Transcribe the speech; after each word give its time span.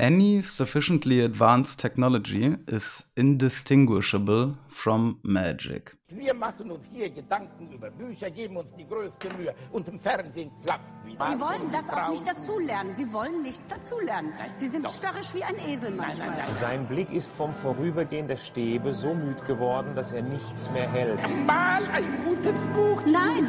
Any 0.00 0.40
sufficiently 0.40 1.20
advanced 1.20 1.78
technology 1.78 2.56
is 2.66 3.04
indistinguishable 3.18 4.56
from 4.70 5.18
magic. 5.22 5.92
Wir 6.12 6.34
machen 6.34 6.70
uns 6.72 6.86
hier 6.92 7.08
Gedanken 7.10 7.70
über 7.72 7.88
Bücher, 7.90 8.30
geben 8.30 8.56
uns 8.56 8.74
die 8.74 8.86
größte 8.86 9.28
Mühe 9.38 9.54
und 9.70 9.86
im 9.88 10.00
Fernsehen 10.00 10.50
klappt 10.64 11.06
wieder. 11.06 11.24
Sie 11.24 11.40
wollen 11.40 11.70
das 11.70 11.88
auch 11.90 12.08
nicht 12.08 12.26
dazulernen. 12.26 12.94
Sie 12.94 13.12
wollen 13.12 13.42
nichts 13.42 13.68
dazulernen. 13.68 14.32
Sie 14.56 14.66
sind 14.66 14.90
störrisch 14.90 15.32
wie 15.34 15.44
ein 15.44 15.54
Esel 15.68 15.92
manchmal. 15.92 16.50
Sein 16.50 16.88
Blick 16.88 17.12
ist 17.12 17.32
vom 17.32 17.52
Vorübergehen 17.52 18.26
der 18.26 18.36
Stäbe 18.36 18.92
so 18.92 19.14
müd 19.14 19.44
geworden, 19.44 19.94
dass 19.94 20.12
er 20.12 20.22
nichts 20.22 20.70
mehr 20.72 20.90
hält. 20.90 21.20
Mal 21.46 21.84
ein 21.92 22.24
gutes 22.24 22.60
Buch. 22.74 23.02
Nein, 23.06 23.46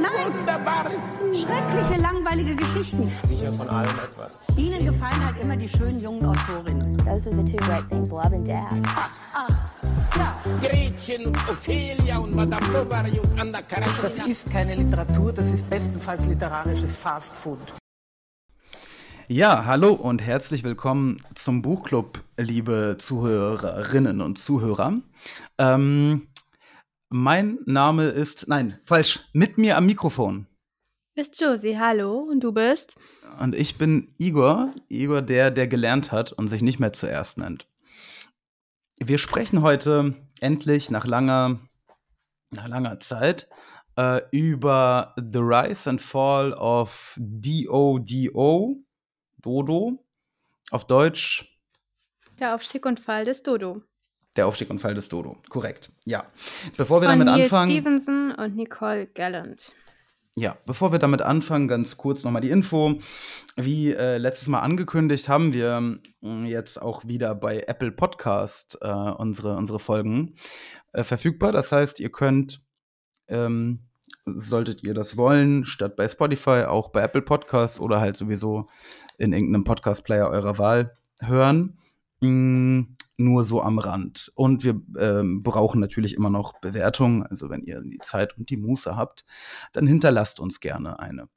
nein. 0.00 0.34
Wunderbares 0.34 1.02
Buch. 1.18 1.34
Schreckliche, 1.34 2.00
langweilige 2.00 2.56
Geschichten. 2.56 3.12
Sicher 3.24 3.52
von 3.52 3.68
allem 3.68 3.90
etwas. 3.90 4.40
Ihnen 4.56 4.86
gefallen 4.86 5.24
halt 5.26 5.36
immer 5.42 5.56
die 5.56 5.68
schönen 5.80 6.00
jungen 6.02 6.26
Autorinnen. 6.26 6.96
Those 6.98 7.30
are 7.30 7.36
the 7.36 7.44
two 7.44 7.56
great 7.64 7.88
themes, 7.88 8.10
love 8.10 8.34
and 8.34 8.46
death. 8.46 8.70
Ja, 10.16 10.42
Gretchen 10.60 11.26
und 11.26 11.36
Ophelia 11.48 12.18
und 12.18 12.34
Madame 12.34 12.66
Bovary 12.66 13.18
und 13.18 13.40
Anna 13.40 13.62
Karenina. 13.62 14.02
Das 14.02 14.18
ist 14.26 14.50
keine 14.50 14.74
Literatur, 14.74 15.32
das 15.32 15.50
ist 15.50 15.68
bestenfalls 15.70 16.26
literarisches 16.26 16.96
Fastfood. 16.96 17.58
Ja, 19.28 19.64
hallo 19.64 19.94
und 19.94 20.20
herzlich 20.20 20.64
willkommen 20.64 21.16
zum 21.34 21.62
Buchclub, 21.62 22.20
liebe 22.36 22.96
Zuhörerinnen 22.98 24.20
und 24.20 24.38
Zuhörer. 24.38 25.00
Ähm, 25.56 26.28
mein 27.08 27.58
Name 27.64 28.08
ist, 28.08 28.48
nein, 28.48 28.78
falsch, 28.84 29.20
mit 29.32 29.56
mir 29.56 29.78
am 29.78 29.86
Mikrofon. 29.86 30.46
Ist 31.14 31.40
Josie, 31.40 31.78
hallo. 31.78 32.18
Und 32.18 32.40
du 32.40 32.52
bist? 32.52 32.96
Und 33.38 33.54
ich 33.54 33.76
bin 33.78 34.14
Igor, 34.18 34.74
Igor, 34.88 35.22
der, 35.22 35.50
der 35.50 35.68
gelernt 35.68 36.12
hat 36.12 36.32
und 36.32 36.48
sich 36.48 36.62
nicht 36.62 36.80
mehr 36.80 36.92
zuerst 36.92 37.38
nennt. 37.38 37.66
Wir 38.98 39.18
sprechen 39.18 39.62
heute 39.62 40.14
endlich 40.40 40.90
nach 40.90 41.06
langer, 41.06 41.58
nach 42.50 42.68
langer 42.68 43.00
Zeit 43.00 43.48
äh, 43.96 44.20
über 44.30 45.14
The 45.16 45.38
Rise 45.38 45.88
and 45.88 46.02
Fall 46.02 46.52
of 46.52 47.14
DODO, 47.18 48.76
Dodo, 49.38 50.04
auf 50.70 50.86
Deutsch 50.86 51.58
Der 52.38 52.54
Aufstieg 52.54 52.84
und 52.84 53.00
Fall 53.00 53.24
des 53.24 53.42
Dodo. 53.42 53.82
der 54.36 54.46
Aufstieg 54.46 54.70
und 54.70 54.80
Fall 54.80 54.94
des 54.94 55.08
Dodo. 55.08 55.38
Korrekt, 55.48 55.90
ja. 56.04 56.24
Bevor 56.76 57.00
wir 57.00 57.08
Von 57.08 57.18
damit 57.18 57.32
Neil 57.34 57.42
anfangen. 57.44 57.70
Stevenson 57.70 58.32
und 58.32 58.54
Nicole 58.56 59.06
Gallant. 59.06 59.74
Ja, 60.36 60.56
bevor 60.64 60.92
wir 60.92 61.00
damit 61.00 61.22
anfangen, 61.22 61.66
ganz 61.66 61.96
kurz 61.96 62.22
nochmal 62.22 62.42
die 62.42 62.50
Info. 62.50 63.00
Wie 63.56 63.92
äh, 63.92 64.16
letztes 64.16 64.46
Mal 64.46 64.60
angekündigt, 64.60 65.28
haben 65.28 65.52
wir 65.52 65.98
mh, 66.20 66.46
jetzt 66.46 66.80
auch 66.80 67.04
wieder 67.04 67.34
bei 67.34 67.64
Apple 67.66 67.90
Podcast 67.90 68.78
äh, 68.80 68.88
unsere, 68.88 69.56
unsere 69.56 69.80
Folgen 69.80 70.36
äh, 70.92 71.02
verfügbar. 71.02 71.50
Das 71.50 71.72
heißt, 71.72 71.98
ihr 71.98 72.10
könnt, 72.12 72.62
ähm, 73.26 73.88
solltet 74.24 74.84
ihr 74.84 74.94
das 74.94 75.16
wollen, 75.16 75.64
statt 75.64 75.96
bei 75.96 76.06
Spotify 76.06 76.64
auch 76.64 76.90
bei 76.90 77.02
Apple 77.02 77.22
Podcasts 77.22 77.80
oder 77.80 78.00
halt 78.00 78.16
sowieso 78.16 78.68
in 79.18 79.32
irgendeinem 79.32 79.64
Podcast-Player 79.64 80.28
eurer 80.28 80.58
Wahl 80.58 80.94
hören. 81.20 81.78
Mh, 82.20 82.86
nur 83.20 83.44
so 83.44 83.62
am 83.62 83.78
Rand. 83.78 84.32
Und 84.34 84.64
wir 84.64 84.80
ähm, 84.98 85.42
brauchen 85.42 85.80
natürlich 85.80 86.14
immer 86.14 86.30
noch 86.30 86.58
Bewertungen. 86.60 87.24
Also 87.24 87.50
wenn 87.50 87.62
ihr 87.62 87.80
die 87.82 87.98
Zeit 87.98 88.36
und 88.36 88.50
die 88.50 88.56
Muße 88.56 88.96
habt, 88.96 89.24
dann 89.72 89.86
hinterlasst 89.86 90.40
uns 90.40 90.60
gerne 90.60 90.98
eine. 90.98 91.28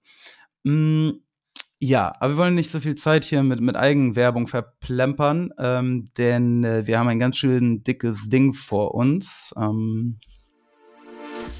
Mm, 0.63 1.11
ja, 1.79 2.15
aber 2.19 2.33
wir 2.33 2.37
wollen 2.37 2.55
nicht 2.55 2.71
so 2.71 2.79
viel 2.79 2.95
Zeit 2.95 3.25
hier 3.25 3.43
mit, 3.43 3.59
mit 3.59 3.75
Eigenwerbung 3.75 4.47
verplempern, 4.47 5.53
ähm, 5.57 6.05
denn 6.17 6.63
äh, 6.63 6.87
wir 6.87 6.97
haben 6.97 7.09
ein 7.09 7.19
ganz 7.19 7.35
schön 7.37 7.83
dickes 7.83 8.29
Ding 8.29 8.53
vor 8.53 8.95
uns. 8.95 9.53
Ähm, 9.57 10.19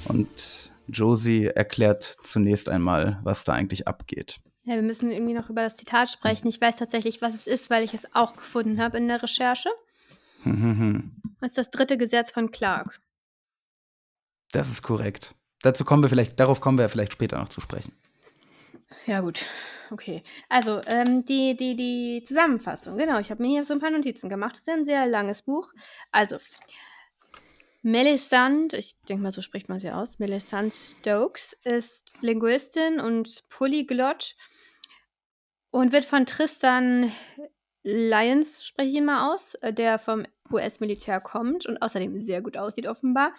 und 0.08 0.72
Josie 0.88 1.46
erklärt 1.46 2.16
zunächst 2.22 2.68
einmal, 2.68 3.20
was 3.22 3.44
da 3.44 3.52
eigentlich 3.52 3.86
abgeht. 3.86 4.40
Ja, 4.64 4.76
wir 4.76 4.82
müssen 4.82 5.10
irgendwie 5.10 5.34
noch 5.34 5.50
über 5.50 5.62
das 5.62 5.76
Zitat 5.76 6.10
sprechen. 6.10 6.48
Ich 6.48 6.58
weiß 6.58 6.76
tatsächlich, 6.76 7.20
was 7.20 7.34
es 7.34 7.46
ist, 7.46 7.68
weil 7.68 7.84
ich 7.84 7.92
es 7.92 8.14
auch 8.14 8.34
gefunden 8.34 8.80
habe 8.80 8.96
in 8.96 9.08
der 9.08 9.22
Recherche. 9.22 9.68
Das 11.40 11.50
ist 11.50 11.58
das 11.58 11.70
dritte 11.70 11.96
Gesetz 11.96 12.30
von 12.30 12.50
Clark. 12.50 13.00
Das 14.52 14.68
ist 14.68 14.82
korrekt. 14.82 15.34
Dazu 15.62 15.84
kommen 15.84 16.02
wir 16.02 16.10
vielleicht, 16.10 16.38
darauf 16.38 16.60
kommen 16.60 16.78
wir 16.78 16.88
vielleicht 16.88 17.12
später 17.12 17.38
noch 17.38 17.48
zu 17.48 17.60
sprechen. 17.60 17.92
Ja, 19.06 19.20
gut. 19.20 19.44
Okay. 19.90 20.22
Also, 20.48 20.80
ähm, 20.86 21.24
die, 21.24 21.56
die, 21.56 21.76
die 21.76 22.24
Zusammenfassung. 22.24 22.96
Genau, 22.96 23.18
ich 23.18 23.30
habe 23.30 23.42
mir 23.42 23.48
hier 23.48 23.64
so 23.64 23.74
ein 23.74 23.80
paar 23.80 23.90
Notizen 23.90 24.28
gemacht. 24.28 24.52
Das 24.52 24.60
ist 24.60 24.68
ein 24.68 24.84
sehr 24.84 25.06
langes 25.06 25.42
Buch. 25.42 25.72
Also, 26.12 26.36
Melisande, 27.82 28.78
ich 28.78 28.96
denke 29.08 29.22
mal, 29.22 29.32
so 29.32 29.42
spricht 29.42 29.68
man 29.68 29.78
sie 29.78 29.90
aus, 29.90 30.18
Melisande 30.18 30.74
Stokes 30.74 31.52
ist 31.64 32.14
Linguistin 32.22 32.98
und 32.98 33.46
Polyglott 33.50 34.36
und 35.70 35.92
wird 35.92 36.06
von 36.06 36.24
Tristan 36.24 37.12
Lyons, 37.84 38.64
spreche 38.64 38.88
ich 38.88 38.96
ihn 38.96 39.04
mal 39.04 39.32
aus, 39.32 39.54
äh, 39.56 39.72
der 39.72 39.98
vom 39.98 40.24
US-Militär 40.50 41.20
kommt 41.20 41.66
und 41.66 41.80
außerdem 41.80 42.18
sehr 42.18 42.42
gut 42.42 42.56
aussieht 42.56 42.86
offenbar, 42.86 43.34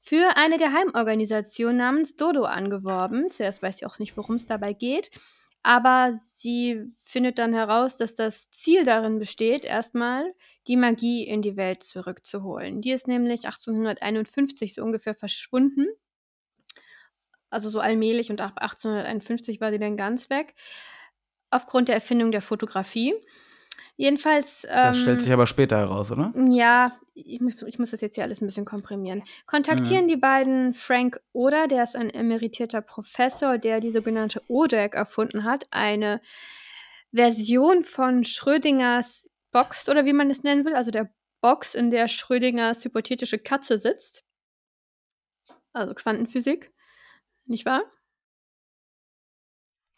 für 0.00 0.36
eine 0.36 0.58
Geheimorganisation 0.58 1.76
namens 1.76 2.16
Dodo 2.16 2.44
angeworben. 2.44 3.30
Zuerst 3.30 3.62
weiß 3.62 3.78
sie 3.78 3.86
auch 3.86 3.98
nicht, 3.98 4.16
worum 4.16 4.36
es 4.36 4.46
dabei 4.46 4.72
geht, 4.72 5.10
aber 5.62 6.12
sie 6.12 6.82
findet 6.98 7.38
dann 7.38 7.52
heraus, 7.52 7.96
dass 7.96 8.14
das 8.14 8.50
Ziel 8.50 8.84
darin 8.84 9.18
besteht, 9.18 9.64
erstmal 9.64 10.34
die 10.66 10.76
Magie 10.76 11.24
in 11.26 11.42
die 11.42 11.56
Welt 11.56 11.82
zurückzuholen. 11.82 12.80
Die 12.80 12.92
ist 12.92 13.06
nämlich 13.08 13.44
1851 13.44 14.74
so 14.74 14.82
ungefähr 14.82 15.14
verschwunden. 15.14 15.86
Also 17.50 17.68
so 17.68 17.80
allmählich 17.80 18.30
und 18.30 18.40
ab 18.40 18.54
1851 18.56 19.60
war 19.60 19.70
sie 19.70 19.78
dann 19.78 19.96
ganz 19.96 20.30
weg. 20.30 20.54
Aufgrund 21.50 21.88
der 21.88 21.96
Erfindung 21.96 22.32
der 22.32 22.40
Fotografie. 22.40 23.14
Jedenfalls. 23.96 24.62
Das 24.62 24.96
ähm, 24.96 25.02
stellt 25.02 25.22
sich 25.22 25.32
aber 25.32 25.46
später 25.46 25.78
heraus, 25.78 26.10
oder? 26.10 26.32
ja, 26.48 26.92
ich, 27.14 27.40
ich 27.66 27.78
muss 27.78 27.90
das 27.90 28.00
jetzt 28.00 28.14
hier 28.14 28.24
alles 28.24 28.40
ein 28.40 28.46
bisschen 28.46 28.64
komprimieren. 28.64 29.22
Kontaktieren 29.46 30.04
Mhm. 30.04 30.08
die 30.08 30.16
beiden 30.16 30.74
Frank 30.74 31.20
Oder, 31.32 31.68
der 31.68 31.82
ist 31.82 31.94
ein 31.94 32.10
emeritierter 32.10 32.80
Professor, 32.80 33.58
der 33.58 33.80
die 33.80 33.92
sogenannte 33.92 34.42
ODEC 34.48 34.94
erfunden 34.94 35.44
hat, 35.44 35.66
eine 35.70 36.20
Version 37.12 37.84
von 37.84 38.24
Schrödingers 38.24 39.30
Box 39.50 39.88
oder 39.88 40.06
wie 40.06 40.14
man 40.14 40.30
es 40.30 40.42
nennen 40.42 40.64
will, 40.64 40.74
also 40.74 40.90
der 40.90 41.12
Box, 41.42 41.74
in 41.74 41.90
der 41.90 42.08
Schrödingers 42.08 42.84
hypothetische 42.84 43.38
Katze 43.38 43.78
sitzt. 43.78 44.24
Also 45.74 45.92
Quantenphysik, 45.94 46.72
nicht 47.44 47.66
wahr? 47.66 47.82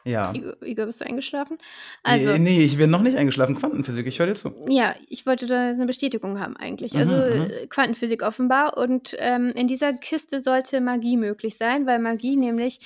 Ja. 0.05 0.33
Igor, 0.63 0.87
bist 0.87 1.01
du 1.01 1.07
eingeschlafen? 1.07 1.57
Also, 2.03 2.33
nee, 2.33 2.39
nee, 2.39 2.65
ich 2.65 2.77
bin 2.77 2.91
noch 2.91 3.01
nicht 3.01 3.17
eingeschlafen. 3.17 3.57
Quantenphysik, 3.57 4.07
ich 4.07 4.19
höre 4.19 4.27
dir 4.27 4.35
zu. 4.35 4.55
Ja, 4.69 4.95
ich 5.09 5.25
wollte 5.25 5.47
da 5.47 5.71
eine 5.71 5.87
Bestätigung 5.87 6.39
haben 6.41 6.57
eigentlich. 6.57 6.93
Mhm, 6.93 7.01
Also 7.01 7.15
mhm. 7.15 7.51
äh, 7.51 7.67
Quantenphysik 7.69 8.23
offenbar. 8.23 8.77
Und 8.77 9.17
ähm, 9.19 9.51
in 9.55 9.67
dieser 9.67 9.95
Kiste 9.95 10.41
sollte 10.41 10.81
Magie 10.83 11.17
möglich 11.17 11.57
sein, 11.57 11.87
weil 11.87 11.99
Magie 11.99 12.37
nämlich 12.37 12.81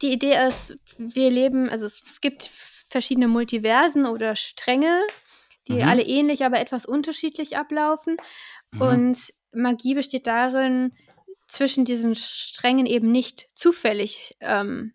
die 0.00 0.12
Idee 0.12 0.46
ist, 0.46 0.78
wir 0.96 1.30
leben, 1.30 1.68
also 1.68 1.86
es, 1.86 2.02
es 2.08 2.20
gibt 2.20 2.48
verschiedene 2.88 3.26
Multiversen 3.26 4.06
oder 4.06 4.36
Stränge, 4.36 5.00
die 5.66 5.74
Mhm. 5.74 5.88
alle 5.88 6.02
ähnlich, 6.02 6.44
aber 6.44 6.60
etwas 6.60 6.86
unterschiedlich 6.86 7.56
ablaufen. 7.56 8.16
Mhm. 8.70 8.80
Und 8.80 9.34
Magie 9.52 9.94
besteht 9.94 10.26
darin, 10.28 10.92
zwischen 11.48 11.84
diesen 11.84 12.14
Strängen 12.14 12.86
eben 12.86 13.10
nicht 13.10 13.48
zufällig 13.54 14.36
ähm, 14.40 14.92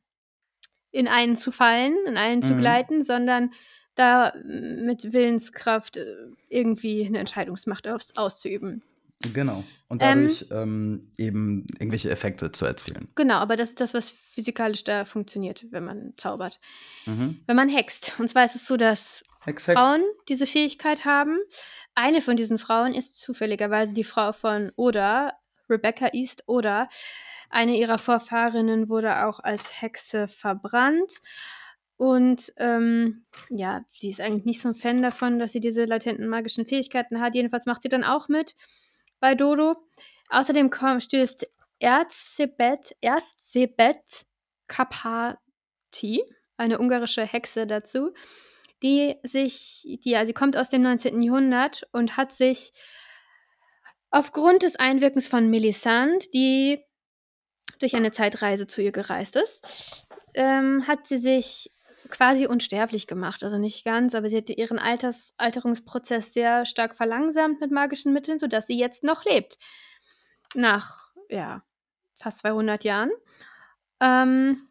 in 0.94 1.10
einen 1.10 1.36
zu 1.36 1.52
fallen, 1.52 1.96
in 2.06 2.16
einen 2.16 2.42
zu 2.42 2.54
Mhm. 2.54 2.60
gleiten, 2.60 3.02
sondern 3.04 3.52
da 3.96 4.34
mm, 4.44 4.86
mit 4.86 5.12
Willenskraft 5.12 5.98
äh, 5.98 6.06
irgendwie 6.50 7.06
eine 7.06 7.20
Entscheidungsmacht 7.20 7.88
aus, 7.88 8.16
auszuüben. 8.16 8.82
Genau. 9.34 9.64
Und 9.88 10.02
Ähm. 10.04 10.22
dadurch 10.24 10.46
ähm, 10.52 11.12
eben 11.18 11.66
irgendwelche 11.80 12.10
Effekte 12.10 12.52
zu 12.52 12.66
erzielen. 12.66 13.08
Genau, 13.16 13.36
aber 13.36 13.56
das 13.56 13.70
ist 13.70 13.80
das, 13.82 13.94
was 13.94 14.12
physikalisch 14.12 14.84
da 14.84 15.06
funktioniert, 15.06 15.66
wenn 15.72 15.84
man 15.86 16.14
zaubert. 16.18 16.60
Mhm. 17.06 17.40
Wenn 17.46 17.56
man 17.56 17.70
hext. 17.70 18.14
Und 18.20 18.30
zwar 18.30 18.46
ist 18.46 18.56
es 18.56 18.68
so, 18.68 18.76
dass 18.78 19.24
Hex, 19.42 19.68
Hex. 19.68 19.80
Frauen 19.80 20.02
diese 20.28 20.46
Fähigkeit 20.46 21.06
haben. 21.06 21.38
Eine 21.96 22.22
von 22.22 22.36
diesen 22.36 22.58
Frauen 22.58 22.94
ist 22.94 23.20
zufälligerweise 23.22 23.94
die 23.94 24.04
Frau 24.04 24.34
von 24.34 24.72
Oda, 24.76 25.34
Rebecca 25.74 26.10
East 26.14 26.44
Oda. 26.48 26.88
Eine 27.50 27.78
ihrer 27.78 27.98
Vorfahrinnen 27.98 28.90
wurde 28.90 29.26
auch 29.26 29.40
als 29.40 29.82
Hexe 29.82 30.28
verbrannt. 30.28 31.20
Und 31.98 32.52
ähm, 32.58 33.26
ja, 33.50 33.84
sie 33.88 34.10
ist 34.10 34.22
eigentlich 34.22 34.46
nicht 34.46 34.62
so 34.62 34.70
ein 34.70 34.76
Fan 34.76 35.02
davon, 35.02 35.40
dass 35.40 35.52
sie 35.52 35.60
diese 35.60 35.86
latenten 35.86 36.28
magischen 36.28 36.66
Fähigkeiten 36.66 37.22
hat. 37.22 37.36
Jedenfalls 37.36 37.66
macht 37.66 37.82
sie 37.82 37.90
dann 37.90 38.04
auch 38.04 38.28
mit 38.28 38.56
bei 39.20 39.36
Dodo. 39.36 39.76
Außerdem 40.30 40.70
komm, 40.70 41.00
stößt 41.00 41.48
Erzsebet, 41.80 42.96
Erzsebet 43.02 44.26
Kapati, 44.68 46.24
eine 46.58 46.80
ungarische 46.80 47.26
Hexe, 47.26 47.68
dazu, 47.68 48.14
die 48.82 49.16
sich, 49.24 50.00
die, 50.04 50.12
ja, 50.12 50.26
sie 50.26 50.34
kommt 50.34 50.58
aus 50.58 50.70
dem 50.70 50.82
19. 50.82 51.22
Jahrhundert 51.22 51.88
und 51.92 52.18
hat 52.18 52.32
sich 52.32 52.74
aufgrund 54.14 54.62
des 54.62 54.76
Einwirkens 54.76 55.28
von 55.28 55.50
Melisande, 55.50 56.26
die 56.34 56.80
durch 57.80 57.96
eine 57.96 58.12
Zeitreise 58.12 58.68
zu 58.68 58.82
ihr 58.82 58.92
gereist 58.92 59.36
ist, 59.36 60.06
ähm, 60.36 60.88
hat 60.88 61.08
sie 61.08 61.18
sich 61.18 61.72
quasi 62.10 62.46
unsterblich 62.46 63.08
gemacht. 63.08 63.44
Also 63.44 63.58
nicht 63.58 63.84
ganz, 63.84 64.14
aber 64.14 64.30
sie 64.30 64.38
hatte 64.38 64.54
ihren 64.54 64.78
Alters 64.78 65.34
Alterungsprozess 65.38 66.32
sehr 66.32 66.66
stark 66.68 66.96
verlangsamt 66.96 67.60
mit 67.60 67.72
magischen 67.72 68.14
Mitteln, 68.14 68.38
sodass 68.38 68.68
sie 68.68 68.78
jetzt 68.78 69.04
noch 69.04 69.26
lebt. 69.26 69.58
Nach, 70.54 71.10
ja, 71.30 71.64
fast 72.16 72.40
200 72.40 72.84
Jahren. 72.84 73.10
Ähm, 74.00 74.70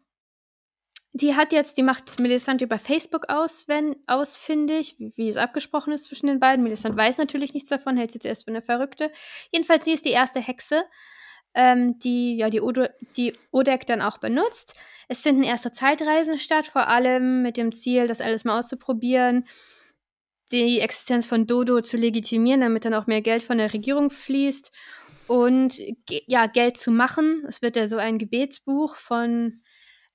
die 1.13 1.35
hat 1.35 1.53
jetzt, 1.53 1.77
die 1.77 1.83
macht 1.83 2.19
Melisande 2.19 2.65
über 2.65 2.79
Facebook 2.79 3.29
auswen- 3.29 3.95
ausfindig, 4.07 4.95
wie, 4.97 5.29
es 5.29 5.37
abgesprochen 5.37 5.93
ist 5.93 6.05
zwischen 6.05 6.27
den 6.27 6.39
beiden. 6.39 6.63
Melisande 6.63 6.97
weiß 6.97 7.17
natürlich 7.17 7.53
nichts 7.53 7.69
davon, 7.69 7.97
hält 7.97 8.11
sie 8.11 8.19
zuerst 8.19 8.45
für 8.45 8.51
eine 8.51 8.63
Verrückte. 8.63 9.11
Jedenfalls, 9.51 9.85
sie 9.85 9.93
ist 9.93 10.05
die 10.05 10.11
erste 10.11 10.39
Hexe, 10.39 10.83
ähm, 11.53 11.99
die 11.99 12.37
ja 12.37 12.49
die, 12.49 12.61
Odo, 12.61 12.87
die 13.15 13.35
Odeck 13.51 13.85
dann 13.85 14.01
auch 14.01 14.17
benutzt. 14.17 14.75
Es 15.07 15.21
finden 15.21 15.43
erste 15.43 15.71
Zeitreisen 15.71 16.39
statt, 16.39 16.65
vor 16.65 16.87
allem 16.87 17.43
mit 17.43 17.57
dem 17.57 17.73
Ziel, 17.73 18.07
das 18.07 18.21
alles 18.21 18.43
mal 18.43 18.57
auszuprobieren, 18.57 19.45
die 20.51 20.79
Existenz 20.79 21.27
von 21.27 21.45
Dodo 21.45 21.81
zu 21.81 21.97
legitimieren, 21.97 22.61
damit 22.61 22.85
dann 22.85 22.93
auch 22.95 23.07
mehr 23.07 23.21
Geld 23.21 23.43
von 23.43 23.59
der 23.59 23.73
Regierung 23.73 24.09
fließt 24.09 24.71
und 25.27 25.79
ja, 26.27 26.47
Geld 26.47 26.77
zu 26.77 26.91
machen. 26.91 27.43
Es 27.47 27.61
wird 27.61 27.75
ja 27.75 27.87
so 27.87 27.97
ein 27.97 28.17
Gebetsbuch 28.17 28.95
von 28.95 29.62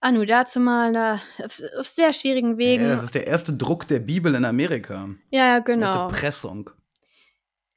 Anu 0.01 0.25
dazu 0.25 0.61
mal 0.61 0.93
da, 0.93 1.15
auf, 1.45 1.61
auf 1.79 1.89
sehr 1.89 2.13
schwierigen 2.13 2.57
Wegen. 2.57 2.85
Ja, 2.85 2.91
das 2.91 3.03
ist 3.03 3.15
der 3.15 3.27
erste 3.27 3.53
Druck 3.53 3.89
der 3.89 3.99
Bibel 3.99 4.35
in 4.35 4.45
Amerika. 4.45 5.09
Ja, 5.31 5.47
ja, 5.47 5.61
Die 5.61 5.73
genau. 5.73 6.05
erste 6.05 6.17
Pressung. 6.21 6.71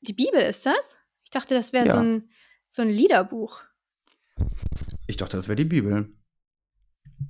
Die 0.01 0.13
Bibel 0.13 0.39
ist 0.41 0.65
das? 0.65 0.97
Ich 1.23 1.31
dachte, 1.31 1.55
das 1.55 1.73
wäre 1.73 1.87
Ja. 1.87 1.93
so, 1.95 1.99
ein, 2.01 2.29
so 2.69 2.81
ein 2.83 2.89
Liederbuch. 2.89 3.61
Ich 5.07 5.17
dachte, 5.17 5.37
das 5.37 5.47
wäre 5.47 5.55
die 5.55 5.65
Bibel. 5.65 6.09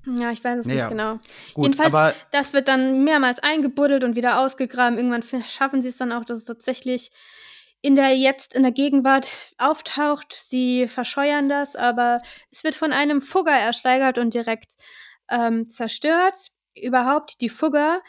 Ja, 0.06 0.32
ich 0.32 0.44
weiß 0.44 0.60
es 0.62 0.66
Ja, 0.68 0.74
nicht 0.74 0.90
genau. 0.90 1.20
Gut, 1.54 1.66
Jedenfalls, 1.66 1.88
aber 1.94 2.14
das 2.32 2.54
wird 2.54 2.68
dann 2.68 3.04
mehrmals 3.04 3.40
eingebuddelt 3.40 4.04
und 4.04 4.16
wieder 4.16 4.40
ausgegraben. 4.40 4.98
Irgendwann 4.98 5.24
schaffen 5.48 5.82
sie 5.82 5.90
es 5.90 5.98
dann 5.98 6.12
auch, 6.12 6.26
dass 6.26 6.38
es 6.40 6.46
tatsächlich 6.46 7.12
in 7.82 7.96
der 7.96 8.16
jetzt 8.16 8.54
in 8.54 8.64
der 8.64 8.72
Gegenwart 8.72 9.54
auftaucht. 9.58 10.34
Sie 10.34 10.88
verscheuern 10.88 11.50
das, 11.50 11.76
aber 11.76 12.20
es 12.52 12.64
wird 12.64 12.76
von 12.76 12.94
einem 12.94 13.22
Fugger 13.22 13.52
ersteigert 13.52 14.18
und 14.18 14.34
direkt 14.34 14.74
ähm, 15.30 15.68
zerstört. 15.70 16.36
Überhaupt 16.76 17.42
die 17.42 17.50
Fugger, 17.50 18.02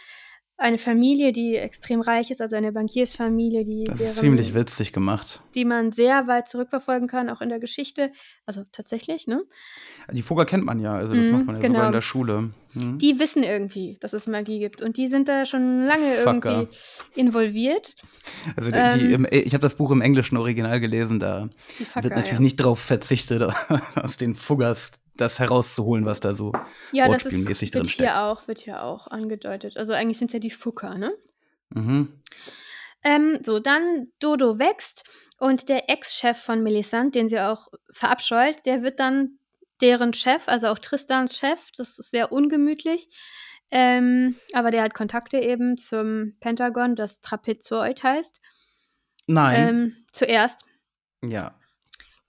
eine 0.62 0.79
Familie, 0.79 1.32
die 1.32 1.56
extrem 1.56 2.00
reich 2.00 2.31
ist, 2.31 2.41
also 2.41 2.56
eine 2.56 2.73
Bankiersfamilie, 2.73 3.64
die 3.64 3.85
das 3.85 4.00
ist 4.00 4.06
deren- 4.17 4.20
ziemlich 4.20 4.55
witzig 4.55 4.93
gemacht. 4.93 5.41
die 5.55 5.64
man 5.64 5.93
sehr 5.93 6.26
weit 6.29 6.49
zurückverfolgen 6.49 7.09
kann, 7.09 7.29
auch 7.29 7.41
in 7.41 7.49
der 7.49 7.59
Geschichte. 7.59 8.11
Also 8.47 8.62
tatsächlich, 8.73 9.26
ne? 9.26 9.43
Die 10.12 10.23
Fugger 10.23 10.44
kennt 10.47 10.64
man 10.64 10.81
ja, 10.81 10.94
also 10.94 11.14
das 11.14 11.26
Mhm, 11.26 11.32
macht 11.32 11.47
man 11.47 11.56
ja 11.56 11.61
sogar 11.62 11.73
genau. 11.75 11.87
in 11.87 11.93
der 11.93 12.03
Schule. 12.03 12.50
Mhm. 12.75 12.99
Die 12.99 13.19
wissen 13.19 13.43
irgendwie, 13.43 13.99
dass 14.00 14.14
es 14.14 14.26
Magie 14.26 14.59
gibt. 14.59 14.81
Und 14.81 14.97
die 14.97 15.09
sind 15.09 15.29
da 15.29 15.44
schon 15.44 15.85
lange 15.85 16.11
Fucker. 16.25 16.50
irgendwie 16.50 17.20
involviert. 17.20 17.97
Also 18.56 18.70
die, 18.70 18.99
die 18.99 19.12
ähm, 19.12 19.25
im, 19.25 19.26
ich 19.31 19.53
habe 19.55 19.61
das 19.62 19.75
Buch 19.76 19.91
im 19.91 20.00
englischen 20.00 20.37
Original 20.38 20.81
gelesen, 20.81 21.19
da 21.19 21.49
Die 21.79 21.85
Fucker, 21.85 22.05
wird 22.05 22.15
natürlich 22.15 22.38
ja. 22.38 22.41
nicht 22.41 22.61
darauf 22.61 22.79
verzichtet, 22.79 23.43
aus 23.94 24.17
den 24.17 24.35
Fuggers 24.35 24.93
das 25.17 25.38
herauszuholen, 25.38 26.05
was 26.06 26.20
da 26.20 26.35
so 26.35 26.53
Ja, 26.93 27.06
wortspielmäßig 27.09 27.75
wird 27.75 27.85
drinsteckt. 27.85 28.09
hier 28.09 28.20
auch, 28.23 28.49
wird 28.49 28.59
hier 28.61 28.82
auch 28.82 29.06
angedeutet. 29.09 29.76
Also 29.76 29.93
eigentlich 29.93 30.19
sind 30.19 30.29
es 30.29 30.35
ja 30.35 30.38
die 30.38 30.50
Fucker, 30.50 30.97
ne? 30.97 31.12
Mhm. 31.70 32.20
Ähm, 33.05 33.38
so, 33.43 33.59
dann 33.59 34.09
Dodo 34.20 34.59
wächst 34.59 35.05
und 35.38 35.69
der 35.69 35.91
Ex-Chef 35.91 36.38
von 36.38 36.62
Melisande, 36.62 37.11
den 37.19 37.29
sie 37.29 37.41
auch 37.41 37.69
verabscheut, 37.91 38.64
der 38.64 38.82
wird 38.82 39.00
dann 39.00 39.38
deren 39.81 40.12
Chef, 40.12 40.47
also 40.49 40.69
auch 40.69 40.79
Tristans 40.79 41.37
Chef. 41.37 41.58
Das 41.76 41.99
ist 41.99 42.11
sehr 42.11 42.31
ungemütlich. 42.31 43.08
Ähm, 43.73 44.37
aber 44.53 44.70
der 44.70 44.82
hat 44.82 44.94
Kontakte 44.94 45.38
eben 45.38 45.76
zum 45.76 46.37
Pentagon, 46.41 46.94
das 46.94 47.20
Trapezoid 47.20 48.03
heißt. 48.03 48.41
Nein, 49.26 49.69
Ähm, 49.69 49.97
zuerst. 50.12 50.65
ja, 51.25 51.55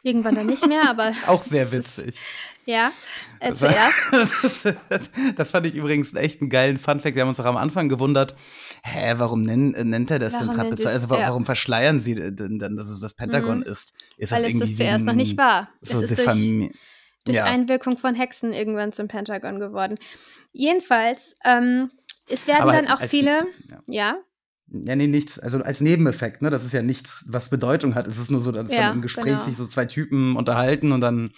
Irgendwann 0.04 0.36
dann 0.36 0.46
nicht 0.48 0.68
mehr, 0.68 0.90
aber 0.90 1.14
auch 1.28 1.42
sehr 1.44 1.72
witzig. 1.72 2.20
ja, 2.66 2.92
äh, 3.40 3.50
Das, 3.50 3.60
zuerst. 3.60 4.76
das, 5.36 5.52
fand 5.52 5.66
ich 5.66 5.76
übrigens 5.76 6.14
echt 6.14 6.42
einen 6.42 6.50
geilen 6.50 6.78
Funfact. 6.78 7.16
Wir 7.16 7.22
haben 7.24 7.30
uns 7.30 7.40
auch 7.40 7.46
am 7.46 7.58
Anfang 7.58 7.88
gewundert, 7.90 8.36
hä, 8.84 9.14
warum 9.18 9.42
nenn, 9.44 9.74
äh, 9.74 9.84
nennt 9.84 10.12
er 10.12 10.20
das 10.20 10.34
denn 10.34 10.48
Warum 10.48 10.58
nennt 10.58 10.70
Trapezoid? 10.70 10.88
es- 10.96 11.04
Also 11.04 11.16
ja. 11.16 11.28
warum 11.28 11.46
verschleiern 11.46 12.00
sie 12.00 12.16
denn 12.16 12.60
dann, 12.60 12.76
dass 12.78 12.90
es 12.90 13.00
das 13.00 13.14
Pentagon 13.16 13.58
Mhm. 13.60 13.64
ist? 13.64 13.94
Ist 14.18 14.32
Weil 14.32 14.40
das 14.40 14.44
es 14.44 14.50
irgendwie 14.50 14.68
das 14.68 14.78
zuerst 14.78 15.06
noch 15.06 15.14
nicht 15.14 15.38
war. 15.38 15.70
So 15.82 16.02
es 16.02 16.12
ist 16.12 16.18
durch, 16.20 16.72
durch 17.26 17.38
ja. 17.38 17.46
Einwirkung 17.46 17.98
von 17.98 18.14
Hexen 18.16 18.52
irgendwann 18.54 18.92
zum 18.92 19.08
Pentagon 19.08 19.60
geworden. 19.60 19.98
Jedenfalls, 20.52 21.34
ähm, 21.46 21.92
es 22.30 22.46
werden 22.48 22.62
Aber 22.62 22.74
dann 22.74 22.88
auch 22.88 23.00
als- 23.02 23.10
viele, 23.10 23.48
ja. 23.70 23.80
ja, 23.88 24.18
Ja, 24.74 24.96
nee, 24.96 25.06
nichts, 25.06 25.38
also 25.40 25.60
als 25.62 25.82
Nebeneffekt, 25.82 26.42
ne? 26.42 26.50
Das 26.50 26.66
ist 26.66 26.74
ja 26.74 26.82
nichts, 26.82 27.26
was 27.28 27.50
Bedeutung 27.50 27.94
hat. 27.94 28.08
Es 28.08 28.18
ist 28.18 28.32
nur 28.32 28.42
so, 28.42 28.52
dass 28.52 28.72
Ja, 28.72 28.88
dann 28.88 28.96
im 28.96 29.02
Gespräch 29.04 29.26
genau. 29.26 29.40
sich 29.40 29.56
so 29.56 29.68
zwei 29.68 29.86
Typen 29.86 30.36
unterhalten 30.36 30.92
und 30.92 31.02
dann 31.02 31.32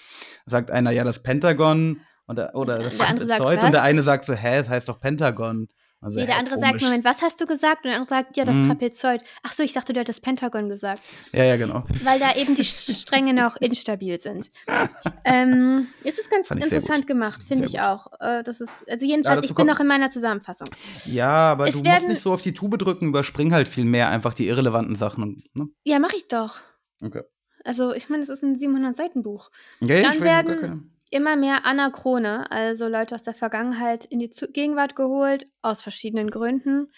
sagt 0.46 0.72
einer, 0.72 0.92
ja, 0.92 1.04
das 1.04 1.22
Pentagon 1.22 2.00
und 2.28 2.38
der, 2.38 2.56
oder 2.56 2.80
das 2.80 2.98
Der 2.98 3.10
andere 3.10 3.28
sagt, 3.28 3.42
Zeug 3.42 3.62
und 3.62 3.74
der 3.74 3.84
eine 3.84 4.04
sagt 4.04 4.24
so, 4.24 4.34
hä, 4.34 4.58
es 4.58 4.70
heißt 4.70 4.88
doch 4.88 5.02
Pentagon. 5.02 5.68
Also, 6.01 6.19
nee, 6.19 6.25
der 6.27 6.38
andere 6.38 6.59
sagt, 6.59 6.71
komisch. 6.74 6.83
Moment, 6.83 7.03
was 7.06 7.21
hast 7.24 7.42
du 7.42 7.47
gesagt? 7.47 7.77
Und 7.83 7.89
der 7.89 7.95
andere 8.00 8.09
sagt, 8.09 8.38
ja, 8.38 8.45
das 8.45 8.57
Mhm. 8.57 8.68
Trapezoid. 8.68 9.21
Ach 9.42 9.53
so, 9.53 9.63
ich 9.63 9.74
dachte, 9.74 9.92
du 9.94 10.00
hättest 10.00 10.21
Pentagon 10.21 10.69
gesagt. 10.69 11.01
Ja, 11.31 11.44
ja, 11.45 11.57
genau. 11.57 11.83
Weil 12.03 12.19
da 12.19 12.36
eben 12.36 12.53
die 12.56 12.63
Stränge 12.65 13.33
noch 13.33 13.56
instabil 13.57 14.19
sind. 14.19 14.51
ähm, 15.25 15.88
es 16.03 16.19
ist 16.19 16.30
ganz 16.30 16.51
interessant 16.51 17.07
gemacht, 17.07 17.42
finde 17.44 17.65
ich 17.65 17.80
auch. 17.80 18.07
Äh, 18.19 18.44
das 18.44 18.62
ist, 18.62 18.88
also 18.89 19.06
jedenfalls, 19.06 19.42
dazu 19.42 19.51
ich 19.51 19.56
bin 19.56 19.65
noch 19.68 19.80
in 19.80 19.88
meiner 19.88 20.09
Zusammenfassung. 20.09 20.68
Ja, 21.06 21.30
aber 21.51 21.65
Es 21.68 21.71
du 21.74 21.80
musst 21.80 21.89
werden- 21.92 22.09
nicht 22.09 22.21
so 22.21 22.33
auf 22.33 22.41
die 22.41 22.53
Tube 22.53 22.77
drücken, 22.77 23.07
überspring 23.07 23.53
halt 23.53 23.68
viel 23.68 23.86
mehr 23.86 24.09
einfach 24.09 24.33
die 24.33 24.48
irrelevanten 24.48 24.95
Sachen. 24.95 25.41
Ne? 25.53 25.68
Ja, 25.86 25.98
mache 26.00 26.18
ich 26.18 26.27
doch. 26.27 26.59
Okay. 27.03 27.24
Also, 27.63 27.94
ich 27.94 28.09
meine, 28.09 28.21
es 28.21 28.30
ist 28.30 28.44
ein 28.44 28.56
700-Seiten-Buch. 28.56 29.50
Ja, 29.80 30.01
Dann 30.03 30.13
ich 30.13 30.19
will 30.19 30.25
werden-. 30.27 30.91
Immer 31.12 31.36
mehr 31.36 31.66
Anachrone, 31.66 32.50
also 32.52 32.88
Leute 32.88 33.16
aus 33.16 33.24
der 33.24 33.34
Vergangenheit 33.34 34.06
in 34.06 34.19
die 34.19 34.30
Gegenwart 34.30 34.96
geholt, 34.96 35.48
aus 35.62 35.81
verschiedenen 35.81 36.30
Gründen. 36.30 36.92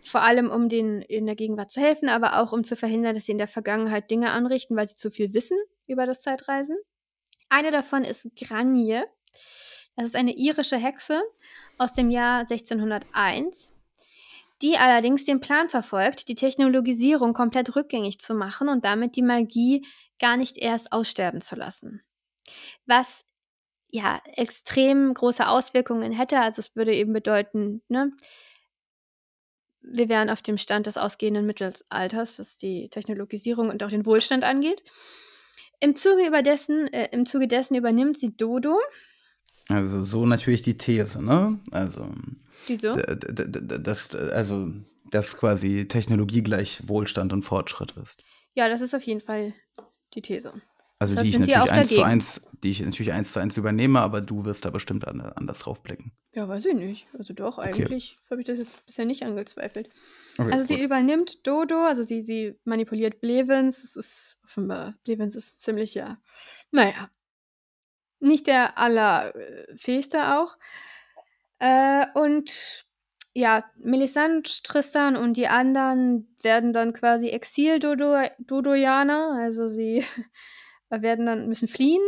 Vor 0.00 0.22
allem, 0.22 0.50
um 0.50 0.68
denen 0.68 1.02
in 1.02 1.26
der 1.26 1.34
Gegenwart 1.34 1.70
zu 1.70 1.80
helfen, 1.80 2.08
aber 2.08 2.40
auch 2.40 2.52
um 2.52 2.64
zu 2.64 2.76
verhindern, 2.76 3.14
dass 3.14 3.26
sie 3.26 3.32
in 3.32 3.38
der 3.38 3.48
Vergangenheit 3.48 4.10
Dinge 4.10 4.30
anrichten, 4.30 4.76
weil 4.76 4.88
sie 4.88 4.96
zu 4.96 5.10
viel 5.10 5.34
wissen 5.34 5.58
über 5.86 6.06
das 6.06 6.22
Zeitreisen. 6.22 6.76
Eine 7.48 7.70
davon 7.70 8.04
ist 8.04 8.28
Granje. 8.36 9.04
Das 9.96 10.06
ist 10.06 10.16
eine 10.16 10.32
irische 10.32 10.76
Hexe 10.76 11.20
aus 11.76 11.94
dem 11.94 12.10
Jahr 12.10 12.40
1601, 12.40 13.72
die 14.62 14.76
allerdings 14.76 15.24
den 15.24 15.40
Plan 15.40 15.68
verfolgt, 15.68 16.28
die 16.28 16.36
Technologisierung 16.36 17.32
komplett 17.32 17.74
rückgängig 17.74 18.18
zu 18.20 18.34
machen 18.34 18.68
und 18.68 18.84
damit 18.84 19.16
die 19.16 19.22
Magie 19.22 19.84
gar 20.20 20.36
nicht 20.36 20.56
erst 20.56 20.92
aussterben 20.92 21.40
zu 21.40 21.56
lassen 21.56 22.02
was 22.86 23.24
ja 23.90 24.20
extrem 24.34 25.14
große 25.14 25.48
Auswirkungen 25.48 26.12
hätte. 26.12 26.38
Also 26.40 26.60
es 26.60 26.76
würde 26.76 26.94
eben 26.94 27.12
bedeuten, 27.12 27.82
ne, 27.88 28.12
wir 29.80 30.08
wären 30.08 30.30
auf 30.30 30.42
dem 30.42 30.58
Stand 30.58 30.86
des 30.86 30.96
ausgehenden 30.98 31.46
Mittelalters, 31.46 32.38
was 32.38 32.56
die 32.56 32.88
Technologisierung 32.90 33.70
und 33.70 33.82
auch 33.82 33.88
den 33.88 34.06
Wohlstand 34.06 34.44
angeht. 34.44 34.82
Im 35.80 35.94
Zuge, 35.94 36.26
über 36.26 36.42
dessen, 36.42 36.92
äh, 36.92 37.08
Im 37.12 37.26
Zuge 37.26 37.46
dessen 37.48 37.74
übernimmt 37.76 38.18
sie 38.18 38.36
Dodo. 38.36 38.78
Also 39.68 40.02
so 40.02 40.26
natürlich 40.26 40.62
die 40.62 40.76
These, 40.76 41.22
ne? 41.22 41.60
Also, 41.70 42.10
Wieso? 42.66 42.94
d- 42.94 43.16
d- 43.16 43.44
d- 43.44 43.60
d- 43.60 43.78
dass, 43.78 44.14
also, 44.14 44.72
dass 45.10 45.36
quasi 45.36 45.86
Technologie 45.86 46.42
gleich 46.42 46.86
Wohlstand 46.88 47.32
und 47.32 47.44
Fortschritt 47.44 47.92
ist. 47.92 48.22
Ja, 48.54 48.68
das 48.68 48.80
ist 48.80 48.94
auf 48.94 49.02
jeden 49.02 49.20
Fall 49.20 49.54
die 50.14 50.22
These. 50.22 50.52
Also 50.98 51.14
die 51.14 51.28
ich 51.28 51.34
sie 51.34 51.40
natürlich 51.40 51.70
eins 51.70 51.88
zu 51.90 52.02
eins, 52.02 52.48
die 52.64 52.70
ich 52.70 52.80
natürlich 52.80 53.12
eins 53.12 53.32
zu 53.32 53.38
eins 53.38 53.56
übernehme, 53.56 54.00
aber 54.00 54.20
du 54.20 54.44
wirst 54.44 54.64
da 54.64 54.70
bestimmt 54.70 55.06
an, 55.06 55.20
anders 55.20 55.60
drauf 55.60 55.82
blicken. 55.82 56.12
Ja, 56.34 56.48
weiß 56.48 56.64
ich 56.66 56.74
nicht. 56.74 57.06
Also 57.16 57.34
doch, 57.34 57.58
eigentlich 57.58 58.18
habe 58.30 58.40
ich 58.40 58.46
das 58.46 58.58
jetzt 58.58 58.84
bisher 58.84 59.04
nicht 59.04 59.22
angezweifelt. 59.22 59.90
Okay, 60.38 60.52
Also 60.52 60.66
sie 60.66 60.74
gut. 60.74 60.84
übernimmt 60.84 61.46
Dodo, 61.46 61.84
also 61.84 62.02
sie, 62.02 62.22
sie 62.22 62.58
manipuliert 62.64 63.20
Blevins. 63.20 63.84
Es 63.84 63.96
ist 63.96 64.38
offenbar, 64.44 64.94
Blevins 65.04 65.36
ist 65.36 65.60
ziemlich, 65.60 65.94
ja, 65.94 66.18
naja, 66.72 67.10
nicht 68.20 68.48
der 68.48 68.78
allerfähigste 68.78 70.36
auch. 70.36 70.56
Äh, 71.60 72.06
und 72.14 72.86
ja, 73.34 73.64
Melisande, 73.76 74.48
Tristan 74.64 75.16
und 75.16 75.36
die 75.36 75.48
anderen 75.48 76.34
werden 76.42 76.72
dann 76.72 76.92
quasi 76.92 77.28
Exil-Dodoianer, 77.28 79.38
also 79.40 79.68
sie 79.68 80.04
werden 80.90 81.26
dann, 81.26 81.48
müssen 81.48 81.68
fliehen. 81.68 82.02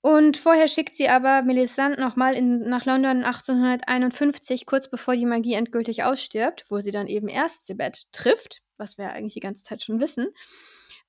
Und 0.00 0.36
vorher 0.36 0.68
schickt 0.68 0.96
sie 0.96 1.08
aber 1.08 1.42
Melisande 1.42 2.00
nochmal 2.00 2.40
nach 2.40 2.84
London 2.84 3.24
1851, 3.24 4.64
kurz 4.64 4.88
bevor 4.88 5.16
die 5.16 5.26
Magie 5.26 5.54
endgültig 5.54 6.04
ausstirbt, 6.04 6.64
wo 6.68 6.78
sie 6.78 6.92
dann 6.92 7.08
eben 7.08 7.28
erst 7.28 7.66
Sibeth 7.66 8.04
trifft, 8.12 8.62
was 8.76 8.98
wir 8.98 9.12
eigentlich 9.12 9.34
die 9.34 9.40
ganze 9.40 9.64
Zeit 9.64 9.82
schon 9.82 10.00
wissen. 10.00 10.28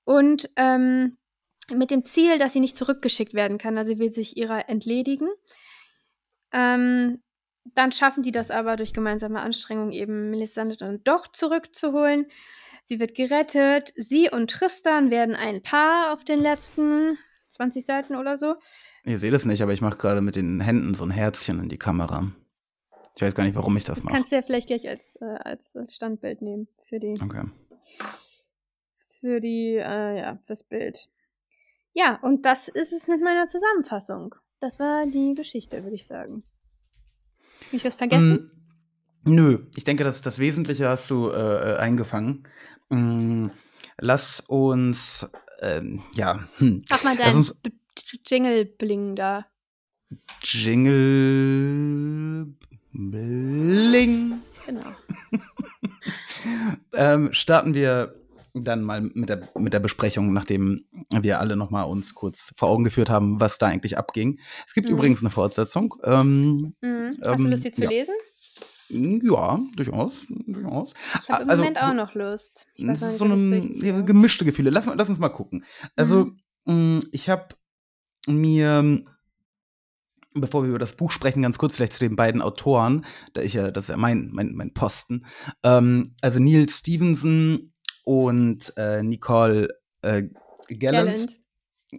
Und 0.03 0.49
ähm, 0.55 1.17
mit 1.73 1.91
dem 1.91 2.05
Ziel, 2.05 2.37
dass 2.37 2.53
sie 2.53 2.59
nicht 2.59 2.77
zurückgeschickt 2.77 3.33
werden 3.33 3.57
kann. 3.57 3.77
Also 3.77 3.99
will 3.99 4.11
sich 4.11 4.37
ihrer 4.37 4.69
entledigen. 4.69 5.29
Ähm, 6.53 7.21
dann 7.75 7.91
schaffen 7.91 8.23
die 8.23 8.31
das 8.31 8.51
aber 8.51 8.77
durch 8.77 8.93
gemeinsame 8.93 9.41
Anstrengung 9.41 9.91
eben 9.91 10.29
Melisande 10.29 10.77
dann 10.77 11.03
doch 11.03 11.27
zurückzuholen. 11.27 12.27
Sie 12.87 13.01
wird 13.01 13.15
gerettet. 13.15 13.93
Sie 13.97 14.29
und 14.31 14.49
Tristan 14.49 15.11
werden 15.11 15.35
ein 15.35 15.61
Paar 15.61 16.13
auf 16.13 16.23
den 16.23 16.39
letzten 16.39 17.17
20 17.49 17.85
Seiten 17.85 18.15
oder 18.15 18.37
so. 18.37 18.55
Ihr 19.03 19.19
seht 19.19 19.33
es 19.33 19.45
nicht, 19.45 19.61
aber 19.61 19.73
ich 19.73 19.81
mache 19.81 19.97
gerade 19.97 20.21
mit 20.21 20.37
den 20.37 20.61
Händen 20.61 20.93
so 20.93 21.03
ein 21.03 21.11
Herzchen 21.11 21.59
in 21.59 21.67
die 21.67 21.77
Kamera. 21.77 22.31
Ich 23.17 23.21
weiß 23.21 23.35
gar 23.35 23.43
nicht, 23.43 23.55
warum 23.55 23.75
ich 23.75 23.83
das 23.83 24.03
mache. 24.03 24.15
Kannst 24.15 24.31
du 24.31 24.37
ja 24.37 24.41
vielleicht 24.41 24.67
gleich 24.67 24.87
als, 24.87 25.17
äh, 25.19 25.25
als, 25.25 25.75
als 25.75 25.95
Standbild 25.95 26.41
nehmen 26.41 26.69
für 26.87 26.99
die. 26.99 27.19
Okay. 27.21 27.43
Für 29.19 29.41
die, 29.41 29.75
äh, 29.75 30.19
ja, 30.19 30.39
fürs 30.45 30.63
Bild. 30.63 31.09
Ja, 31.91 32.19
und 32.21 32.45
das 32.45 32.69
ist 32.69 32.93
es 32.93 33.09
mit 33.09 33.21
meiner 33.21 33.47
Zusammenfassung. 33.47 34.35
Das 34.61 34.79
war 34.79 35.05
die 35.07 35.33
Geschichte, 35.35 35.83
würde 35.83 35.95
ich 35.95 36.07
sagen. 36.07 36.43
Habe 37.65 37.75
ich 37.75 37.83
was 37.83 37.95
vergessen? 37.95 38.51
Mm, 39.25 39.33
nö, 39.33 39.65
ich 39.75 39.83
denke, 39.83 40.05
das, 40.05 40.21
das 40.21 40.39
Wesentliche 40.39 40.87
hast 40.87 41.09
du 41.09 41.29
äh, 41.31 41.73
äh 41.73 41.77
eingefangen. 41.77 42.47
Mm, 42.89 43.47
lass 43.99 44.39
uns, 44.41 45.27
ähm, 45.61 46.03
ja. 46.15 46.47
Hm. 46.57 46.83
Mach 46.89 47.03
mal 47.03 47.17
dein 47.17 47.45
Jingle-Bling 48.25 49.15
da. 49.15 49.45
Jingle 50.41 50.93
Bling. 52.93 54.39
Genau. 54.65 54.95
ähm, 56.93 57.33
starten 57.33 57.73
wir 57.73 58.15
dann 58.53 58.81
mal 58.81 59.01
mit 59.01 59.29
der, 59.29 59.47
mit 59.57 59.73
der 59.73 59.79
Besprechung, 59.79 60.33
nachdem 60.33 60.85
wir 61.11 61.39
alle 61.39 61.55
noch 61.55 61.69
mal 61.69 61.83
uns 61.83 62.15
kurz 62.15 62.53
vor 62.55 62.69
Augen 62.69 62.83
geführt 62.83 63.09
haben, 63.09 63.39
was 63.39 63.57
da 63.57 63.67
eigentlich 63.67 63.97
abging. 63.97 64.39
Es 64.65 64.73
gibt 64.73 64.87
mhm. 64.87 64.95
übrigens 64.95 65.21
eine 65.21 65.29
Fortsetzung. 65.29 65.95
Ähm, 66.03 66.73
mhm. 66.81 67.17
Hast 67.23 67.39
du 67.39 67.47
Lust, 67.47 67.63
sie 67.63 67.71
zu 67.71 67.83
ja. 67.83 67.89
lesen? 67.89 68.15
Ja, 68.89 69.59
durchaus. 69.75 70.27
durchaus. 70.29 70.93
Ich 71.23 71.29
habe 71.29 71.43
im 71.43 71.49
also, 71.49 71.63
Moment 71.63 71.81
auch 71.81 71.93
noch 71.93 72.13
Lust. 72.13 72.67
Ich 72.75 72.87
weiß 72.87 73.01
nicht, 73.01 73.11
so 73.11 73.25
eine, 73.25 74.05
gemischte 74.05 74.45
Gefühle. 74.45 74.69
Lass, 74.69 74.85
lass 74.85 75.09
uns 75.09 75.19
mal 75.19 75.29
gucken. 75.29 75.65
Also, 75.95 76.31
mhm. 76.65 77.01
ich 77.11 77.29
habe 77.29 77.55
mir 78.27 79.03
bevor 80.41 80.63
wir 80.63 80.69
über 80.69 80.79
das 80.79 80.95
Buch 80.95 81.11
sprechen, 81.11 81.41
ganz 81.41 81.57
kurz 81.57 81.75
vielleicht 81.75 81.93
zu 81.93 81.99
den 81.99 82.15
beiden 82.15 82.41
Autoren, 82.41 83.05
da 83.33 83.41
ich 83.41 83.53
ja, 83.53 83.71
das 83.71 83.85
ist 83.85 83.89
ja 83.89 83.97
mein, 83.97 84.29
mein, 84.31 84.53
mein 84.53 84.73
Posten. 84.73 85.25
Ähm, 85.63 86.13
also 86.21 86.39
Neil 86.39 86.69
Stevenson 86.69 87.73
und 88.03 88.73
äh, 88.77 89.03
Nicole 89.03 89.69
äh, 90.01 90.23
Gallant, 90.69 90.79
Gallant. 90.79 91.37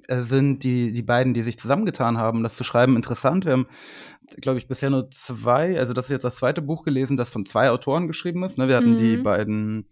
Äh, 0.06 0.22
sind 0.22 0.64
die, 0.64 0.92
die 0.92 1.02
beiden, 1.02 1.32
die 1.32 1.42
sich 1.42 1.58
zusammengetan 1.58 2.18
haben, 2.18 2.42
das 2.42 2.56
zu 2.56 2.64
schreiben. 2.64 2.96
Interessant. 2.96 3.46
Wir 3.46 3.52
haben, 3.52 3.66
glaube 4.40 4.58
ich, 4.58 4.68
bisher 4.68 4.90
nur 4.90 5.10
zwei, 5.10 5.78
also 5.78 5.94
das 5.94 6.06
ist 6.06 6.10
jetzt 6.10 6.24
das 6.24 6.36
zweite 6.36 6.60
Buch 6.60 6.84
gelesen, 6.84 7.16
das 7.16 7.30
von 7.30 7.46
zwei 7.46 7.70
Autoren 7.70 8.06
geschrieben 8.06 8.42
ist. 8.42 8.58
Ne? 8.58 8.68
Wir 8.68 8.76
hatten 8.76 8.96
mhm. 8.96 8.98
die 8.98 9.16
beiden 9.16 9.88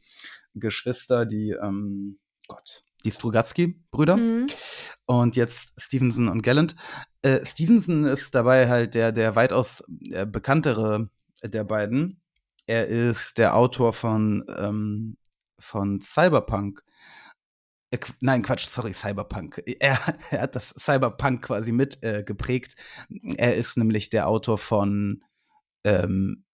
Geschwister, 0.54 1.24
die, 1.24 1.50
ähm, 1.50 2.18
Gott, 2.46 2.84
die 3.04 3.10
Strugatsky-Brüder. 3.10 4.16
Mhm. 4.16 4.46
Und 5.06 5.36
jetzt 5.36 5.80
Stevenson 5.80 6.28
und 6.28 6.42
Gallant. 6.42 6.76
Äh, 7.22 7.44
Stevenson 7.44 8.04
ist 8.04 8.34
dabei 8.34 8.68
halt 8.68 8.94
der, 8.94 9.12
der 9.12 9.34
weitaus 9.34 9.82
äh, 10.10 10.26
bekanntere 10.26 11.08
der 11.42 11.64
beiden. 11.64 12.20
Er 12.66 12.88
ist 12.88 13.38
der 13.38 13.56
Autor 13.56 13.92
von, 13.92 14.44
ähm, 14.58 15.16
von 15.58 16.00
Cyberpunk. 16.00 16.82
Äh, 17.90 17.98
nein, 18.20 18.42
Quatsch, 18.42 18.66
sorry, 18.66 18.92
Cyberpunk. 18.92 19.62
Er, 19.80 19.98
er 20.30 20.40
hat 20.42 20.54
das 20.54 20.74
Cyberpunk 20.78 21.42
quasi 21.42 21.72
mit 21.72 22.02
äh, 22.02 22.22
geprägt. 22.22 22.76
Er 23.36 23.56
ist 23.56 23.76
nämlich 23.76 24.10
der 24.10 24.28
Autor 24.28 24.58
von. 24.58 25.22
Ähm, 25.84 26.44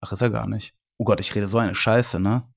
ach, 0.00 0.12
ist 0.12 0.22
er 0.22 0.30
gar 0.30 0.48
nicht. 0.48 0.74
Oh 0.96 1.04
Gott, 1.04 1.20
ich 1.20 1.34
rede 1.34 1.46
so 1.46 1.58
eine 1.58 1.74
Scheiße, 1.74 2.18
ne? 2.18 2.48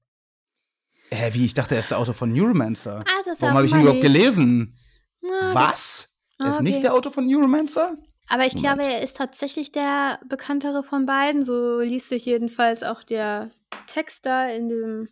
Hä, 1.11 1.33
wie? 1.33 1.45
Ich 1.45 1.53
dachte, 1.53 1.75
er 1.75 1.81
ist 1.81 1.91
der 1.91 1.99
Autor 1.99 2.13
von 2.13 2.33
Neuromancer. 2.33 3.03
Das 3.25 3.41
Warum 3.41 3.55
habe 3.55 3.65
ich 3.67 3.73
ihn 3.73 3.81
überhaupt 3.81 4.01
gelesen? 4.01 4.77
Na, 5.21 5.53
Was? 5.53 6.07
Er 6.39 6.47
ist 6.47 6.53
okay. 6.55 6.63
nicht 6.63 6.83
der 6.83 6.93
Autor 6.93 7.11
von 7.11 7.27
Neuromancer? 7.27 7.95
Aber 8.29 8.45
ich 8.45 8.55
Moment. 8.55 8.77
glaube, 8.77 8.93
er 8.93 9.01
ist 9.01 9.17
tatsächlich 9.17 9.73
der 9.73 10.19
bekanntere 10.27 10.83
von 10.83 11.05
beiden. 11.05 11.43
So 11.43 11.81
liest 11.81 12.09
sich 12.09 12.25
jedenfalls 12.25 12.81
auch 12.81 13.03
der 13.03 13.51
Text 13.87 14.25
da 14.25 14.47
in 14.47 14.69
dem. 14.69 15.07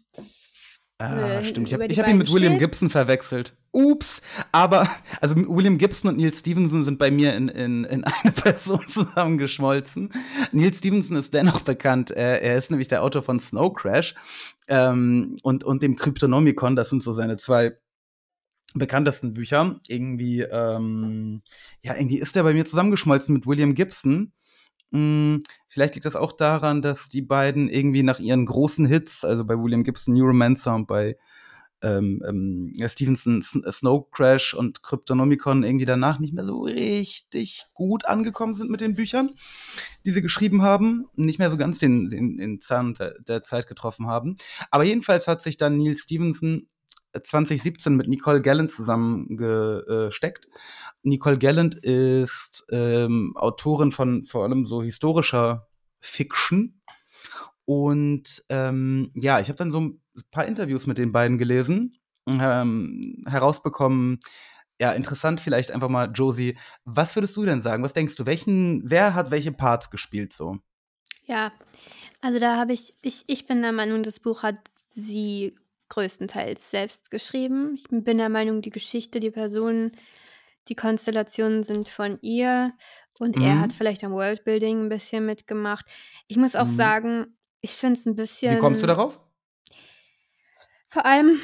Ah, 1.01 1.39
äh, 1.39 1.45
stimmt. 1.45 1.69
Ich 1.69 1.73
habe 1.73 1.85
hab 1.85 2.07
ihn 2.09 2.17
mit 2.17 2.31
William 2.31 2.57
Gibson 2.57 2.89
verwechselt. 2.89 3.55
Ups. 3.71 4.21
Aber, 4.51 4.89
also 5.21 5.33
William 5.37 5.77
Gibson 5.77 6.11
und 6.11 6.17
Neil 6.17 6.33
Stevenson 6.33 6.83
sind 6.83 6.99
bei 6.99 7.09
mir 7.09 7.35
in, 7.35 7.47
in, 7.47 7.85
in 7.85 8.03
eine 8.23 8.33
Person 8.33 8.85
zusammengeschmolzen. 8.85 10.11
Neil 10.51 10.73
Stevenson 10.73 11.15
ist 11.15 11.33
dennoch 11.33 11.61
bekannt. 11.61 12.11
Er, 12.11 12.57
ist 12.57 12.69
nämlich 12.69 12.89
der 12.89 13.01
Autor 13.01 13.23
von 13.23 13.39
Snow 13.39 13.73
Crash 13.73 14.13
ähm, 14.67 15.37
und, 15.41 15.63
und 15.63 15.83
dem 15.83 15.95
Cryptonomicon. 15.95 16.75
Das 16.75 16.89
sind 16.89 17.01
so 17.01 17.13
seine 17.13 17.37
zwei 17.37 17.77
bekanntesten 18.73 19.33
Bücher. 19.33 19.79
Irgendwie, 19.87 20.41
ähm, 20.41 21.43
ja, 21.81 21.95
irgendwie 21.95 22.19
ist 22.19 22.35
er 22.35 22.43
bei 22.43 22.53
mir 22.53 22.65
zusammengeschmolzen 22.65 23.33
mit 23.33 23.47
William 23.47 23.73
Gibson. 23.73 24.33
Hm, 24.91 25.43
vielleicht 25.67 25.95
liegt 25.95 26.05
das 26.05 26.15
auch 26.15 26.31
daran, 26.31 26.81
dass 26.81 27.09
die 27.09 27.21
beiden 27.21 27.69
irgendwie 27.69 28.03
nach 28.03 28.19
ihren 28.19 28.45
großen 28.45 28.85
Hits, 28.85 29.23
also 29.23 29.45
bei 29.45 29.55
William 29.55 29.83
Gibson 29.83 30.15
Neuromancer 30.15 30.75
und 30.75 30.87
bei 30.87 31.15
ähm, 31.81 32.21
ähm, 32.27 32.73
Stevenson 32.87 33.41
Snow 33.41 34.09
Crash 34.11 34.53
und 34.53 34.83
Cryptonomicon 34.83 35.63
irgendwie 35.63 35.85
danach 35.85 36.19
nicht 36.19 36.33
mehr 36.33 36.43
so 36.43 36.63
richtig 36.63 37.67
gut 37.73 38.05
angekommen 38.05 38.53
sind 38.53 38.69
mit 38.69 38.81
den 38.81 38.95
Büchern, 38.95 39.35
die 40.05 40.11
sie 40.11 40.21
geschrieben 40.21 40.61
haben, 40.61 41.07
nicht 41.15 41.39
mehr 41.39 41.49
so 41.49 41.57
ganz 41.57 41.79
den, 41.79 42.09
den, 42.09 42.37
den 42.37 42.59
Zahn 42.59 42.95
der, 42.95 43.15
der 43.21 43.43
Zeit 43.43 43.67
getroffen 43.67 44.07
haben. 44.07 44.35
Aber 44.71 44.83
jedenfalls 44.83 45.27
hat 45.27 45.41
sich 45.41 45.57
dann 45.57 45.77
Neil 45.77 45.95
Stevenson 45.95 46.67
2017 47.13 47.95
mit 47.95 48.07
Nicole 48.07 48.41
Gallant 48.41 48.71
zusammengesteckt. 48.71 50.47
Nicole 51.03 51.37
Gallant 51.37 51.75
ist 51.75 52.65
ähm, 52.71 53.33
Autorin 53.35 53.91
von 53.91 54.25
vor 54.25 54.43
allem 54.43 54.65
so 54.65 54.83
historischer 54.83 55.67
Fiction. 55.99 56.81
Und 57.65 58.43
ähm, 58.49 59.11
ja, 59.15 59.39
ich 59.39 59.47
habe 59.47 59.57
dann 59.57 59.71
so 59.71 59.79
ein 59.81 60.01
paar 60.31 60.45
Interviews 60.45 60.87
mit 60.87 60.97
den 60.97 61.11
beiden 61.11 61.37
gelesen, 61.37 61.97
ähm, 62.27 63.23
herausbekommen. 63.27 64.19
Ja, 64.81 64.93
interessant 64.93 65.41
vielleicht 65.41 65.71
einfach 65.71 65.89
mal, 65.89 66.11
Josie, 66.13 66.57
was 66.85 67.15
würdest 67.15 67.35
du 67.35 67.45
denn 67.45 67.61
sagen? 67.61 67.83
Was 67.83 67.93
denkst 67.93 68.15
du, 68.15 68.25
welchen, 68.25 68.89
wer 68.89 69.13
hat 69.13 69.29
welche 69.29 69.51
Parts 69.51 69.91
gespielt 69.91 70.31
so? 70.31 70.57
Ja, 71.25 71.51
also 72.21 72.39
da 72.39 72.57
habe 72.57 72.73
ich, 72.73 72.93
ich, 73.01 73.23
ich 73.27 73.45
bin 73.45 73.61
der 73.61 73.71
Meinung, 73.71 74.03
das 74.03 74.19
Buch 74.19 74.41
hat 74.41 74.57
sie 74.89 75.55
größtenteils 75.89 76.69
selbst 76.69 77.11
geschrieben. 77.11 77.75
Ich 77.75 77.85
bin 77.89 78.17
der 78.17 78.29
Meinung, 78.29 78.61
die 78.61 78.69
Geschichte, 78.69 79.19
die 79.19 79.31
Personen, 79.31 79.91
die 80.67 80.75
Konstellationen 80.75 81.63
sind 81.63 81.89
von 81.89 82.19
ihr 82.21 82.73
und 83.19 83.35
mhm. 83.35 83.43
er 83.43 83.59
hat 83.59 83.73
vielleicht 83.73 84.03
am 84.03 84.13
Worldbuilding 84.13 84.85
ein 84.85 84.89
bisschen 84.89 85.25
mitgemacht. 85.25 85.85
Ich 86.27 86.37
muss 86.37 86.55
auch 86.55 86.65
mhm. 86.65 86.75
sagen, 86.75 87.37
ich 87.61 87.71
finde 87.71 87.99
es 87.99 88.05
ein 88.05 88.15
bisschen. 88.15 88.55
Wie 88.55 88.59
kommst 88.59 88.83
du 88.83 88.87
darauf? 88.87 89.19
Vor 90.87 91.05
allem 91.05 91.39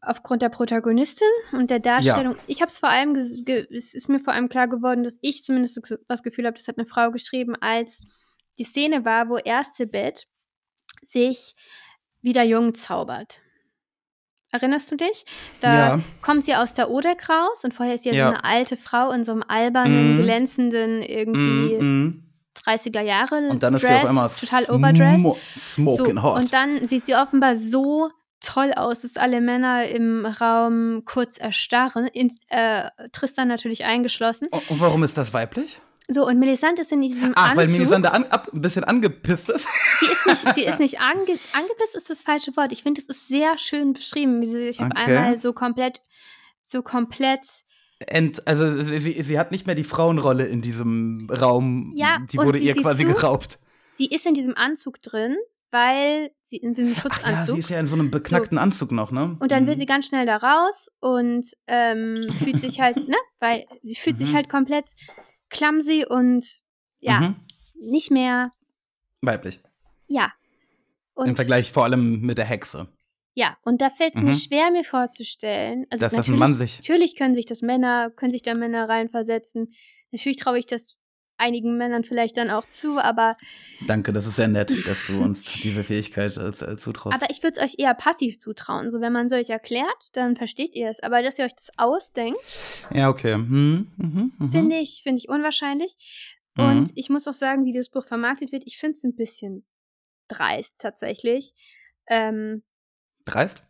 aufgrund 0.00 0.42
der 0.42 0.48
Protagonistin 0.48 1.28
und 1.52 1.70
der 1.70 1.78
Darstellung. 1.78 2.34
Ja. 2.34 2.42
Ich 2.46 2.60
habe 2.60 2.70
es 2.70 2.78
vor 2.78 2.88
allem, 2.88 3.14
es 3.14 3.94
ist 3.94 4.08
mir 4.08 4.20
vor 4.20 4.32
allem 4.32 4.48
klar 4.48 4.68
geworden, 4.68 5.02
dass 5.02 5.18
ich 5.22 5.44
zumindest 5.44 5.80
das 6.08 6.22
Gefühl 6.22 6.46
habe, 6.46 6.56
das 6.56 6.68
hat 6.68 6.78
eine 6.78 6.86
Frau 6.86 7.10
geschrieben, 7.10 7.54
als 7.60 8.02
die 8.58 8.64
Szene 8.64 9.04
war, 9.04 9.28
wo 9.28 9.38
erste 9.38 9.86
Bett 9.86 10.26
sich 11.02 11.54
wieder 12.20 12.42
jung 12.42 12.74
zaubert. 12.74 13.40
Erinnerst 14.52 14.90
du 14.90 14.96
dich? 14.96 15.24
Da 15.60 15.74
ja. 15.74 16.00
kommt 16.20 16.44
sie 16.44 16.54
aus 16.54 16.74
der 16.74 16.90
Odeck 16.90 17.28
raus 17.28 17.64
und 17.64 17.72
vorher 17.72 17.94
ist 17.94 18.04
sie 18.04 18.10
ja, 18.10 18.14
ja. 18.14 18.26
so 18.26 18.34
eine 18.34 18.44
alte 18.44 18.76
Frau 18.76 19.10
in 19.10 19.24
so 19.24 19.32
einem 19.32 19.42
albernen, 19.48 20.18
mm. 20.18 20.22
glänzenden, 20.22 21.02
irgendwie 21.02 21.82
mm, 21.82 22.22
30er 22.64 23.00
Jahre 23.00 23.48
Und 23.48 23.62
dann 23.62 23.74
ist 23.74 23.82
Dress, 23.82 23.90
sie 23.90 24.02
auf 24.02 24.08
einmal 24.08 24.28
total 24.28 24.64
overdressed. 24.64 25.26
Smoking 25.56 26.16
so, 26.16 26.22
hot. 26.22 26.38
Und 26.38 26.52
dann 26.52 26.86
sieht 26.86 27.06
sie 27.06 27.14
offenbar 27.14 27.56
so 27.56 28.10
toll 28.40 28.72
aus, 28.74 29.00
dass 29.00 29.16
alle 29.16 29.40
Männer 29.40 29.86
im 29.86 30.26
Raum 30.26 31.02
kurz 31.06 31.38
erstarren. 31.38 32.06
In, 32.08 32.30
äh, 32.48 32.90
Tristan 33.12 33.48
natürlich 33.48 33.84
eingeschlossen. 33.84 34.48
Und 34.48 34.80
warum 34.80 35.02
ist 35.02 35.16
das 35.16 35.32
weiblich? 35.32 35.80
So, 36.08 36.26
und 36.26 36.38
Melisande 36.38 36.82
ist 36.82 36.92
in 36.92 37.00
diesem 37.00 37.32
Ach, 37.36 37.50
Anzug. 37.50 37.56
weil 37.58 37.68
Melisande 37.68 38.12
an, 38.12 38.24
ab, 38.24 38.48
ein 38.52 38.60
bisschen 38.60 38.84
angepisst 38.84 39.48
ist. 39.50 39.68
Sie 40.00 40.06
ist 40.06 40.26
nicht, 40.26 40.54
sie 40.54 40.64
ist 40.64 40.78
nicht 40.80 41.00
ange, 41.00 41.38
angepisst, 41.52 41.96
ist 41.96 42.10
das 42.10 42.22
falsche 42.22 42.56
Wort. 42.56 42.72
Ich 42.72 42.82
finde, 42.82 43.00
es 43.00 43.06
ist 43.06 43.28
sehr 43.28 43.56
schön 43.58 43.92
beschrieben, 43.92 44.40
wie 44.40 44.46
sie 44.46 44.58
sich 44.66 44.80
okay. 44.80 44.90
auf 44.92 44.96
einmal 44.98 45.38
so 45.38 45.52
komplett, 45.52 46.00
so 46.62 46.82
komplett 46.82 47.46
ent, 48.08 48.46
also 48.48 48.82
sie, 48.82 49.22
sie, 49.22 49.38
hat 49.38 49.52
nicht 49.52 49.66
mehr 49.66 49.76
die 49.76 49.84
Frauenrolle 49.84 50.46
in 50.46 50.60
diesem 50.60 51.28
Raum. 51.30 51.92
Ja, 51.94 52.18
die 52.32 52.38
und 52.38 52.46
wurde 52.46 52.58
sie 52.58 52.66
ihr 52.66 52.74
quasi 52.74 53.06
zu, 53.06 53.12
geraubt. 53.12 53.58
Sie 53.94 54.06
ist 54.06 54.26
in 54.26 54.34
diesem 54.34 54.56
Anzug 54.56 55.00
drin, 55.02 55.36
weil 55.70 56.32
sie 56.42 56.56
in 56.56 56.74
so 56.74 56.82
einem 56.82 56.94
Ach 56.98 57.04
ja, 57.04 57.10
Schutzanzug. 57.10 57.54
sie 57.54 57.60
ist 57.60 57.70
ja 57.70 57.78
in 57.78 57.86
so 57.86 57.94
einem 57.94 58.10
beknackten 58.10 58.58
Anzug 58.58 58.90
noch, 58.90 59.12
ne? 59.12 59.36
Und 59.38 59.52
dann 59.52 59.66
will 59.68 59.76
Mhm. 59.76 59.78
sie 59.78 59.86
ganz 59.86 60.06
schnell 60.06 60.26
da 60.26 60.36
raus 60.38 60.90
und 60.98 61.46
ähm, 61.68 62.20
fühlt 62.42 62.58
sich 62.60 62.80
halt, 62.80 62.96
ne, 62.96 63.16
weil 63.38 63.66
sie 63.82 63.94
fühlt 63.94 64.18
sich 64.18 64.30
Mhm. 64.32 64.34
halt 64.36 64.48
komplett 64.48 64.90
clumsy 65.52 66.04
und 66.08 66.44
ja, 67.00 67.20
Mhm. 67.20 67.36
nicht 67.80 68.10
mehr, 68.10 68.52
Weiblich. 69.20 69.60
ja. 70.08 70.32
Im 71.16 71.24
Und 71.30 71.36
Vergleich 71.36 71.70
vor 71.70 71.84
allem 71.84 72.20
mit 72.22 72.38
der 72.38 72.44
Hexe. 72.46 72.88
ja, 73.34 73.56
und 73.62 73.80
da 73.80 73.90
fällt 73.90 74.14
es 74.14 74.20
mir 74.22 74.30
Mhm. 74.30 74.34
schwer, 74.34 74.70
mir 74.70 74.84
vorzustellen. 74.84 75.86
Also 75.90 76.02
Dass 76.02 76.12
das 76.14 76.26
ein 76.28 76.32
natürlich, 76.32 76.38
Mann 76.40 76.54
sich- 76.54 76.78
natürlich 76.78 77.16
können 77.16 77.34
sich 77.34 77.46
das 77.46 77.62
Männer, 77.62 78.10
können 78.10 78.32
sich 78.32 78.42
da 78.42 78.54
Männer 78.54 78.88
reinversetzen. 78.88 79.72
Natürlich 80.10 80.38
traue 80.38 80.58
ich 80.58 80.66
das 80.66 80.96
einigen 81.42 81.76
Männern 81.76 82.04
vielleicht 82.04 82.36
dann 82.36 82.50
auch 82.50 82.64
zu, 82.64 82.98
aber, 82.98 83.36
Danke, 83.86 84.12
das 84.12 84.26
ist 84.26 84.36
sehr 84.36 84.48
nett, 84.48 84.74
dass 84.86 85.06
du 85.06 85.20
uns 85.20 85.44
diese 85.62 85.82
Fähigkeit 85.84 86.36
äh, 86.36 86.48
äh, 86.48 86.76
zutraust. 86.76 87.16
aber 87.16 87.30
ich 87.30 87.42
würde 87.42 87.60
es 87.60 87.62
euch 87.62 87.74
eher 87.78 87.94
passiv 87.94 88.38
zutrauen. 88.38 88.90
So, 88.90 89.00
wenn 89.00 89.12
man 89.12 89.26
es 89.26 89.32
euch 89.32 89.50
erklärt, 89.50 90.10
dann 90.12 90.36
versteht 90.36 90.74
ihr 90.74 90.88
es. 90.88 91.02
Aber 91.02 91.22
dass 91.22 91.38
ihr 91.38 91.44
euch 91.44 91.54
das 91.54 91.70
ausdenkt, 91.76 92.38
ja, 92.92 93.08
okay. 93.08 93.34
Hm, 93.34 93.92
mhm, 93.96 94.32
mhm. 94.38 94.52
finde 94.52 94.76
ich, 94.76 95.02
finde 95.02 95.18
ich 95.18 95.28
unwahrscheinlich. 95.28 96.38
Mhm. 96.56 96.64
Und 96.64 96.92
ich 96.94 97.10
muss 97.10 97.26
auch 97.26 97.34
sagen, 97.34 97.64
wie 97.64 97.72
das 97.72 97.88
Buch 97.88 98.06
vermarktet 98.06 98.52
wird, 98.52 98.62
ich 98.66 98.78
finde 98.78 98.96
es 98.96 99.04
ein 99.04 99.14
bisschen 99.14 99.64
dreist 100.28 100.76
tatsächlich. 100.78 101.54
Ähm, 102.06 102.62
Dreist? 103.24 103.64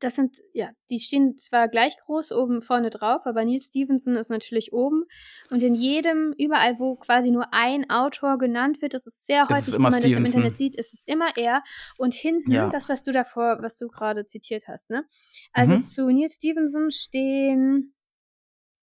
Das 0.00 0.16
sind, 0.16 0.38
ja, 0.54 0.70
die 0.90 0.98
stehen 0.98 1.36
zwar 1.36 1.68
gleich 1.68 1.96
groß 1.98 2.32
oben 2.32 2.62
vorne 2.62 2.90
drauf, 2.90 3.26
aber 3.26 3.44
Neil 3.44 3.60
Stevenson 3.60 4.16
ist 4.16 4.30
natürlich 4.30 4.72
oben. 4.72 5.04
Und 5.50 5.62
in 5.62 5.74
jedem, 5.74 6.34
überall, 6.38 6.78
wo 6.78 6.96
quasi 6.96 7.30
nur 7.30 7.52
ein 7.52 7.88
Autor 7.90 8.38
genannt 8.38 8.82
wird, 8.82 8.94
das 8.94 9.06
ist 9.06 9.26
sehr 9.26 9.42
ist 9.42 9.50
häufig, 9.50 9.72
wie 9.72 9.76
immer 9.76 9.90
man 9.90 10.00
das 10.00 10.04
im 10.04 10.10
Stevenson. 10.12 10.40
Internet 10.42 10.56
sieht, 10.58 10.76
ist 10.76 10.94
es 10.94 11.04
immer 11.06 11.28
er. 11.36 11.62
Und 11.98 12.14
hinten, 12.14 12.50
Ja. 12.50 12.68
das, 12.70 12.88
was 12.88 13.02
du 13.04 13.12
davor, 13.12 13.58
was 13.60 13.78
du 13.78 13.88
gerade 13.88 14.24
zitiert 14.24 14.68
hast, 14.68 14.90
ne? 14.90 15.04
Also 15.52 15.74
Mhm. 15.76 15.82
zu 15.82 16.10
Neil 16.10 16.28
Stevenson 16.30 16.90
stehen 16.90 17.94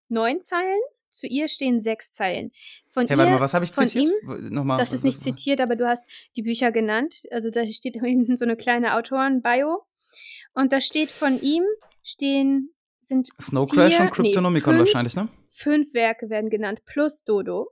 neun 0.10 0.40
Zeilen, 0.42 0.80
zu 1.10 1.26
ihr 1.28 1.48
stehen 1.48 1.80
sechs 1.82 2.14
Zeilen. 2.14 2.52
Von 2.88 3.08
Hey, 3.08 3.16
ihr, 3.16 3.18
warte 3.18 3.32
mal, 3.32 3.40
was 3.42 3.54
habe 3.54 3.66
ich 3.66 3.74
zitiert? 3.74 4.10
ihm, 4.24 4.50
Nochmal. 4.54 4.78
das 4.78 4.94
ist 4.94 5.04
nicht 5.04 5.22
zitiert, 5.22 5.62
aber 5.62 5.76
du 5.76 5.88
hast 5.88 6.08
die 6.36 6.44
Bücher 6.44 6.72
genannt. 6.72 7.24
Also 7.32 7.50
da 7.50 7.66
steht 7.68 7.96
hinten 7.96 8.36
so 8.38 8.46
eine 8.46 8.56
kleine 8.56 8.96
Autoren-Bio. 8.96 9.84
Und 10.58 10.74
da 10.74 10.82
steht 10.82 11.12
von 11.12 11.40
ihm, 11.40 11.64
stehen, 12.02 12.74
sind 13.00 13.30
Snow 13.40 13.70
vier, 13.70 13.84
Crash 13.84 14.00
und 14.00 14.06
nee, 14.06 14.12
Kryptonomicon 14.12 14.74
fünf, 14.74 14.80
wahrscheinlich, 14.80 15.16
ne? 15.16 15.28
Fünf 15.50 15.94
Werke 15.94 16.32
werden 16.32 16.50
genannt, 16.50 16.80
plus 16.84 17.24
Dodo. 17.24 17.70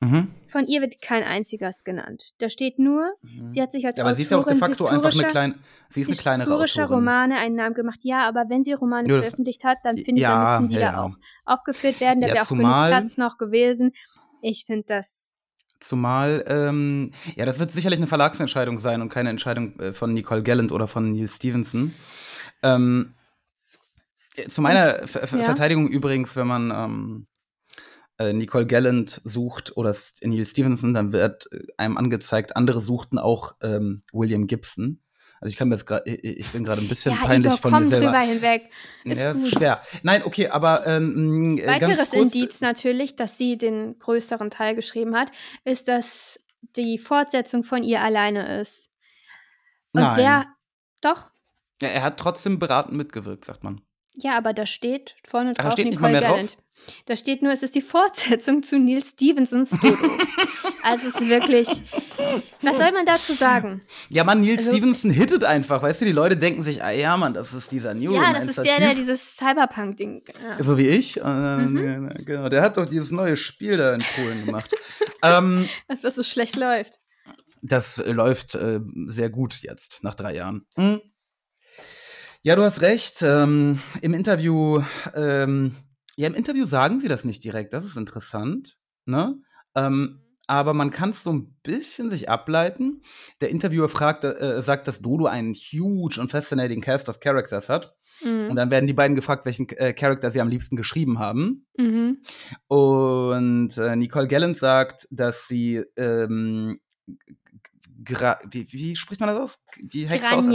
Mhm. 0.00 0.32
Von 0.46 0.64
ihr 0.64 0.80
wird 0.80 1.02
kein 1.02 1.22
einziges 1.22 1.84
genannt. 1.84 2.32
Da 2.38 2.48
steht 2.48 2.78
nur, 2.78 3.12
sie 3.50 3.60
hat 3.60 3.72
sich 3.72 3.84
als 3.84 3.98
Ja, 3.98 4.04
aber 4.04 4.14
sie 4.14 4.22
ist 4.22 4.30
ja 4.30 4.38
auch 4.38 4.46
de 4.46 4.54
Autorin 4.54 4.74
facto 4.74 4.86
einfach 4.86 5.12
eine 5.12 5.28
kleine, 5.28 5.54
sie 5.90 6.00
ist 6.00 6.08
eine 6.08 6.16
kleinere 6.16 6.48
historischer 6.48 6.84
Autorin. 6.84 6.98
Romane 7.00 7.36
einen 7.36 7.56
Namen 7.56 7.74
gemacht. 7.74 7.98
Ja, 8.02 8.26
aber 8.26 8.44
wenn 8.48 8.64
sie 8.64 8.72
Romane 8.72 9.06
Ja, 9.06 9.18
veröffentlicht 9.18 9.64
hat, 9.64 9.76
dann 9.82 9.96
finde 9.96 10.12
ich, 10.12 10.22
Ja, 10.22 10.54
dann 10.54 10.62
müssen 10.62 10.74
die 10.74 10.80
ja, 10.80 10.92
da 10.92 11.02
auch 11.02 11.16
aufgeführt 11.44 12.00
werden. 12.00 12.22
Da 12.22 12.28
wäre 12.28 12.40
auch 12.40 12.48
genug 12.48 12.62
Platz 12.62 13.18
noch 13.18 13.36
gewesen. 13.36 13.92
Ich 14.40 14.64
finde 14.66 14.84
das 14.86 15.34
Zumal, 15.80 16.44
ähm, 16.48 17.12
ja, 17.36 17.46
das 17.46 17.58
wird 17.58 17.70
sicherlich 17.70 17.98
eine 17.98 18.08
Verlagsentscheidung 18.08 18.78
sein 18.78 19.00
und 19.00 19.10
keine 19.10 19.30
Entscheidung 19.30 19.78
äh, 19.78 19.92
von 19.92 20.12
Nicole 20.12 20.42
Gallant 20.42 20.72
oder 20.72 20.88
von 20.88 21.12
Neil 21.12 21.28
Stevenson. 21.28 21.94
Ähm, 22.62 23.14
äh, 24.36 24.48
zu 24.48 24.60
meiner 24.60 25.06
Ver 25.06 25.22
ja. 25.22 25.44
Verteidigung 25.44 25.88
übrigens, 25.88 26.34
wenn 26.34 26.48
man 26.48 26.72
ähm, 26.74 27.26
äh, 28.18 28.32
Nicole 28.32 28.66
Gallant 28.66 29.20
sucht 29.24 29.76
oder 29.76 29.94
Neil 30.22 30.46
Stevenson, 30.46 30.94
dann 30.94 31.12
wird 31.12 31.48
äh, 31.52 31.60
einem 31.76 31.96
angezeigt, 31.96 32.56
andere 32.56 32.80
suchten 32.80 33.18
auch 33.18 33.54
ähm, 33.62 34.00
William 34.12 34.46
Gibson. 34.46 35.00
Also 35.40 35.52
ich 35.52 35.56
kann 35.56 35.68
mir 35.68 35.76
jetzt 35.76 35.86
gerade, 35.86 36.10
ich 36.10 36.50
bin 36.50 36.64
gerade 36.64 36.80
ein 36.80 36.88
bisschen 36.88 37.14
ja, 37.14 37.24
peinlich 37.24 37.52
Igor, 37.52 37.58
von 37.58 37.72
komm 37.72 37.82
mir 37.82 37.88
selber. 37.88 38.06
drüber 38.06 38.20
hinweg. 38.20 38.70
Ist 39.04 39.20
ja, 39.20 39.30
ist 39.30 39.42
gut. 39.42 39.52
schwer. 39.52 39.82
Nein, 40.02 40.22
okay, 40.24 40.48
aber 40.48 40.86
ähm, 40.86 41.58
äh, 41.58 41.66
Weiteres 41.66 42.12
Indiz 42.12 42.60
natürlich, 42.60 43.14
dass 43.16 43.38
sie 43.38 43.56
den 43.56 43.98
größeren 43.98 44.50
Teil 44.50 44.74
geschrieben 44.74 45.16
hat, 45.16 45.30
ist, 45.64 45.88
dass 45.88 46.40
die 46.76 46.98
Fortsetzung 46.98 47.62
von 47.62 47.82
ihr 47.82 48.02
alleine 48.02 48.60
ist. 48.60 48.90
Und 49.92 50.02
Nein. 50.02 50.16
wer. 50.16 50.46
Doch. 51.00 51.30
Ja, 51.80 51.88
er 51.88 52.02
hat 52.02 52.18
trotzdem 52.18 52.58
beratend 52.58 52.96
mitgewirkt, 52.96 53.44
sagt 53.44 53.62
man. 53.62 53.80
Ja, 54.16 54.36
aber 54.36 54.52
da 54.52 54.66
steht 54.66 55.14
vorne 55.28 55.52
da 55.52 55.62
drauf 55.62 55.72
steht 55.74 55.86
nicht 55.86 56.00
mal 56.00 56.10
Nicole 56.12 56.30
mehr 56.30 56.42
drauf? 56.42 56.56
Da 57.06 57.16
steht 57.16 57.42
nur, 57.42 57.52
es 57.52 57.62
ist 57.62 57.74
die 57.74 57.80
Fortsetzung 57.82 58.62
zu 58.62 58.78
Neil 58.78 59.04
Stevensons 59.04 59.70
Dodo. 59.70 60.10
also 60.82 61.08
es 61.08 61.14
ist 61.16 61.28
wirklich. 61.28 61.68
Was 62.62 62.76
soll 62.78 62.92
man 62.92 63.04
dazu 63.06 63.32
sagen? 63.34 63.82
Ja, 64.08 64.24
Mann, 64.24 64.40
Neil 64.40 64.56
Also- 64.58 64.70
Stevenson 64.72 65.10
hittet 65.10 65.44
einfach. 65.44 65.82
Weißt 65.82 66.00
du, 66.00 66.04
die 66.06 66.12
Leute 66.12 66.36
denken 66.36 66.62
sich, 66.62 66.82
ah 66.82 66.90
ja, 66.90 67.16
Mann, 67.16 67.34
das 67.34 67.52
ist 67.52 67.72
dieser 67.72 67.94
New 67.94 68.14
ja, 68.14 68.32
das 68.32 68.44
ist 68.44 68.58
der, 68.58 68.78
der 68.78 68.88
Typ. 68.90 68.98
dieses 69.00 69.36
Cyberpunk-Ding. 69.36 70.22
Ja. 70.58 70.62
So 70.62 70.76
wie 70.78 70.88
ich. 70.88 71.18
Äh, 71.18 71.22
Mhm. 71.58 72.10
Genau, 72.24 72.48
der 72.48 72.62
hat 72.62 72.76
doch 72.76 72.86
dieses 72.86 73.10
neue 73.10 73.36
Spiel 73.36 73.76
da 73.76 73.94
in 73.94 74.02
Polen 74.16 74.46
gemacht. 74.46 74.74
ähm, 75.22 75.68
Das, 75.88 76.02
was 76.04 76.14
so 76.14 76.22
schlecht 76.22 76.56
läuft. 76.56 76.98
das 77.62 77.98
äh, 77.98 78.12
läuft 78.12 78.54
äh, 78.54 78.80
sehr 79.06 79.28
gut 79.30 79.60
jetzt, 79.62 80.02
nach 80.02 80.14
drei 80.14 80.34
Jahren. 80.34 80.64
Hm. 80.76 81.00
Ja, 82.42 82.56
du 82.56 82.62
hast 82.62 82.80
recht. 82.80 83.20
Ähm, 83.22 83.80
Im 84.00 84.14
Interview, 84.14 84.82
ähm, 85.14 85.74
ja, 86.18 86.26
im 86.26 86.34
Interview 86.34 86.66
sagen 86.66 86.98
sie 86.98 87.06
das 87.06 87.24
nicht 87.24 87.44
direkt. 87.44 87.72
Das 87.72 87.84
ist 87.84 87.96
interessant. 87.96 88.76
Ne? 89.06 89.40
Ähm, 89.76 90.20
aber 90.48 90.74
man 90.74 90.90
kann 90.90 91.10
es 91.10 91.22
so 91.22 91.32
ein 91.32 91.54
bisschen 91.62 92.10
sich 92.10 92.28
ableiten. 92.28 93.02
Der 93.40 93.50
Interviewer 93.50 93.88
fragt, 93.88 94.24
äh, 94.24 94.60
sagt, 94.60 94.88
dass 94.88 95.00
Dodo 95.00 95.26
einen 95.26 95.54
huge 95.54 96.20
und 96.20 96.30
fascinating 96.30 96.80
cast 96.80 97.08
of 97.08 97.20
characters 97.20 97.68
hat. 97.68 97.94
Und 98.24 98.48
Mhm. 98.48 98.56
dann 98.56 98.70
werden 98.70 98.88
die 98.88 98.94
beiden 98.94 99.14
gefragt, 99.14 99.46
welchen 99.46 99.68
äh, 99.68 99.92
Charakter 99.92 100.32
sie 100.32 100.40
am 100.40 100.48
liebsten 100.48 100.74
geschrieben 100.74 101.20
haben. 101.20 101.66
Mhm. 101.76 102.20
Und 102.66 103.78
äh, 103.78 103.94
Nicole 103.94 104.26
Gallant 104.26 104.58
sagt, 104.58 105.06
dass 105.12 105.46
sie 105.46 105.84
ähm, 105.96 106.80
wie, 108.50 108.72
wie 108.72 108.96
spricht 108.96 109.20
man 109.20 109.28
das 109.28 109.38
aus? 109.38 109.64
Die 109.80 110.08
Hexe 110.08 110.32
aus 110.32 110.46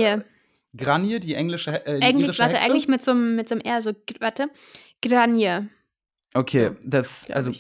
Granje, 0.76 1.20
die 1.20 1.36
englische 1.36 1.72
He- 1.72 1.78
äh, 1.86 2.00
die 2.00 2.06
Eigentlich, 2.06 2.26
irische 2.28 2.40
warte, 2.40 2.56
Hexe? 2.58 2.70
eigentlich 2.72 2.88
mit 2.88 3.04
so 3.04 3.12
einem 3.12 3.36
mit 3.36 3.48
so 3.50 3.56
einem 3.56 3.62
R, 3.62 3.82
so, 3.82 3.92
warte. 4.20 4.48
Granje. 5.02 5.70
Okay, 6.34 6.72
das 6.84 7.30
also. 7.32 7.52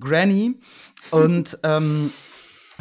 Granny 0.00 0.58
und 1.10 1.58
ähm, 1.62 2.10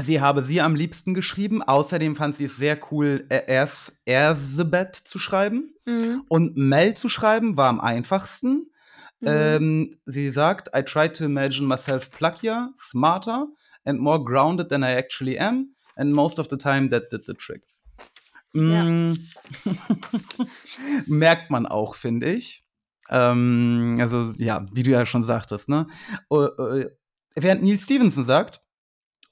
sie 0.02 0.21
habe 0.21 0.41
sie 0.41 0.62
am 0.62 0.76
liebsten 0.76 1.13
geschrieben. 1.13 1.62
Außerdem 1.62 2.15
fand 2.15 2.36
sie 2.36 2.45
es 2.45 2.58
sehr 2.58 2.80
cool, 2.91 3.26
äh, 3.30 3.41
Ers 3.48 4.02
Erzebeth 4.06 4.95
zu 4.95 5.19
schreiben 5.19 5.71
Mhm. 5.88 6.24
und 6.30 6.58
Mel 6.58 6.95
zu 6.95 7.10
schreiben 7.10 7.58
war 7.58 7.69
am 7.69 7.80
einfachsten. 7.80 8.71
Mhm. 9.19 9.28
Ähm, 9.28 9.98
sie 10.08 10.32
sagt, 10.32 10.69
I 10.76 10.82
tried 10.82 11.15
to 11.17 11.26
imagine 11.26 11.67
myself 11.67 12.10
pluckier, 12.10 12.71
smarter 12.76 13.48
and 13.84 14.00
more 14.00 14.24
grounded 14.24 14.69
than 14.69 14.82
I 14.82 14.93
actually 14.93 15.38
am. 15.39 15.76
And 15.95 16.12
most 16.12 16.39
of 16.39 16.48
the 16.50 16.58
time 16.58 16.89
that 16.89 17.12
did 17.12 17.26
the 17.28 17.34
trick. 17.36 17.62
Mm. 18.56 19.13
Merkt 21.08 21.52
man 21.52 21.65
auch, 21.65 21.96
finde 21.96 22.32
ich. 22.32 22.63
Ähm, 23.10 23.98
also, 24.00 24.32
ja, 24.38 24.65
wie 24.74 24.84
du 24.84 24.91
ja 24.91 25.06
schon 25.06 25.24
sagtest, 25.24 25.70
ne? 25.70 25.88
Äh, 26.32 26.36
äh, 26.36 26.89
während 27.36 27.63
Neil 27.63 27.80
Stevenson 27.80 28.24
sagt, 28.24 28.62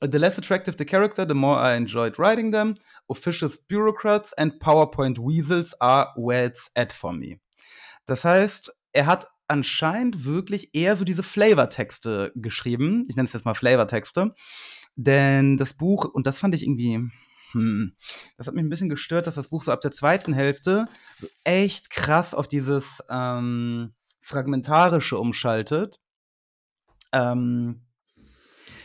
The 0.02 0.18
less 0.18 0.38
attractive 0.38 0.76
the 0.78 0.86
character, 0.86 1.26
the 1.26 1.34
more 1.34 1.58
I 1.58 1.78
enjoyed 1.78 2.20
writing 2.20 2.52
them. 2.52 2.76
Officious 3.08 3.58
bureaucrats 3.58 4.34
and 4.34 4.60
PowerPoint 4.60 5.18
weasels 5.18 5.74
are 5.80 6.10
where 6.18 6.46
it's 6.46 6.70
at 6.76 6.92
for 6.92 7.14
me. 7.14 7.40
Das 8.06 8.26
heißt, 8.26 8.74
er 8.92 9.06
hat 9.06 9.28
anscheinend 9.48 10.26
wirklich 10.26 10.76
eher 10.76 10.98
so 10.98 11.06
diese 11.06 11.24
Flavortexte 11.24 12.34
geschrieben. 12.36 13.06
Ich 13.08 13.16
nenne 13.16 13.28
es 13.28 13.34
jetzt 13.34 13.46
mal 13.46 13.54
Flavortexte. 13.54 14.34
Denn 14.96 15.56
das 15.56 15.74
Buch, 15.74 16.06
und 16.06 16.28
das 16.28 16.40
fand 16.40 16.54
ich 16.54 16.64
irgendwie, 16.64 17.00
hm, 17.54 17.96
das 18.38 18.48
hat 18.48 18.54
mich 18.54 18.64
ein 18.64 18.70
bisschen 18.70 18.90
gestört, 18.90 19.26
dass 19.28 19.36
das 19.36 19.50
Buch 19.50 19.64
so 19.64 19.72
ab 19.72 19.82
der 19.82 19.92
zweiten 19.92 20.34
Hälfte 20.34 20.86
echt 21.44 21.90
krass 21.90 22.34
auf 22.34 22.48
dieses 22.48 23.02
ähm, 23.10 23.94
Fragmentarische 24.22 25.18
umschaltet. 25.18 26.00
Ähm, 27.12 27.82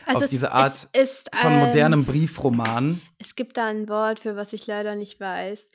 Also 0.05 0.19
auf 0.19 0.23
es- 0.25 0.29
diese 0.29 0.51
Art 0.51 0.89
es 0.93 1.11
ist, 1.23 1.35
von 1.35 1.53
ähm, 1.53 1.59
modernem 1.59 2.05
Briefroman. 2.05 3.01
Es 3.17 3.35
gibt 3.35 3.57
da 3.57 3.67
ein 3.67 3.89
Wort, 3.89 4.19
für 4.19 4.35
was 4.35 4.53
ich 4.53 4.65
leider 4.67 4.95
nicht 4.95 5.19
weiß. 5.19 5.71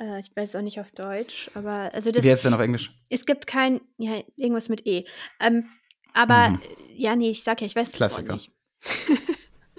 Äh, 0.00 0.20
ich 0.20 0.34
weiß 0.36 0.50
es 0.50 0.56
auch 0.56 0.62
nicht 0.62 0.80
auf 0.80 0.90
Deutsch, 0.92 1.50
aber 1.54 1.90
also 1.94 2.10
das, 2.10 2.24
Wie 2.24 2.30
heißt 2.30 2.40
es 2.40 2.42
denn 2.44 2.54
auf 2.54 2.60
Englisch? 2.60 2.92
es 3.08 3.24
gibt 3.26 3.46
kein, 3.46 3.80
ja, 3.98 4.20
irgendwas 4.36 4.68
mit 4.68 4.86
E. 4.86 5.04
Ähm, 5.40 5.68
aber 6.14 6.50
Mhm. 6.50 6.62
ja, 6.96 7.16
nee, 7.16 7.30
ich 7.30 7.42
sag 7.42 7.60
ja, 7.60 7.66
ich 7.66 7.76
weiß 7.76 7.90
das 7.92 8.00
Wort 8.00 8.26
Klassiker. 8.26 8.38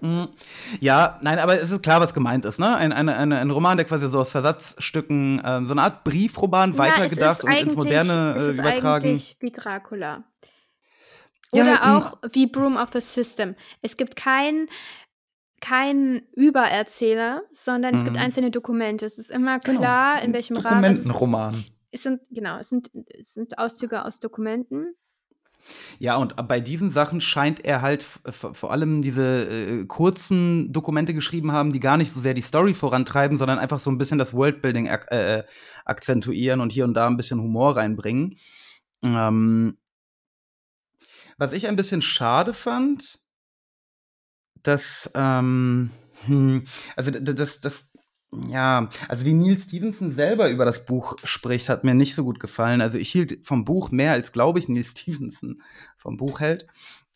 Mhm. 0.03 0.27
Ja, 0.81 1.17
nein, 1.21 1.39
aber 1.39 1.61
es 1.61 1.71
ist 1.71 1.81
klar, 1.81 2.01
was 2.01 2.13
gemeint 2.13 2.43
ist, 2.43 2.59
ne? 2.59 2.75
Ein, 2.75 2.91
ein, 2.91 3.07
ein, 3.07 3.31
ein 3.31 3.49
Roman, 3.49 3.77
der 3.77 3.85
quasi 3.85 4.09
so 4.09 4.19
aus 4.19 4.31
Versatzstücken, 4.31 5.41
ähm, 5.45 5.65
so 5.65 5.73
eine 5.73 5.81
Art 5.81 6.03
Briefroman 6.03 6.77
weitergedacht 6.77 7.43
und 7.45 7.51
ins 7.53 7.75
Moderne 7.77 8.35
es 8.37 8.43
äh, 8.43 8.49
ist 8.49 8.59
übertragen. 8.59 9.05
eigentlich 9.05 9.37
wie 9.39 9.51
Dracula. 9.51 10.23
Ja, 11.53 11.63
Oder 11.63 11.75
mm. 11.75 11.97
auch 11.97 12.17
wie 12.33 12.47
Broom 12.47 12.75
of 12.75 12.89
the 12.91 12.99
System. 12.99 13.55
Es 13.81 13.95
gibt 13.95 14.17
keinen 14.17 14.67
kein 15.61 16.23
Übererzähler, 16.35 17.43
sondern 17.53 17.95
es 17.95 18.03
gibt 18.03 18.17
Mhm. 18.17 18.21
einzelne 18.23 18.51
Dokumente. 18.51 19.05
Es 19.05 19.17
ist 19.17 19.31
immer 19.31 19.59
Genau. 19.59 19.79
klar, 19.79 20.21
in 20.21 20.33
welchem 20.33 20.57
Rahmen. 20.57 20.83
Es, 20.83 21.03
Dokumentenroman. 21.03 21.63
es 21.91 22.03
sind, 22.03 22.19
genau, 22.31 22.57
es 22.59 22.67
sind, 22.67 22.91
es 23.17 23.33
sind 23.33 23.57
Auszüge 23.57 24.03
aus 24.03 24.19
Dokumenten. 24.19 24.95
Ja, 25.99 26.17
und 26.17 26.35
bei 26.47 26.59
diesen 26.59 26.89
Sachen 26.89 27.21
scheint 27.21 27.63
er 27.63 27.81
halt 27.81 28.03
vor 28.03 28.71
allem 28.71 29.01
diese 29.01 29.43
äh, 29.49 29.85
kurzen 29.85 30.71
Dokumente 30.73 31.13
geschrieben 31.13 31.51
haben, 31.51 31.71
die 31.71 31.79
gar 31.79 31.97
nicht 31.97 32.11
so 32.11 32.19
sehr 32.19 32.33
die 32.33 32.41
Story 32.41 32.73
vorantreiben, 32.73 33.37
sondern 33.37 33.59
einfach 33.59 33.79
so 33.79 33.89
ein 33.89 33.97
bisschen 33.97 34.17
das 34.17 34.33
Worldbuilding 34.33 34.89
ak 34.89 35.11
äh, 35.11 35.43
akzentuieren 35.85 36.59
und 36.59 36.71
hier 36.71 36.83
und 36.83 36.93
da 36.93 37.07
ein 37.07 37.17
bisschen 37.17 37.41
Humor 37.41 37.77
reinbringen. 37.77 38.37
Ähm, 39.05 39.77
was 41.37 41.53
ich 41.53 41.67
ein 41.67 41.75
bisschen 41.75 42.01
schade 42.01 42.53
fand, 42.53 43.19
dass, 44.61 45.11
ähm, 45.15 45.91
hm, 46.25 46.63
also 46.95 47.11
das, 47.11 47.61
das, 47.61 47.92
ja, 48.49 48.89
also 49.07 49.25
wie 49.25 49.33
Neil 49.33 49.57
Stevenson 49.57 50.09
selber 50.09 50.49
über 50.49 50.65
das 50.65 50.85
Buch 50.85 51.15
spricht, 51.23 51.69
hat 51.69 51.83
mir 51.83 51.93
nicht 51.93 52.15
so 52.15 52.23
gut 52.23 52.39
gefallen. 52.39 52.81
Also 52.81 52.97
ich 52.97 53.11
hielt 53.11 53.45
vom 53.45 53.65
Buch 53.65 53.91
mehr, 53.91 54.13
als 54.13 54.31
glaube 54.31 54.59
ich 54.59 54.69
Neil 54.69 54.83
Stevenson 54.83 55.61
vom 55.97 56.17
Buch 56.17 56.39
hält. 56.39 56.67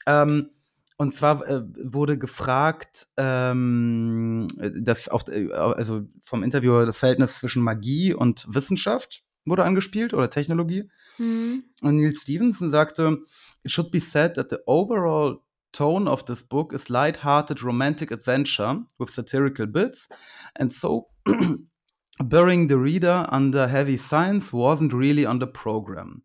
Ähm, 0.06 0.50
und 0.98 1.14
zwar 1.14 1.48
äh, 1.48 1.62
wurde 1.84 2.18
gefragt, 2.18 3.08
ähm, 3.18 4.48
dass 4.58 5.08
auf, 5.10 5.28
äh, 5.28 5.52
also 5.52 6.08
vom 6.24 6.44
Interviewer 6.44 6.86
das 6.86 7.00
Verhältnis 7.00 7.38
zwischen 7.38 7.62
Magie 7.62 8.14
und 8.14 8.48
Wissenschaft 8.54 9.24
wurde 9.46 9.64
angespielt 9.64 10.14
oder 10.14 10.30
Technologie. 10.30 10.90
Mhm. 11.20 11.64
Und 11.82 11.98
Neil 11.98 12.14
Stevenson 12.14 12.72
sagte, 12.72 13.20
it 13.64 13.72
should 13.72 13.92
be 13.92 14.00
said 14.00 14.36
that 14.36 14.50
the 14.50 14.58
overall 14.66 15.40
tone 15.74 16.08
of 16.08 16.26
this 16.26 16.42
book 16.42 16.74
is 16.74 16.90
light-hearted 16.90 17.64
romantic 17.64 18.12
adventure 18.12 18.80
with 19.00 19.10
satirical 19.10 19.66
bits, 19.66 20.10
and 20.56 20.72
so 20.72 21.08
burying 22.24 22.68
the 22.68 22.78
reader 22.78 23.26
under 23.30 23.68
heavy 23.68 23.98
science 23.98 24.52
wasn't 24.52 24.94
really 24.94 25.26
on 25.26 25.40
the 25.40 25.48
program. 25.48 26.24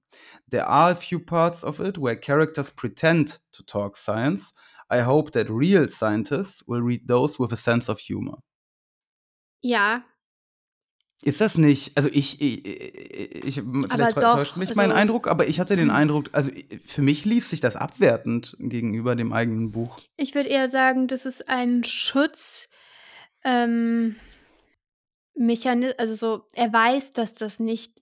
There 0.49 0.65
are 0.65 0.91
a 0.91 0.97
few 0.97 1.19
parts 1.19 1.63
of 1.63 1.81
it 1.81 1.99
where 1.99 2.17
characters 2.17 2.71
pretend 2.71 3.39
to 3.53 3.65
talk 3.65 3.97
science. 3.97 4.53
I 4.91 5.01
hope 5.01 5.33
that 5.33 5.51
real 5.51 5.89
scientists 5.89 6.63
will 6.67 6.83
read 6.83 7.09
those 7.09 7.39
with 7.39 7.53
a 7.53 7.57
sense 7.57 7.89
of 7.89 7.99
humor. 7.99 8.39
Ja, 9.63 10.03
Ist 11.25 11.41
das 11.41 11.57
nicht, 11.57 11.97
also 11.97 12.09
ich, 12.13 12.41
ich, 12.41 12.67
ich 12.67 13.63
vielleicht 13.89 14.17
doch, 14.17 14.35
täuscht 14.35 14.57
mich 14.57 14.75
mein 14.75 14.91
also- 14.91 15.01
Eindruck, 15.01 15.29
aber 15.29 15.47
ich 15.47 15.61
hatte 15.61 15.77
den 15.77 15.89
Hm. 15.89 15.95
Eindruck, 15.97 16.31
also 16.33 16.51
für 16.85 17.03
mich 17.03 17.25
liest 17.25 17.51
sich 17.51 17.61
das 17.61 17.77
abwertend 17.77 18.57
gegenüber 18.59 19.15
dem 19.15 19.33
eigenen 19.33 19.71
Buch. 19.71 20.01
ich 20.17 20.35
würde 20.35 20.49
eher 20.49 20.69
sagen, 20.69 21.07
das 21.07 21.25
ist 21.25 21.49
ein 21.49 21.85
Schutz. 21.85 22.69
Ähm, 23.45 24.17
Mechanismus, 25.35 25.99
also 25.99 26.15
so, 26.15 26.45
er 26.55 26.73
weiß, 26.73 27.13
dass 27.13 27.35
das 27.35 27.59
nicht, 27.61 28.02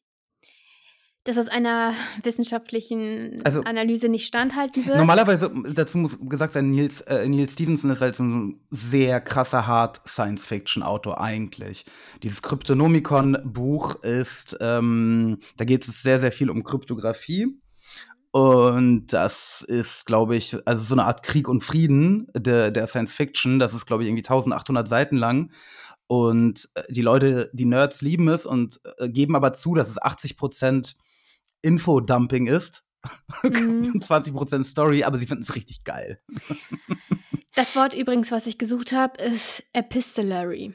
dass 1.24 1.36
das 1.36 1.48
einer 1.48 1.94
wissenschaftlichen 2.22 3.40
Also- 3.44 3.62
Analyse 3.62 4.08
nicht 4.08 4.26
standhalten 4.26 4.86
wird. 4.86 4.96
Normalerweise, 4.96 5.52
dazu 5.74 5.98
muss 5.98 6.18
gesagt 6.20 6.52
sein, 6.52 6.70
Neil, 6.70 6.90
äh, 7.06 7.28
Neil 7.28 7.48
Stevenson 7.48 7.90
ist 7.90 8.00
halt 8.00 8.16
so 8.16 8.24
ein 8.24 8.60
sehr 8.70 9.20
krasser 9.20 9.66
Hard-Science-Fiction-Autor 9.66 11.20
eigentlich. 11.20 11.84
Dieses 12.22 12.42
Kryptonomicon-Buch 12.42 13.96
ist, 14.02 14.56
ähm, 14.60 15.38
da 15.56 15.64
geht 15.64 15.86
es 15.86 16.02
sehr, 16.02 16.18
sehr 16.18 16.32
viel 16.32 16.50
um 16.50 16.64
Kryptographie. 16.64 17.60
Und 18.32 19.08
das 19.12 19.62
ist, 19.62 20.06
glaube 20.06 20.36
ich, 20.36 20.56
also 20.64 20.84
so 20.84 20.94
eine 20.94 21.04
Art 21.04 21.24
Krieg 21.24 21.48
und 21.48 21.64
Frieden 21.64 22.28
der, 22.36 22.70
der 22.70 22.86
Science 22.86 23.12
Fiction. 23.12 23.58
Das 23.58 23.74
ist, 23.74 23.86
glaube 23.86 24.04
ich, 24.04 24.08
irgendwie 24.08 24.22
1800 24.22 24.86
Seiten 24.86 25.16
lang. 25.16 25.50
Und 26.06 26.68
äh, 26.74 26.82
die 26.90 27.02
Leute, 27.02 27.50
die 27.52 27.64
Nerds 27.64 28.02
lieben 28.02 28.28
es 28.28 28.46
und 28.46 28.80
äh, 28.98 29.08
geben 29.08 29.34
aber 29.34 29.52
zu, 29.52 29.74
dass 29.74 29.88
es 29.88 30.00
80 30.00 30.36
Prozent 30.36 30.96
Infodumping 31.62 32.46
ist. 32.46 32.84
Mhm. 33.42 33.82
20% 34.02 34.64
Story, 34.64 35.04
aber 35.04 35.16
sie 35.18 35.26
finden 35.26 35.42
es 35.42 35.54
richtig 35.54 35.84
geil. 35.84 36.20
Das 37.56 37.74
Wort 37.74 37.94
übrigens, 37.94 38.30
was 38.30 38.46
ich 38.46 38.58
gesucht 38.58 38.92
habe, 38.92 39.20
ist 39.20 39.64
epistolary. 39.72 40.72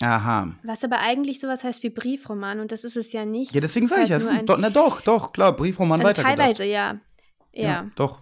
Aha. 0.00 0.56
Was 0.62 0.84
aber 0.84 1.00
eigentlich 1.00 1.40
sowas 1.40 1.64
heißt 1.64 1.82
wie 1.82 1.90
Briefroman 1.90 2.60
und 2.60 2.70
das 2.70 2.84
ist 2.84 2.96
es 2.96 3.12
ja 3.12 3.24
nicht. 3.26 3.52
Ja, 3.52 3.60
deswegen 3.60 3.88
sage 3.88 4.02
ich 4.04 4.10
ja, 4.10 4.16
halt 4.18 4.24
es 4.26 4.30
ein- 4.30 4.46
doch, 4.46 4.58
na 4.58 4.70
doch, 4.70 5.00
doch, 5.00 5.32
klar, 5.32 5.56
Briefroman 5.56 6.00
also 6.00 6.08
weitergedacht. 6.10 6.38
teilweise, 6.38 6.64
ja. 6.64 7.00
Ja. 7.52 7.90
Doch. 7.96 8.20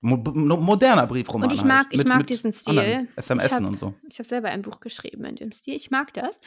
Mo 0.00 0.16
mo 0.16 0.56
moderner 0.56 1.06
Briefroman. 1.06 1.50
Und 1.50 1.54
ich 1.54 1.62
mag- 1.64 1.84
halt. 1.84 1.92
ich 1.92 1.98
mit, 1.98 2.08
mag 2.08 2.18
mit 2.18 2.30
diesen 2.30 2.52
Stil. 2.54 3.06
SMS 3.16 3.52
hab- 3.52 3.64
und 3.64 3.78
so. 3.78 3.94
Ich 4.08 4.18
habe 4.18 4.28
selber 4.28 4.48
ein 4.48 4.62
Buch 4.62 4.80
geschrieben 4.80 5.24
in 5.26 5.36
dem 5.36 5.52
Stil. 5.52 5.74
Ich 5.74 5.90
mag 5.90 6.14
das. 6.14 6.40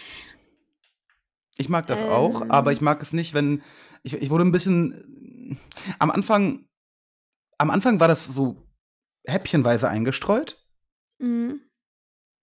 Ich 1.57 1.69
mag 1.69 1.85
das 1.87 2.01
auch, 2.03 2.41
Ähm. 2.41 2.51
aber 2.51 2.71
ich 2.71 2.81
mag 2.81 3.01
es 3.01 3.13
nicht, 3.13 3.33
wenn. 3.33 3.61
Ich, 4.03 4.13
ich 4.15 4.29
wurde 4.29 4.45
ein 4.45 4.51
bisschen. 4.51 5.59
Am 5.99 6.11
Anfang. 6.11 6.65
Am 7.57 7.69
Anfang 7.69 7.99
war 7.99 8.07
das 8.07 8.25
so 8.27 8.67
häppchenweise 9.27 9.87
eingestreut 9.87 10.57
Mhm. 11.19 11.61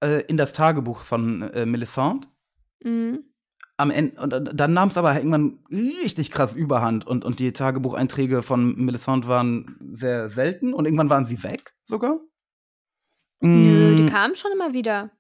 äh, 0.04 0.22
in 0.28 0.36
das 0.36 0.52
Tagebuch 0.52 1.00
von 1.02 1.42
äh, 1.42 1.66
Melisande. 1.66 2.28
Mhm. 2.84 3.24
Am 3.76 3.90
Ende, 3.90 4.20
und 4.20 4.30
dann 4.54 4.72
nahm 4.72 4.88
es 4.88 4.96
aber 4.96 5.14
irgendwann 5.16 5.64
richtig 5.70 6.30
krass 6.30 6.54
überhand 6.54 7.06
und, 7.06 7.24
und 7.24 7.38
die 7.40 7.52
Tagebucheinträge 7.52 8.42
von 8.42 8.76
Melisande 8.76 9.26
waren 9.28 9.76
sehr 9.92 10.28
selten 10.28 10.72
und 10.74 10.84
irgendwann 10.84 11.10
waren 11.10 11.24
sie 11.24 11.42
weg 11.42 11.74
sogar. 11.84 12.20
Nö, 13.40 13.94
die 13.96 14.02
Mm, 14.02 14.06
kamen 14.08 14.34
schon 14.34 14.50
immer 14.52 14.72
wieder. 14.72 15.10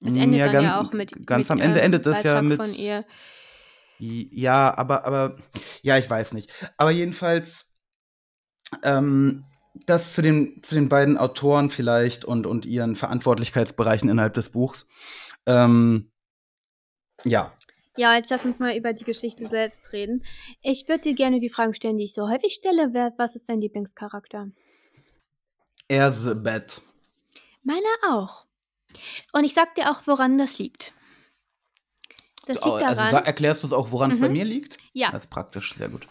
Es 0.00 0.12
Mm, 0.12 0.16
endet 0.16 0.38
ja, 0.38 0.44
dann 0.46 0.52
gan- 0.52 0.64
ja 0.64 0.80
auch 0.80 0.92
mit. 0.92 1.26
ganz 1.26 1.48
mit, 1.48 1.50
am 1.50 1.60
Ende 1.60 1.80
endet 1.80 2.06
das 2.06 2.22
ja 2.22 2.34
Beitrag 2.40 2.58
mit- 2.58 2.70
Von 2.76 2.84
ihr. 2.84 3.04
Ja, 3.98 4.76
aber, 4.76 5.04
aber, 5.06 5.36
ja, 5.82 5.96
ich 5.98 6.08
weiß 6.10 6.32
nicht. 6.34 6.50
Aber 6.76 6.90
jedenfalls, 6.90 7.72
ähm, 8.82 9.44
das 9.86 10.14
zu 10.14 10.22
den, 10.22 10.62
zu 10.62 10.74
den 10.74 10.88
beiden 10.88 11.16
Autoren 11.16 11.70
vielleicht 11.70 12.24
und, 12.24 12.46
und 12.46 12.66
ihren 12.66 12.96
Verantwortlichkeitsbereichen 12.96 14.08
innerhalb 14.08 14.34
des 14.34 14.50
Buchs. 14.50 14.86
Ähm, 15.46 16.10
ja, 17.24 17.52
Ja, 17.96 18.16
jetzt 18.16 18.30
lass 18.30 18.44
uns 18.44 18.58
mal 18.58 18.76
über 18.76 18.92
die 18.92 19.04
Geschichte 19.04 19.46
selbst 19.46 19.92
reden. 19.92 20.24
Ich 20.62 20.88
würde 20.88 21.02
dir 21.04 21.14
gerne 21.14 21.38
die 21.38 21.48
Fragen 21.50 21.74
stellen, 21.74 21.96
die 21.96 22.04
ich 22.04 22.14
so 22.14 22.28
häufig 22.28 22.52
stelle. 22.54 22.88
Wer, 22.92 23.12
was 23.16 23.36
ist 23.36 23.48
dein 23.48 23.60
Lieblingscharakter? 23.60 24.48
Erzbeth. 25.88 26.82
Meiner 27.62 27.80
auch. 28.10 28.46
Und 29.32 29.44
ich 29.44 29.54
sag 29.54 29.74
dir 29.74 29.90
auch, 29.90 30.02
woran 30.06 30.38
das 30.38 30.58
liegt. 30.58 30.92
Das 32.46 32.56
liegt 32.62 32.66
Also 32.66 32.94
daran, 32.94 33.10
sa- 33.10 33.18
erklärst 33.20 33.62
du 33.62 33.66
es 33.68 33.72
auch, 33.72 33.90
woran 33.90 34.10
es 34.10 34.20
bei 34.20 34.28
Mhm. 34.28 34.32
mir 34.34 34.44
liegt? 34.44 34.76
ja, 34.92 35.10
Das 35.10 35.24
ist 35.24 35.30
praktisch, 35.30 35.74
sehr 35.74 35.88
gut. 35.88 36.06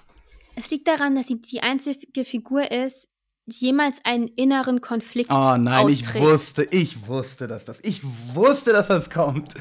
es 0.56 0.69
liegt 0.72 0.88
daran, 0.88 1.15
dass 1.15 1.28
sie 1.28 1.41
die 1.41 1.62
einzige 1.62 2.26
Figur 2.26 2.72
ist, 2.72 3.10
die 3.46 3.65
jemals 3.65 3.98
einen 4.04 4.28
inneren 4.30 4.82
Konflikt 4.82 5.30
Oh 5.32 5.58
nein, 5.58 5.89
ich 5.89 6.06
austrägt. 6.08 6.24
wusste, 6.26 6.63
ich 6.72 7.08
wusste, 7.08 7.48
dass 7.48 7.65
das, 7.65 7.80
ich 7.84 8.02
wusste, 8.34 8.72
dass 8.74 8.88
das 8.88 9.10
kommt. 9.10 9.54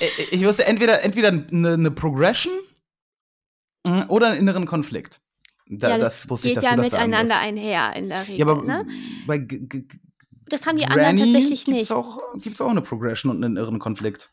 Ich- 0.00 0.32
Ich 0.32 0.44
wusste 0.44 0.64
entweder, 0.66 1.02
entweder 1.02 1.28
eine, 1.28 1.72
eine 1.74 1.90
Progression 1.92 2.52
mm, 3.88 4.02
oder 4.08 4.28
einen 4.28 4.38
inneren 4.40 4.66
Konflikt. 4.66 5.20
Da, 5.68 5.90
ja, 5.90 5.98
das, 5.98 6.28
wusste 6.28 6.48
ich, 6.48 6.54
geht 6.54 6.56
dass 6.58 6.64
ja 6.64 6.70
du 6.76 6.82
das 6.82 6.92
miteinander 6.92 7.38
einher 7.38 7.94
in 7.96 8.08
der 8.08 8.22
Regel. 8.28 8.38
Ja, 8.38 8.46
aber 8.46 8.62
ne? 8.62 8.86
bei 9.26 9.38
G 9.38 9.58
G 9.60 9.84
Das 10.48 10.66
haben 10.66 10.76
die 10.76 10.84
anderen 10.84 11.16
Granny 11.16 11.32
tatsächlich 11.32 11.64
gibt's 11.64 11.80
nicht. 11.80 11.92
Auch, 11.92 12.20
gibt's 12.36 12.60
auch 12.60 12.70
eine 12.70 12.82
Progression 12.82 13.30
und 13.32 13.44
einen 13.44 13.56
irren 13.56 13.78
Konflikt. 13.78 14.30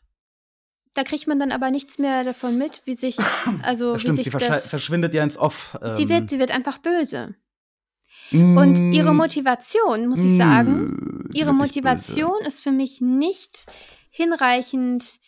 Da 0.94 1.02
kriegt 1.02 1.26
man 1.26 1.40
dann 1.40 1.50
aber 1.50 1.70
nichts 1.72 1.98
mehr 1.98 2.22
davon 2.22 2.56
mit, 2.56 2.82
wie 2.84 2.94
sich, 2.94 3.16
also 3.62 3.94
Das 3.94 4.02
stimmt, 4.02 4.18
wie 4.18 4.22
sie 4.22 4.30
sich 4.30 4.40
verschi- 4.40 4.48
das, 4.48 4.68
verschwindet 4.68 5.12
ja 5.14 5.24
ins 5.24 5.36
Off. 5.36 5.76
sie 5.96 6.04
ähm, 6.04 6.08
wird, 6.08 6.30
sie 6.30 6.38
wird 6.38 6.50
einfach 6.52 6.78
böse. 6.78 7.34
Und 8.30 8.92
ihre 8.92 9.12
mm, 9.12 9.16
Motivation, 9.16 10.06
muss 10.06 10.20
ich 10.20 10.38
sagen, 10.38 10.96
nö, 10.96 11.28
sie 11.32 11.38
ihre 11.38 11.50
böse. 11.52 11.56
Motivation 11.58 12.40
ist 12.46 12.60
für 12.62 12.70
mich 12.72 13.00
nicht 13.00 13.66
hinreichend 14.10 15.18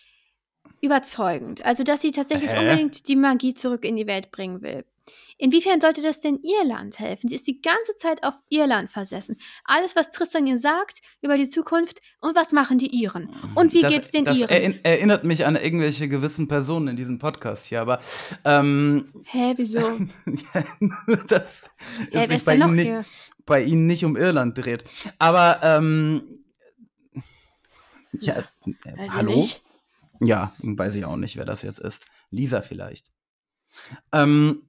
überzeugend. 0.80 1.64
Also, 1.64 1.82
dass 1.82 2.00
sie 2.00 2.12
tatsächlich 2.12 2.50
Hä? 2.50 2.58
unbedingt 2.58 3.08
die 3.08 3.16
Magie 3.16 3.54
zurück 3.54 3.84
in 3.84 3.96
die 3.96 4.06
Welt 4.06 4.30
bringen 4.30 4.62
will. 4.62 4.84
Inwiefern 5.38 5.80
sollte 5.80 6.00
das 6.02 6.20
denn 6.20 6.40
Irland 6.42 6.98
helfen? 6.98 7.28
Sie 7.28 7.34
ist 7.34 7.46
die 7.46 7.60
ganze 7.60 7.96
Zeit 7.98 8.24
auf 8.24 8.34
Irland 8.48 8.90
versessen. 8.90 9.36
Alles, 9.64 9.94
was 9.94 10.10
Tristan 10.10 10.46
ihr 10.46 10.58
sagt 10.58 11.00
über 11.20 11.36
die 11.36 11.48
Zukunft 11.48 12.00
und 12.20 12.34
was 12.34 12.52
machen 12.52 12.78
die 12.78 12.86
Iren? 13.02 13.28
Und 13.54 13.72
wie 13.74 13.82
das, 13.82 13.92
geht's 13.92 14.10
den 14.10 14.24
das 14.24 14.38
Iren? 14.38 14.48
erinn- 14.50 14.80
erinnert 14.84 15.24
mich 15.24 15.44
an 15.44 15.56
irgendwelche 15.56 16.08
gewissen 16.08 16.48
Personen 16.48 16.88
in 16.88 16.96
diesem 16.96 17.18
Podcast 17.18 17.66
hier, 17.66 17.82
aber 17.82 18.00
ähm, 18.44 19.12
Hä, 19.24 19.52
wieso? 19.56 19.80
das 21.28 21.70
Hä, 21.98 22.08
wer 22.12 22.26
sich 22.28 22.36
ist 22.38 22.44
bei 22.46 22.56
Ihnen, 22.56 22.74
nicht, 22.74 22.92
bei 23.44 23.62
Ihnen 23.62 23.86
nicht 23.86 24.04
um 24.04 24.16
Irland 24.16 24.56
dreht. 24.58 24.84
Aber 25.18 25.60
ähm, 25.62 26.40
Ja, 28.20 28.36
äh, 28.38 28.42
Weiß 28.96 29.06
ich 29.06 29.12
hallo? 29.12 29.46
Ja, 30.20 30.52
weiß 30.62 30.94
ich 30.94 31.04
auch 31.04 31.16
nicht, 31.16 31.36
wer 31.36 31.44
das 31.44 31.60
jetzt 31.62 31.78
ist. 31.78 32.06
Lisa 32.30 32.62
vielleicht. 32.62 33.12
Ähm, 34.12 34.62
äh, 34.62 34.66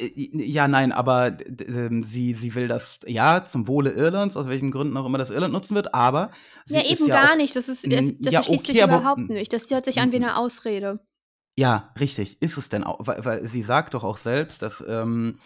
ja, 0.00 0.66
nein, 0.68 0.92
aber 0.92 1.36
ähm, 1.66 2.02
sie, 2.02 2.34
sie 2.34 2.54
will 2.54 2.68
das, 2.68 3.00
ja, 3.06 3.44
zum 3.44 3.68
Wohle 3.68 3.90
Irlands, 3.92 4.36
aus 4.36 4.48
welchen 4.48 4.70
Gründen 4.70 4.96
auch 4.96 5.06
immer 5.06 5.18
das 5.18 5.30
Irland 5.30 5.52
nutzen 5.52 5.74
wird, 5.74 5.94
aber 5.94 6.30
sie 6.64 6.74
Ja, 6.76 6.84
eben 6.84 7.06
ja 7.08 7.14
gar 7.22 7.32
auch, 7.32 7.36
nicht. 7.36 7.54
Das 7.56 7.68
ist, 7.68 7.84
äh, 7.86 8.14
das 8.20 8.32
ja, 8.32 8.40
erschließt 8.40 8.66
sich 8.66 8.82
okay, 8.82 8.84
überhaupt 8.84 9.28
nicht. 9.30 9.52
Das 9.52 9.70
hört 9.70 9.84
sich 9.84 10.00
an 10.00 10.10
wie 10.12 10.16
eine 10.16 10.36
Ausrede. 10.36 11.00
Ja, 11.56 11.92
richtig, 12.00 12.42
ist 12.42 12.56
es 12.58 12.68
denn 12.68 12.82
auch, 12.82 12.98
weil, 13.06 13.24
weil 13.24 13.46
sie 13.46 13.62
sagt 13.62 13.94
doch 13.94 14.02
auch 14.02 14.16
selbst, 14.16 14.62
dass 14.62 14.84
ähm, 14.88 15.38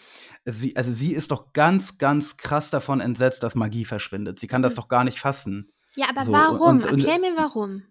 sie, 0.47 0.75
also 0.75 0.91
sie 0.91 1.13
ist 1.13 1.31
doch 1.31 1.53
ganz, 1.53 1.99
ganz 1.99 2.39
krass 2.39 2.71
davon 2.71 3.01
entsetzt, 3.01 3.43
dass 3.43 3.55
Magie 3.55 3.85
verschwindet. 3.85 4.39
Sie 4.39 4.47
kann 4.47 4.63
das 4.63 4.73
Mhm. 4.73 4.77
doch 4.77 4.89
gar 4.89 5.05
nicht 5.05 5.21
fassen. 5.21 5.71
Ja, 5.97 6.07
aber 6.09 6.23
So, 6.23 6.33
warum? 6.33 6.77
und- 6.77 6.87
und- 6.87 7.05
Erklär 7.05 7.19
mir 7.19 7.37
warum. 7.37 7.83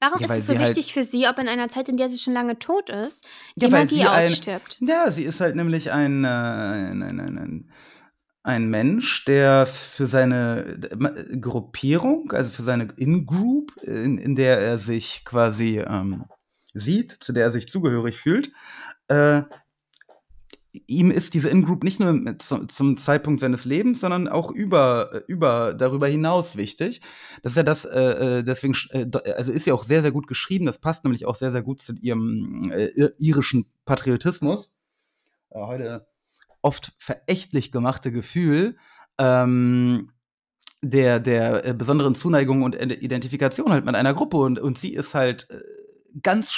Warum 0.00 0.18
Ja, 0.20 0.26
ist 0.34 0.40
es 0.40 0.46
so 0.46 0.58
halt- 0.58 0.76
wichtig 0.76 0.92
für 0.94 1.04
sie, 1.04 1.26
ob 1.28 1.38
in 1.38 1.46
einer 1.48 1.68
Zeit, 1.68 1.88
in 1.90 1.96
der 1.98 2.08
sie 2.08 2.18
schon 2.18 2.32
lange 2.32 2.58
tot 2.58 2.88
ist, 2.88 3.26
die 3.56 3.62
Ja, 3.64 3.68
Magie 3.70 3.96
sie 3.96 4.04
ein- 4.04 4.30
ausstirbt? 4.32 4.78
Ja, 4.80 5.10
sie 5.10 5.24
ist 5.24 5.40
halt 5.40 5.56
nämlich 5.56 5.92
ein, 5.92 6.24
äh, 6.24 6.28
ein, 6.28 7.02
ein, 7.02 7.20
ein, 7.20 7.38
ein, 7.38 7.72
ein 8.42 8.68
Mensch, 8.70 9.24
der 9.26 9.66
für 9.66 10.06
seine 10.06 10.78
äh, 10.90 11.36
Gruppierung, 11.36 12.32
also 12.32 12.50
für 12.50 12.62
seine 12.62 12.88
In-Group, 12.96 13.76
in, 13.82 14.16
in 14.16 14.36
der 14.36 14.58
er 14.60 14.78
sich 14.78 15.22
quasi 15.26 15.78
ähm, 15.80 16.24
sieht, 16.72 17.10
zu 17.20 17.34
der 17.34 17.44
er 17.44 17.50
sich 17.50 17.68
zugehörig 17.68 18.16
fühlt, 18.16 18.50
äh, 19.08 19.42
ihm 20.72 21.10
ist 21.10 21.34
diese 21.34 21.50
In-Group 21.50 21.82
nicht 21.82 21.98
nur 21.98 22.38
zum 22.38 22.96
Zeitpunkt 22.96 23.40
seines 23.40 23.64
Lebens, 23.64 24.00
sondern 24.00 24.28
auch 24.28 24.52
über, 24.52 25.22
über 25.26 25.74
darüber 25.74 26.06
hinaus 26.06 26.56
wichtig. 26.56 27.00
Das 27.42 27.52
ist 27.52 27.56
ja 27.56 27.62
das, 27.62 27.84
äh, 27.84 28.38
äh, 28.38 28.42
deswegen, 28.44 28.74
äh, 28.90 29.06
also 29.32 29.50
ist 29.50 29.66
ja 29.66 29.74
auch 29.74 29.82
sehr, 29.82 30.02
sehr 30.02 30.12
gut 30.12 30.28
geschrieben. 30.28 30.66
Das 30.66 30.78
passt 30.78 31.04
nämlich 31.04 31.26
auch 31.26 31.34
sehr, 31.34 31.50
sehr 31.50 31.62
gut 31.62 31.80
zu 31.80 31.94
ihrem 31.94 32.70
äh, 32.70 32.86
ir- 32.86 33.14
irischen 33.18 33.66
Patriotismus. 33.84 34.72
Äh, 35.50 35.60
heute 35.60 36.06
oft 36.62 36.92
verächtlich 36.98 37.72
gemachte 37.72 38.12
Gefühl 38.12 38.76
ähm, 39.18 40.12
der, 40.82 41.18
der 41.18 41.66
äh, 41.66 41.74
besonderen 41.74 42.14
Zuneigung 42.14 42.62
und 42.62 42.74
Identifikation 42.74 43.72
halt 43.72 43.84
mit 43.84 43.96
einer 43.96 44.14
Gruppe. 44.14 44.36
Und, 44.36 44.60
und 44.60 44.78
sie 44.78 44.94
ist 44.94 45.14
halt 45.14 45.48
ganz 46.22 46.52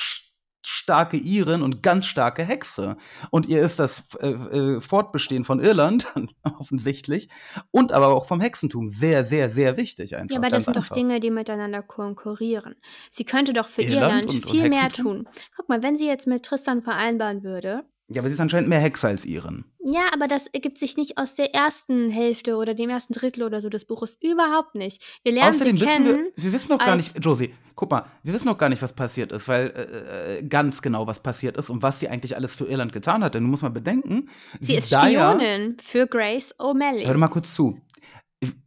starke 0.67 1.17
Iren 1.17 1.63
und 1.63 1.83
ganz 1.83 2.07
starke 2.07 2.45
Hexe. 2.45 2.97
Und 3.31 3.47
ihr 3.47 3.63
ist 3.63 3.79
das 3.79 4.15
äh, 4.21 4.29
äh, 4.29 4.81
Fortbestehen 4.81 5.45
von 5.45 5.61
Irland 5.61 6.07
offensichtlich 6.59 7.29
und 7.71 7.93
aber 7.93 8.09
auch 8.09 8.27
vom 8.27 8.41
Hexentum 8.41 8.89
sehr, 8.89 9.25
sehr, 9.25 9.49
sehr 9.49 9.77
wichtig 9.77 10.17
einfach. 10.17 10.35
Ja, 10.35 10.39
aber 10.39 10.51
das 10.51 10.65
sind 10.65 10.77
doch 10.77 10.83
einfach. 10.83 10.95
Dinge, 10.95 11.21
die 11.21 11.31
miteinander 11.31 11.83
konkurrieren. 11.83 12.77
Sie 13.11 13.25
könnte 13.25 13.53
doch 13.53 13.69
für 13.69 13.83
Irland 13.83 14.03
Irland 14.03 14.27
und- 14.27 14.45
und 14.45 14.51
viel 14.51 14.69
mehr 14.69 14.85
Hexentum? 14.85 15.25
tun. 15.25 15.29
Guck 15.57 15.69
mal, 15.69 15.83
wenn 15.83 15.97
sie 15.97 16.07
jetzt 16.07 16.27
mit 16.27 16.45
Tristan 16.45 16.83
vereinbaren 16.83 17.43
würde, 17.43 17.85
Ja, 18.15 18.21
aber 18.23 18.29
sie 18.29 18.35
ist 18.35 18.41
anscheinend 18.41 18.69
mehr 18.69 18.79
Hexe 18.81 19.09
als 19.09 19.25
Iren. 19.25 19.65
ja, 19.85 20.03
aber 20.13 20.29
das 20.29 20.47
ergibt 20.49 20.79
sich 20.79 20.97
nicht 20.97 21.19
aus 21.19 21.35
der 21.35 21.55
ersten 21.55 22.11
Hälfte 22.11 22.57
oder 22.57 22.75
dem 22.75 22.91
ersten 22.91 23.13
Drittel 23.15 23.43
oder 23.43 23.61
so 23.61 23.69
des 23.69 23.85
Buches. 23.85 24.17
Überhaupt 24.21 24.75
nicht. 24.75 25.03
Wir 25.23 25.33
lernen 25.33 25.51
Außerdem 25.51 25.77
sie 25.77 25.83
wissen 25.83 26.05
kennen. 26.05 26.27
wir, 26.37 26.45
wir 26.45 26.53
wissen 26.53 26.73
noch 26.73 26.79
gar 26.79 26.97
nicht, 26.97 27.25
Josie, 27.25 27.55
guck 27.75 27.91
mal, 27.91 28.05
wir 28.23 28.33
wissen 28.33 28.47
noch 28.49 28.59
gar 28.59 28.69
nicht, 28.69 28.83
was 28.83 28.93
passiert 28.93 29.33
ist, 29.33 29.49
weil 29.49 29.69
äh, 29.69 30.39
äh, 30.39 30.43
ganz 30.43 30.83
genau, 30.83 31.07
was 31.07 31.21
passiert 31.23 31.57
ist 31.57 31.71
und 31.71 31.83
was 31.83 32.01
sie 32.01 32.09
eigentlich 32.09 32.37
alles 32.37 32.55
für 32.55 32.67
Irland 32.67 32.93
getan 32.93 33.23
hat. 33.25 33.35
Denn 33.35 33.43
du 33.45 33.49
musst 33.51 33.63
mal 33.63 33.69
bedenken, 33.71 34.29
Sie 34.61 34.75
ist 34.77 34.93
Daya- 34.93 35.35
Spionin 35.35 35.77
für 35.81 36.07
Grace 36.07 36.55
O'Malley. 36.59 37.07
Hör 37.07 37.17
mal 37.17 37.29
kurz 37.29 37.55
zu. 37.55 37.79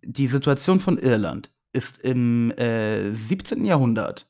Die 0.03 0.27
Situation 0.27 0.79
von 0.79 0.97
Irland 0.97 1.51
ist 1.73 2.01
im 2.03 2.51
äh, 2.51 3.11
17. 3.11 3.65
Jahrhundert 3.65 4.27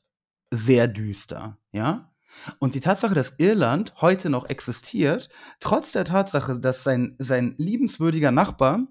sehr 0.52 0.88
düster, 0.88 1.58
ja? 1.72 2.12
Und 2.58 2.74
die 2.74 2.80
Tatsache, 2.80 3.14
dass 3.14 3.34
Irland 3.38 3.94
heute 4.00 4.30
noch 4.30 4.48
existiert, 4.48 5.28
trotz 5.60 5.92
der 5.92 6.04
Tatsache, 6.04 6.58
dass 6.60 6.84
sein, 6.84 7.16
sein 7.18 7.54
liebenswürdiger 7.58 8.30
Nachbar 8.30 8.86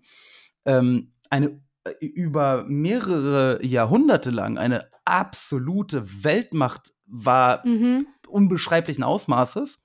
ähm, 0.66 1.14
eine 1.30 1.62
äh, 1.84 2.06
über 2.06 2.66
mehrere 2.68 3.64
Jahrhunderte 3.66 4.32
lang 4.32 4.58
eine 4.58 4.90
absolute 5.06 6.24
Weltmacht 6.24 6.92
war, 7.06 7.66
Mhm. 7.66 8.08
unbeschreiblichen 8.28 9.04
Ausmaßes. 9.04 9.82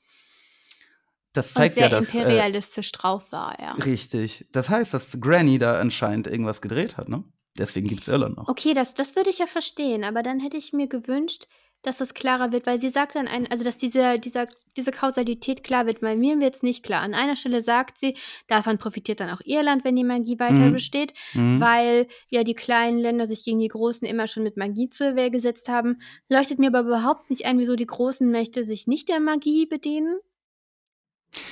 Das 1.33 1.53
zeigt 1.55 1.77
ja, 1.77 1.89
dass. 1.89 2.15
Äh, 2.15 2.19
imperialistisch 2.19 2.91
drauf 2.93 3.31
war 3.31 3.59
er. 3.59 3.85
Richtig. 3.85 4.49
Das 4.53 4.69
heißt, 4.69 4.93
dass 4.95 5.21
Granny 5.21 5.59
da 5.59 5.79
anscheinend 5.79 6.27
irgendwas 6.27 6.61
gedreht 6.61 6.97
hat, 6.97 7.09
ne? 7.09 7.23
Deswegen 7.59 7.89
gibt's 7.89 8.09
Irland 8.09 8.37
noch. 8.37 8.49
Okay, 8.49 8.75
das, 8.75 8.95
das 8.95 9.17
würde 9.17 9.31
ich 9.31 9.39
ja 9.39 9.47
verstehen, 9.47 10.05
aber 10.05 10.23
dann 10.23 10.41
hätte 10.41 10.57
ich 10.57 10.73
mir 10.73 10.89
gewünscht, 10.89 11.47
dass 11.83 12.01
es 12.01 12.13
klarer 12.15 12.53
wird, 12.53 12.67
weil 12.67 12.81
sie 12.81 12.91
sagt 12.91 13.15
dann, 13.15 13.27
ein, 13.27 13.51
also 13.51 13.65
dass 13.65 13.79
diese, 13.79 14.19
dieser, 14.19 14.47
diese 14.77 14.91
Kausalität 14.91 15.65
klar 15.65 15.87
wird, 15.87 16.03
weil 16.03 16.17
mir 16.17 16.39
wird 16.39 16.55
es 16.55 16.63
nicht 16.63 16.85
klar. 16.85 17.01
An 17.01 17.15
einer 17.15 17.37
Stelle 17.37 17.63
sagt 17.63 17.99
sie, 17.99 18.17
davon 18.49 18.77
profitiert 18.79 19.21
dann 19.21 19.31
auch 19.31 19.41
Irland, 19.45 19.85
wenn 19.85 19.97
die 19.97 20.05
Magie 20.05 20.39
weiter 20.39 20.67
Mhm. 20.67 20.73
besteht, 20.73 21.15
Mhm. 21.35 21.61
weil 21.61 22.07
ja 22.29 22.45
die 22.45 22.55
kleinen 22.55 22.99
Länder 22.99 23.27
sich 23.27 23.45
gegen 23.45 23.59
die 23.61 23.69
Großen 23.69 24.07
immer 24.07 24.27
schon 24.27 24.43
mit 24.43 24.57
Magie 24.57 24.91
zur 24.91 25.17
Wehr 25.17 25.31
gesetzt 25.31 25.69
haben. 25.69 26.01
Leuchtet 26.29 26.59
mir 26.59 26.67
aber 26.69 26.81
überhaupt 26.81 27.31
nicht 27.31 27.47
ein, 27.47 27.59
wieso 27.59 27.77
die 27.77 27.87
großen 27.87 28.31
Mächte 28.31 28.65
sich 28.65 28.87
nicht 28.87 29.09
der 29.09 29.21
Magie 29.21 29.67
bedienen. 29.67 30.19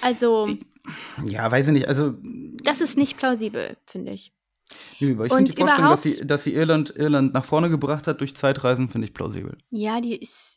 Also, 0.00 0.48
Ja, 1.26 1.50
weiß 1.50 1.68
ich 1.68 1.72
nicht. 1.72 1.88
Also, 1.88 2.14
das 2.62 2.80
ist 2.80 2.96
nicht 2.96 3.16
plausibel, 3.16 3.76
finde 3.86 4.12
ich. 4.12 4.32
Nö, 5.00 5.12
aber 5.14 5.26
ich 5.26 5.32
finde 5.32 5.50
die 5.52 5.56
Vorstellung, 5.56 5.90
dass 5.90 6.02
sie, 6.02 6.26
dass 6.26 6.44
sie 6.44 6.54
Irland, 6.54 6.90
Irland 6.96 7.32
nach 7.34 7.44
vorne 7.44 7.70
gebracht 7.70 8.06
hat 8.06 8.20
durch 8.20 8.34
Zeitreisen, 8.36 8.88
finde 8.88 9.06
ich 9.06 9.14
plausibel. 9.14 9.56
Ja, 9.70 10.00
die 10.00 10.16
ist. 10.16 10.56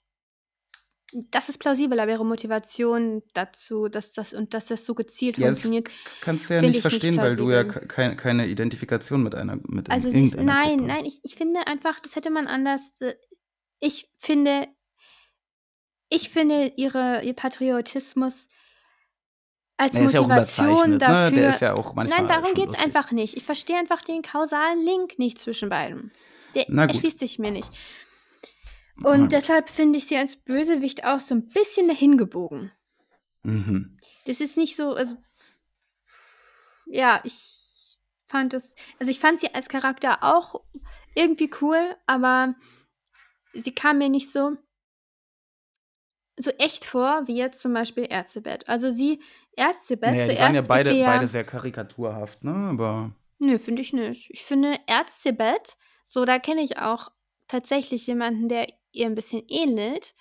Das 1.30 1.50
ist 1.50 1.58
plausibel, 1.58 2.00
aber 2.00 2.12
ihre 2.12 2.26
Motivation 2.26 3.22
dazu, 3.34 3.90
dass 3.90 4.14
das 4.14 4.34
und 4.34 4.54
dass 4.54 4.68
das 4.68 4.86
so 4.86 4.96
gezielt 4.96 5.38
Ja, 5.38 5.50
das 5.50 5.64
funktioniert. 5.64 5.90
kannst 6.22 6.50
du 6.50 6.54
ja 6.54 6.62
nicht 6.62 6.70
ich 6.70 6.76
nicht 6.78 6.82
verstehen, 6.84 7.18
weil 7.18 7.36
du 7.36 7.50
ja 7.52 7.64
plausibel. 7.64 7.88
ke- 7.90 8.16
keine, 8.16 8.48
Identifikation 8.48 9.22
mit 9.22 9.36
einer 9.36 9.58
mit 9.68 9.90
Also 9.90 10.10
sie 10.10 10.28
ist, 10.28 10.38
nein, 10.38 10.78
Gruppe. 10.78 10.84
nein, 10.94 11.06
ich, 11.06 11.20
ich 11.24 11.36
finde 11.36 11.68
einfach, 11.68 12.00
das 12.00 12.16
hätte 12.16 12.30
man 12.30 12.48
anders. 12.48 12.94
äh, 13.02 13.16
Ich 13.82 14.10
finde, 14.20 14.70
ich 16.10 16.30
finde 16.30 16.72
ihre, 16.78 17.24
ihr 17.24 17.34
Patriotismus 17.34 18.48
als 19.82 19.94
Der 19.94 20.04
ist 20.04 20.14
ja 20.14 20.22
Motivation 20.22 21.00
dafür. 21.00 21.32
ne? 21.32 21.36
Der 21.38 21.50
ist 21.50 21.62
ja 21.62 21.74
auch 21.74 21.96
manchmal 21.96 22.20
nein, 22.20 22.28
darum 22.28 22.54
geht 22.54 22.70
es 22.70 22.80
einfach 22.80 23.12
nicht. 23.12 23.36
Ich 23.36 23.44
verstehe 23.44 23.78
einfach 23.78 24.04
den 24.04 24.22
kausalen 24.22 24.84
Link 24.86 25.18
nicht 25.18 25.40
zwischen 25.40 25.70
beiden. 25.70 26.12
Der 26.54 26.70
erschließt 26.70 27.18
sich 27.18 27.40
mir 27.40 27.50
nicht. 27.50 27.72
Und 29.04 29.32
deshalb 29.32 29.70
finde 29.70 29.98
ich 29.98 30.06
sie 30.06 30.18
als 30.18 30.36
Bösewicht 30.36 31.04
auch 31.06 31.20
so 31.20 31.34
ein 31.34 31.48
bisschen 31.48 31.88
dahin 31.88 32.18
gebogen. 32.18 32.72
Mhm. 33.42 33.98
Das 34.28 34.40
ist 34.40 34.56
nicht 34.56 34.76
so, 34.76 34.94
also. 34.94 35.16
Ja, 36.86 37.20
ich 37.24 37.98
fand 38.28 38.54
es. 38.54 38.76
Also, 39.00 39.10
ich 39.10 39.20
fand 39.20 39.40
sie 39.40 39.52
als 39.56 39.68
Charakter 39.68 40.20
auch 40.22 40.62
irgendwie 41.16 41.50
cool, 41.62 41.96
aber 42.06 42.54
sie 43.54 43.74
kam 43.74 43.98
mir 43.98 44.10
nicht 44.10 44.32
so. 44.32 44.58
so 46.38 46.52
echt 46.60 46.86
vor, 46.86 47.24
wie 47.28 47.38
jetzt 47.38 47.62
zum 47.62 47.74
Beispiel 47.74 48.06
Ärztebett. 48.08 48.70
Also, 48.70 48.92
sie, 48.92 49.20
Ärztebett, 49.56 50.12
Naja, 50.12 50.28
die 50.28 50.40
waren 50.40 50.56
ja 50.56 50.62
beide, 50.62 50.94
ja. 50.94 51.06
beide 51.06 51.28
sehr 51.28 51.44
karikaturhaft, 51.44 52.44
ne? 52.44 52.54
Aber 52.54 53.12
Nö, 53.40 53.58
finde 53.58 53.82
ich 53.82 53.92
nicht. 53.92 54.30
Ich 54.30 54.44
finde 54.44 54.80
Ärztebett, 54.88 55.78
so, 56.06 56.26
da 56.26 56.40
kenne 56.40 56.62
ich 56.62 56.78
auch 56.78 57.12
tatsächlich 57.48 58.06
jemanden, 58.08 58.50
der 58.50 58.68
ihr 58.92 59.08
ein 59.08 59.16
bisschen 59.16 59.44
ähnelt. 59.48 60.14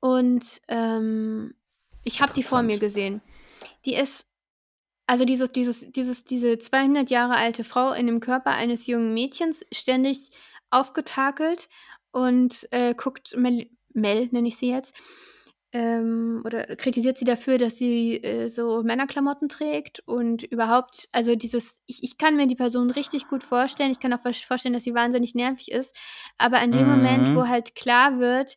Und 0.00 0.44
ähm, 0.68 1.54
ich 2.04 2.20
habe 2.20 2.32
die 2.32 2.42
vor 2.42 2.62
mir 2.62 2.78
gesehen. 2.78 3.20
Die 3.84 3.94
ist, 3.94 4.26
also 5.06 5.24
dieses, 5.24 5.50
dieses, 5.52 5.90
dieses, 5.92 6.24
diese 6.24 6.58
200 6.58 7.10
Jahre 7.10 7.34
alte 7.34 7.64
Frau 7.64 7.92
in 7.92 8.06
dem 8.06 8.20
Körper 8.20 8.52
eines 8.52 8.86
jungen 8.86 9.14
Mädchens, 9.14 9.66
ständig 9.72 10.30
aufgetakelt 10.70 11.68
und 12.12 12.68
äh, 12.70 12.94
guckt 12.94 13.36
Mel, 13.36 13.68
Mel 13.92 14.28
nenne 14.30 14.48
ich 14.48 14.56
sie 14.56 14.70
jetzt, 14.70 14.94
ähm, 15.72 16.42
oder 16.46 16.76
kritisiert 16.76 17.18
sie 17.18 17.24
dafür, 17.26 17.58
dass 17.58 17.76
sie 17.76 18.22
äh, 18.22 18.48
so 18.48 18.82
Männerklamotten 18.82 19.48
trägt 19.48 20.00
und 20.06 20.42
überhaupt, 20.44 21.08
also 21.12 21.36
dieses, 21.36 21.82
ich, 21.86 22.02
ich 22.02 22.16
kann 22.18 22.36
mir 22.36 22.46
die 22.46 22.56
Person 22.56 22.90
richtig 22.90 23.28
gut 23.28 23.44
vorstellen, 23.44 23.92
ich 23.92 24.00
kann 24.00 24.12
auch 24.14 24.22
vorstellen, 24.22 24.72
dass 24.72 24.84
sie 24.84 24.94
wahnsinnig 24.94 25.34
nervig 25.34 25.70
ist, 25.70 25.94
aber 26.38 26.62
in 26.62 26.72
dem 26.72 26.86
Mhm. 26.86 26.92
Moment, 26.96 27.34
wo 27.34 27.46
halt 27.46 27.74
klar 27.74 28.18
wird, 28.18 28.56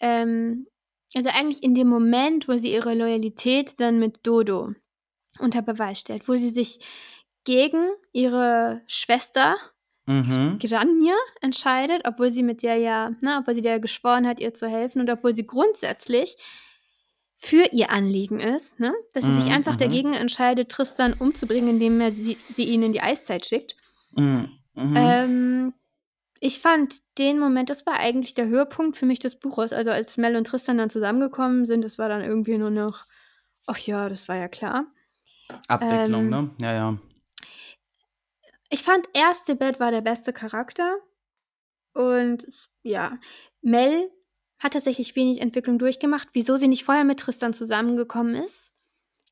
ähm, 0.00 0.66
also 1.14 1.28
eigentlich 1.30 1.62
in 1.62 1.74
dem 1.74 1.88
Moment, 1.88 2.48
wo 2.48 2.56
sie 2.56 2.72
ihre 2.72 2.94
Loyalität 2.94 3.78
dann 3.80 3.98
mit 3.98 4.26
Dodo 4.26 4.72
unter 5.38 5.62
Beweis 5.62 6.00
stellt, 6.00 6.28
wo 6.28 6.36
sie 6.36 6.50
sich 6.50 6.80
gegen 7.44 7.88
ihre 8.12 8.82
Schwester 8.86 9.56
mhm. 10.06 10.58
Granja 10.58 11.14
entscheidet, 11.40 12.02
obwohl 12.06 12.30
sie 12.30 12.42
mit 12.42 12.62
der 12.62 12.76
ja, 12.76 13.10
ne, 13.20 13.38
obwohl 13.40 13.54
sie 13.54 13.60
der 13.60 13.80
geschworen 13.80 14.26
hat, 14.26 14.40
ihr 14.40 14.54
zu 14.54 14.68
helfen 14.68 15.00
und 15.00 15.10
obwohl 15.10 15.34
sie 15.34 15.46
grundsätzlich 15.46 16.36
für 17.36 17.72
ihr 17.72 17.90
Anliegen 17.90 18.38
ist, 18.40 18.78
ne, 18.78 18.92
dass 19.14 19.24
sie 19.24 19.34
sich 19.34 19.46
Mhm, 19.46 19.52
einfach 19.52 19.74
mhm. 19.74 19.78
dagegen 19.78 20.12
entscheidet, 20.14 20.68
Tristan 20.70 21.12
umzubringen, 21.14 21.70
indem 21.70 22.00
er 22.00 22.12
sie, 22.12 22.38
sie 22.50 22.64
ihn 22.64 22.82
in 22.84 22.92
die 22.92 23.02
Eiszeit 23.02 23.44
schickt. 23.46 23.76
Mhm. 24.16 24.48
Mhm. 24.74 24.96
Ähm, 24.96 25.74
Ich 26.40 26.60
fand 26.60 27.02
den 27.18 27.38
Moment, 27.38 27.70
das 27.70 27.86
war 27.86 27.98
eigentlich 28.00 28.34
der 28.34 28.46
Höhepunkt 28.48 28.96
für 28.96 29.06
mich 29.06 29.20
des 29.20 29.36
Buches. 29.38 29.72
Also 29.72 29.90
als 29.92 30.16
Mel 30.18 30.36
und 30.36 30.46
Tristan 30.46 30.78
dann 30.78 30.90
zusammengekommen 30.90 31.66
sind, 31.66 31.84
das 31.84 31.98
war 31.98 32.08
dann 32.08 32.22
irgendwie 32.22 32.58
nur 32.58 32.70
noch, 32.70 33.06
ach 33.66 33.78
ja, 33.78 34.08
das 34.08 34.28
war 34.28 34.36
ja 34.36 34.48
klar. 34.48 34.86
Abwicklung, 35.68 36.24
Ähm, 36.24 36.30
ne? 36.30 36.50
Ja, 36.60 36.72
ja. 36.74 36.98
Ich 38.72 38.82
fand 38.82 39.06
erste 39.12 39.54
Bett 39.54 39.80
war 39.80 39.90
der 39.90 40.00
beste 40.00 40.32
Charakter. 40.32 40.96
Und 41.92 42.46
ja, 42.82 43.18
Mel 43.60 44.10
hat 44.58 44.72
tatsächlich 44.72 45.14
wenig 45.14 45.42
Entwicklung 45.42 45.78
durchgemacht. 45.78 46.28
Wieso 46.32 46.56
sie 46.56 46.68
nicht 46.68 46.82
vorher 46.82 47.04
mit 47.04 47.20
Tristan 47.20 47.52
zusammengekommen 47.52 48.34
ist, 48.34 48.72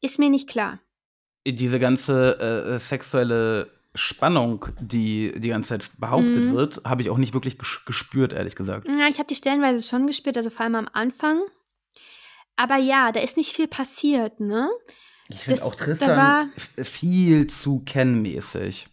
ist 0.02 0.18
mir 0.18 0.28
nicht 0.28 0.46
klar. 0.46 0.78
Diese 1.46 1.78
ganze 1.80 2.38
äh, 2.38 2.78
sexuelle 2.78 3.70
Spannung, 3.94 4.66
die 4.78 5.32
die 5.40 5.48
ganze 5.48 5.70
Zeit 5.70 5.90
behauptet 5.98 6.44
Mhm. 6.44 6.52
wird, 6.52 6.82
habe 6.84 7.00
ich 7.00 7.08
auch 7.08 7.16
nicht 7.16 7.32
wirklich 7.32 7.56
ges 7.58 7.80
gespürt, 7.86 8.34
ehrlich 8.34 8.56
gesagt. 8.56 8.86
Ja, 8.86 9.08
ich 9.08 9.16
habe 9.16 9.26
die 9.26 9.34
stellenweise 9.34 9.82
schon 9.82 10.06
gespürt, 10.06 10.36
also 10.36 10.50
vor 10.50 10.60
allem 10.64 10.74
am 10.74 10.88
Anfang. 10.92 11.40
Aber 12.56 12.76
ja, 12.76 13.10
da 13.10 13.20
ist 13.20 13.38
nicht 13.38 13.56
viel 13.56 13.68
passiert, 13.68 14.38
ne? 14.38 14.68
Ich 15.28 15.44
finde 15.44 15.64
auch 15.64 15.74
Tristan 15.74 16.52
viel 16.76 17.46
zu 17.46 17.80
Ken-mäßig. 17.86 18.88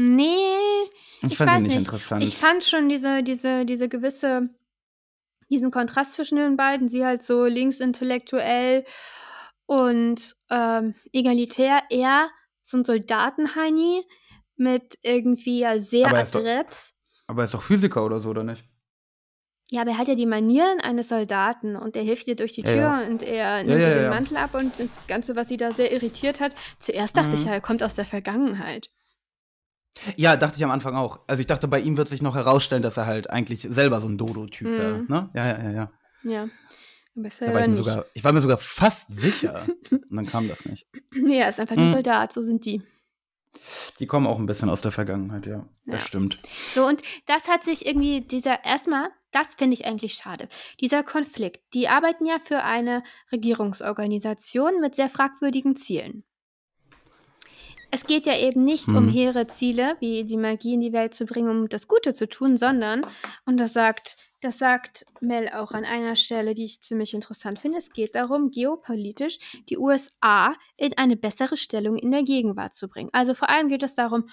Nee, 0.00 0.46
Ich, 1.22 1.32
Ich 1.32 1.40
weiß 1.40 1.60
nicht, 1.62 1.68
nicht. 1.70 1.78
interessant. 1.78 2.22
ich 2.22 2.36
fand 2.36 2.62
schon 2.64 2.88
diese, 2.88 3.24
diese, 3.24 3.64
diese 3.64 3.88
gewisse, 3.88 4.48
diesen 5.50 5.72
Kontrast 5.72 6.12
zwischen 6.12 6.36
den 6.36 6.56
beiden, 6.56 6.88
sie 6.88 7.04
halt 7.04 7.24
so 7.24 7.44
linksintellektuell 7.46 8.84
und 9.66 10.36
ähm, 10.50 10.94
egalitär, 11.12 11.82
er 11.90 12.30
so 12.62 12.76
ein 12.76 12.84
Soldatenheini 12.84 14.04
mit 14.56 14.98
irgendwie 15.02 15.60
ja 15.60 15.78
sehr 15.80 16.06
Aber 16.08 16.22
ist 16.22 16.34
doch- 16.34 16.40
adrett. 16.40 16.92
Aber 17.26 17.42
er 17.42 17.44
ist 17.46 17.54
doch 17.54 17.62
Physiker 17.62 18.04
oder 18.04 18.20
so, 18.20 18.30
oder 18.30 18.44
nicht? 18.44 18.64
Ja, 19.70 19.80
aber 19.82 19.90
er 19.90 19.98
hat 19.98 20.08
ja 20.08 20.14
die 20.14 20.26
Manieren 20.26 20.80
eines 20.80 21.08
Soldaten 21.08 21.74
und 21.76 21.96
er 21.96 22.02
hilft 22.04 22.26
ihr 22.28 22.36
durch 22.36 22.52
die 22.54 22.62
Ja, 22.62 22.68
Tür 22.72 22.80
ja. 22.80 23.00
und 23.06 23.22
er 23.22 23.64
nimmt 23.64 23.80
ja, 23.80 23.88
ihr 23.88 23.94
den 23.96 24.04
ja. 24.04 24.10
Mantel 24.10 24.36
ab 24.38 24.54
und 24.54 24.78
das 24.78 25.06
Ganze, 25.08 25.34
was 25.36 25.48
sie 25.48 25.56
da 25.58 25.72
sehr 25.72 25.92
irritiert 25.92 26.38
hat. 26.40 26.54
Zuerst 26.78 27.16
dachte 27.16 27.34
ich 27.34 27.40
Mhm. 27.42 27.48
ja, 27.48 27.52
er 27.54 27.60
kommt 27.60 27.82
aus 27.82 27.96
der 27.96 28.06
Vergangenheit. 28.06 28.90
Ja, 30.16 30.36
dachte 30.36 30.56
ich 30.56 30.64
am 30.64 30.70
Anfang 30.70 30.94
auch. 30.96 31.20
Also 31.26 31.40
ich 31.40 31.46
dachte, 31.46 31.68
bei 31.68 31.80
ihm 31.80 31.96
wird 31.96 32.08
sich 32.08 32.22
noch 32.22 32.34
herausstellen, 32.34 32.82
dass 32.82 32.96
er 32.96 33.06
halt 33.06 33.30
eigentlich 33.30 33.62
selber 33.68 34.00
so 34.00 34.08
ein 34.08 34.18
Dodo-Typ 34.18 34.76
da, 34.76 34.92
Mhm. 34.98 35.04
ne? 35.08 35.30
Ja, 35.34 35.46
ja, 35.46 35.62
ja, 35.62 35.70
ja. 35.70 35.92
Ja. 36.24 36.48
Aber 37.16 37.26
ist 37.26 37.40
Da 37.40 37.46
er 37.46 37.54
war 37.54 37.66
ich, 37.68 37.76
sogar, 37.76 38.04
ich 38.14 38.22
war 38.24 38.32
mir 38.32 38.40
sogar 38.40 38.58
fast 38.58 39.12
sicher. 39.12 39.66
Und 39.90 40.04
dann 40.10 40.26
kam 40.26 40.48
das 40.48 40.64
nicht. 40.64 40.86
Nee, 41.12 41.38
er 41.40 41.48
ist 41.48 41.58
einfach 41.60 41.76
ein 41.76 41.86
Mhm. 41.88 41.92
Soldat, 41.92 42.32
so 42.32 42.42
sind 42.42 42.64
die. 42.64 42.82
Die 43.98 44.06
kommen 44.06 44.26
auch 44.26 44.38
ein 44.38 44.46
bisschen 44.46 44.68
aus 44.70 44.82
der 44.82 44.92
Vergangenheit, 44.92 45.46
ja. 45.46 45.66
Das 45.86 46.00
Ja. 46.02 46.06
stimmt. 46.06 46.38
So, 46.74 46.86
und 46.86 47.02
das 47.26 47.48
hat 47.48 47.64
sich 47.64 47.86
irgendwie, 47.86 48.20
dieser, 48.20 48.64
erstmal, 48.64 49.08
das 49.32 49.48
finde 49.56 49.74
ich 49.74 49.84
eigentlich 49.84 50.14
schade. 50.14 50.48
Dieser 50.80 51.02
Konflikt, 51.02 51.60
die 51.74 51.88
arbeiten 51.88 52.24
ja 52.24 52.38
für 52.38 52.62
eine 52.62 53.02
Regierungsorganisation 53.32 54.80
mit 54.80 54.94
sehr 54.94 55.08
fragwürdigen 55.08 55.74
Zielen. 55.76 56.24
Es 57.90 58.06
geht 58.06 58.26
ja 58.26 58.36
eben 58.36 58.64
nicht 58.64 58.88
um 58.88 59.06
Mhm. 59.06 59.10
hehre 59.10 59.46
Ziele, 59.46 59.96
wie 60.00 60.24
die 60.24 60.36
Magie 60.36 60.74
in 60.74 60.80
die 60.80 60.92
Welt 60.92 61.14
zu 61.14 61.24
bringen, 61.24 61.48
um 61.48 61.68
das 61.68 61.88
Gute 61.88 62.12
zu 62.12 62.28
tun, 62.28 62.56
sondern, 62.58 63.00
und 63.46 63.56
das 63.58 63.72
sagt, 63.72 64.16
das 64.42 64.58
sagt 64.58 65.06
Mel 65.20 65.48
auch 65.48 65.72
an 65.72 65.84
einer 65.84 66.14
Stelle, 66.14 66.52
die 66.54 66.64
ich 66.64 66.80
ziemlich 66.82 67.14
interessant 67.14 67.58
finde, 67.58 67.78
es 67.78 67.90
geht 67.90 68.14
darum, 68.14 68.50
geopolitisch 68.50 69.38
die 69.70 69.78
USA 69.78 70.52
in 70.76 70.96
eine 70.98 71.16
bessere 71.16 71.56
Stellung 71.56 71.96
in 71.96 72.10
der 72.10 72.22
Gegenwart 72.24 72.74
zu 72.74 72.88
bringen. 72.88 73.08
Also 73.12 73.34
vor 73.34 73.48
allem 73.48 73.68
geht 73.68 73.82
es 73.82 73.94
darum, 73.94 74.28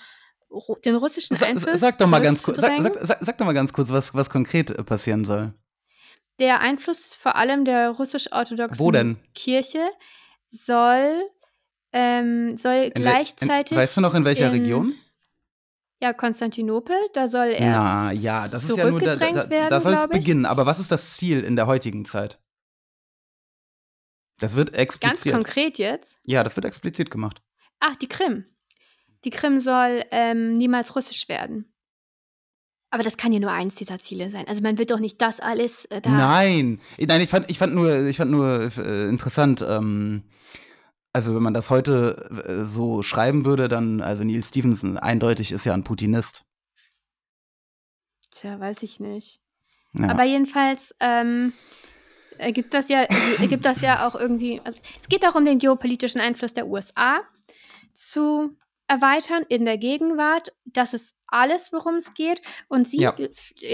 Ru- 0.51 0.79
den 0.81 0.95
russischen 0.95 1.35
Sa 1.37 1.47
Einfluss 1.47 1.79
sag 1.79 1.97
doch 1.97 2.07
mal 2.07 2.21
ganz 2.21 2.43
kurz, 2.43 2.59
sag, 2.59 2.79
sag, 2.81 2.93
sag, 3.01 3.17
sag 3.21 3.37
doch 3.37 3.45
mal 3.45 3.53
ganz 3.53 3.73
kurz, 3.73 3.89
was, 3.89 4.13
was 4.13 4.29
konkret 4.29 4.69
äh, 4.69 4.83
passieren 4.83 5.25
soll. 5.25 5.53
Der 6.39 6.59
Einfluss 6.59 7.13
vor 7.15 7.35
allem 7.35 7.65
der 7.65 7.89
russisch-orthodoxen? 7.91 8.77
Kirche 9.33 9.81
soll, 10.51 11.23
ähm, 11.95 12.57
soll 12.57 12.91
In 12.93 13.01
gleichzeitig. 13.01 13.71
In, 13.71 13.77
weißt 13.77 13.97
du 13.97 14.01
noch, 14.01 14.13
in 14.13 14.25
welcher 14.25 14.51
in 14.51 14.61
Region? 14.61 14.93
Ja, 16.01 16.11
Konstantinopel, 16.11 16.97
da 17.13 17.29
soll 17.29 17.47
er 17.47 17.71
Na 17.71 18.11
ja, 18.11 18.49
das 18.49 18.65
ist 18.65 18.77
ja 18.77 18.89
nur, 18.89 18.99
da, 18.99 19.05
da, 19.05 19.13
zurückgedrängt 19.13 19.37
da, 19.37 19.49
werden, 19.49 19.69
da 19.69 19.79
soll 19.79 19.93
es 19.93 20.09
beginnen. 20.09 20.45
Aber 20.45 20.65
was 20.65 20.79
ist 20.79 20.91
das 20.91 21.15
Ziel 21.15 21.41
in 21.41 21.55
der 21.55 21.67
heutigen 21.67 22.03
Zeit? 22.03 22.37
Das 24.39 24.57
wird 24.57 24.73
Ganz 24.73 24.81
explizit. 24.81 25.31
konkret 25.31 25.77
jetzt. 25.77 26.17
Ja, 26.23 26.43
das 26.43 26.57
wird 26.57 26.65
explizit 26.65 27.09
gemacht. 27.09 27.41
Ach, 27.79 27.95
die 27.95 28.07
Krim. 28.07 28.45
Die 29.23 29.29
Krim 29.29 29.61
soll 29.61 30.03
ähm, 30.11 30.53
niemals 30.53 30.95
russisch 30.97 31.29
werden. 31.29 31.73
Aber 32.91 33.03
das 33.03 33.15
kann 33.15 33.31
ja 33.31 33.39
nur 33.39 33.51
eins 33.51 33.75
dieser 33.75 33.99
Ziele 33.99 34.29
sein. 34.29 34.47
Also 34.47 34.61
man 34.61 34.77
wird 34.77 34.91
doch 34.91 34.99
nicht 34.99 35.21
das 35.21 35.39
alles 35.39 35.85
äh, 35.85 36.01
da. 36.01 36.09
Nein, 36.09 36.81
nein, 36.99 37.21
ich 37.21 37.29
fand, 37.29 37.49
ich 37.49 37.57
fand 37.57 37.73
nur, 37.73 38.05
ich 38.05 38.17
fand 38.17 38.31
nur 38.31 38.69
äh, 38.77 39.07
interessant. 39.07 39.65
Ähm, 39.67 40.23
also 41.15 41.33
wenn 41.33 41.43
man 41.43 41.53
das 41.53 41.69
heute 41.69 42.43
äh, 42.45 42.65
so 42.65 43.01
schreiben 43.01 43.45
würde, 43.45 43.69
dann, 43.69 44.01
also 44.01 44.25
Neil 44.25 44.43
Stevenson 44.43 44.97
eindeutig 44.97 45.53
ist 45.53 45.63
ja 45.63 45.73
ein 45.73 45.85
Putinist. 45.85 46.43
Tja, 48.31 48.59
weiß 48.59 48.83
ich 48.83 48.99
nicht. 48.99 49.39
Ja. 49.93 50.09
Aber 50.09 50.25
jedenfalls 50.25 50.93
ähm, 50.99 51.53
ergibt 52.37 52.73
das 52.73 52.89
ja, 52.89 53.03
ergibt 53.39 53.63
das 53.65 53.79
ja 53.79 54.05
auch 54.05 54.15
irgendwie. 54.15 54.59
Also 54.65 54.77
es 55.01 55.07
geht 55.07 55.23
darum, 55.23 55.45
den 55.45 55.57
geopolitischen 55.57 56.19
Einfluss 56.19 56.51
der 56.51 56.67
USA 56.67 57.21
zu 57.93 58.57
erweitern 58.87 59.43
in 59.49 59.65
der 59.65 59.77
Gegenwart. 59.77 60.51
Das 60.65 60.93
ist 60.93 61.15
alles, 61.27 61.73
worum 61.73 61.95
es 61.95 62.13
geht. 62.13 62.41
Und 62.67 62.87
sie 62.87 62.97
Ja. 62.99 63.11
ge- 63.11 63.31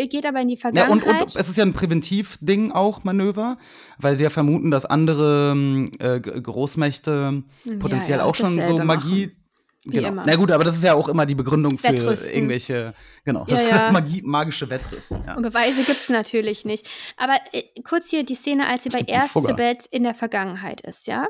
geht 0.08 0.26
aber 0.26 0.40
in 0.42 0.48
die 0.48 0.56
Ja, 0.56 0.70
und, 0.88 1.02
Vergangenheit. 1.02 1.22
und 1.22 1.36
es 1.36 1.50
ist 1.50 1.58
ja 1.58 1.66
ein 1.66 1.74
Präventivding 1.74 2.72
auch, 2.72 3.04
Manöver, 3.04 3.58
weil 3.98 4.16
sie 4.16 4.24
ja 4.24 4.30
vermuten, 4.30 4.72
dass 4.72 4.86
andere 4.86 5.56
äh, 6.00 6.20
Großmächte 6.20 7.44
potenziell 7.80 8.20
ja, 8.20 8.26
auch 8.26 8.36
schon 8.36 8.62
so 8.64 8.78
Magie. 8.80 9.28
machen. 9.28 9.38
Wie 9.84 9.96
Genau. 9.98 10.10
immer. 10.10 10.24
Na 10.28 10.36
gut, 10.36 10.52
aber 10.52 10.64
das 10.64 10.76
ist 10.76 10.84
ja 10.84 10.94
auch 10.94 11.08
immer 11.10 11.26
die 11.26 11.34
Begründung 11.34 11.80
für 11.80 11.86
Wettrüsten. 11.90 12.32
irgendwelche, 12.32 12.94
genau, 13.26 13.46
Ja, 13.48 13.56
das 13.56 13.64
ja. 13.64 13.72
heißt 13.72 13.92
Magie, 13.92 14.22
magische 14.24 14.70
Wettrüsten. 14.70 15.24
Ja. 15.26 15.36
Und 15.36 15.42
Beweise 15.42 15.78
gibt 15.84 15.98
es 15.98 16.08
natürlich 16.10 16.66
nicht. 16.66 16.88
Aber 17.18 17.34
äh, 17.52 17.64
kurz 17.84 18.08
hier 18.12 18.24
die 18.24 18.36
Szene, 18.36 18.68
als 18.68 18.84
sie 18.84 18.90
bei. 18.90 19.00
Erzebeth 19.00 19.88
in 19.90 20.04
der 20.04 20.14
Vergangenheit 20.14 20.82
ist, 20.82 21.08
ja? 21.08 21.28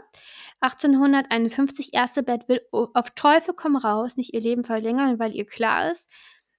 1851, 0.62 1.94
Erzebeth 1.94 2.48
will 2.48 2.62
auf 2.72 3.12
Teufel 3.12 3.54
komm 3.56 3.76
raus 3.76 4.16
nicht 4.18 4.34
ihr 4.34 4.42
Leben 4.42 4.64
verlängern, 4.64 5.20
weil 5.20 5.36
ihr 5.36 5.46
klar 5.46 5.92
ist, 5.92 6.12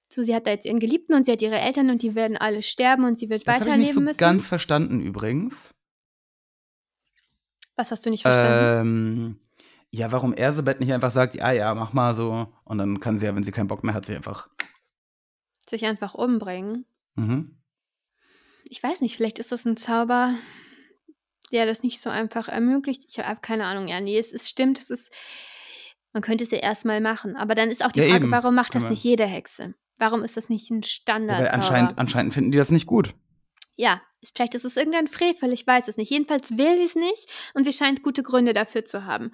so 0.09 0.21
sie 0.21 0.35
hat 0.35 0.45
da 0.45 0.51
jetzt 0.51 0.65
ihren 0.65 0.79
Geliebten 0.79 1.13
und 1.13 1.25
sie 1.25 1.31
hat 1.31 1.41
ihre 1.41 1.59
Eltern 1.59 1.89
und 1.89 2.01
die 2.01 2.13
werden 2.13 2.37
alle 2.37 2.61
sterben 2.61 3.05
und 3.05 3.17
sie 3.17 3.29
wird 3.29 3.47
Das 3.47 3.55
habe 3.55 3.57
ich 3.57 3.61
weiterleben 3.65 3.85
nicht 3.85 3.93
so 3.93 4.01
müssen. 4.01 4.19
ganz 4.19 4.47
verstanden 4.47 5.01
übrigens. 5.01 5.73
Was 7.75 7.91
hast 7.91 8.05
du 8.05 8.09
nicht 8.11 8.21
verstanden? 8.21 8.87
Ähm, 8.87 9.39
ja, 9.89 10.11
warum 10.11 10.33
Ersebeth 10.33 10.79
nicht 10.79 10.93
einfach 10.93 11.11
sagt, 11.11 11.35
ja, 11.35 11.51
ja, 11.51 11.73
mach 11.73 11.93
mal 11.93 12.13
so. 12.13 12.47
Und 12.65 12.77
dann 12.77 12.99
kann 12.99 13.17
sie 13.17 13.25
ja, 13.25 13.35
wenn 13.35 13.43
sie 13.43 13.51
keinen 13.51 13.67
Bock 13.67 13.83
mehr 13.83 13.93
hat, 13.93 14.05
sie 14.05 14.15
einfach. 14.15 14.47
Sich 15.67 15.85
einfach 15.85 16.13
umbringen. 16.13 16.85
Mhm. 17.15 17.57
Ich 18.65 18.81
weiß 18.81 19.01
nicht, 19.01 19.15
vielleicht 19.15 19.39
ist 19.39 19.51
das 19.51 19.65
ein 19.65 19.77
Zauber, 19.77 20.35
der 21.53 21.65
das 21.65 21.83
nicht 21.83 22.01
so 22.01 22.09
einfach 22.09 22.47
ermöglicht. 22.49 23.03
Ich 23.07 23.19
habe 23.19 23.39
keine 23.41 23.65
Ahnung. 23.65 23.87
Ja, 23.87 24.01
nee, 24.01 24.17
es, 24.17 24.33
es 24.33 24.49
stimmt, 24.49 24.79
es 24.79 24.89
ist. 24.89 25.11
Man 26.11 26.21
könnte 26.21 26.43
es 26.43 26.51
ja 26.51 26.57
erstmal 26.59 26.99
machen. 27.01 27.35
Aber 27.35 27.55
dann 27.55 27.71
ist 27.71 27.83
auch 27.85 27.91
die 27.91 28.01
Ja, 28.01 28.07
Frage, 28.09 28.25
eben. 28.25 28.31
warum 28.31 28.53
macht 28.55 28.75
das 28.75 28.89
nicht 28.89 29.03
jede 29.03 29.25
Hexe? 29.25 29.73
Warum 29.97 30.23
ist 30.23 30.35
das 30.37 30.49
nicht 30.49 30.69
ein 30.69 30.81
Ja, 30.81 30.87
Standard? 30.87 31.39
weil 31.39 31.47
anscheinend, 31.49 31.97
anscheinend 31.97 32.33
finden 32.33 32.51
die 32.51 32.57
das 32.57 32.69
nicht 32.71 32.85
gut. 32.87 33.15
Ja, 33.75 34.01
ist- 34.21 34.35
vielleicht 34.35 34.53
ist 34.53 34.65
es 34.65 34.75
irgendein 34.77 35.07
Frevel, 35.07 35.51
ich 35.53 35.65
weiß 35.65 35.87
es 35.87 35.97
nicht. 35.97 36.11
Jedenfalls 36.11 36.51
will 36.57 36.77
sie 36.77 36.83
es 36.83 36.95
nicht 36.95 37.27
und 37.55 37.63
sie 37.63 37.73
scheint 37.73 38.03
gute 38.03 38.21
Gründe 38.21 38.53
dafür 38.53 38.85
zu 38.85 39.05
haben. 39.05 39.31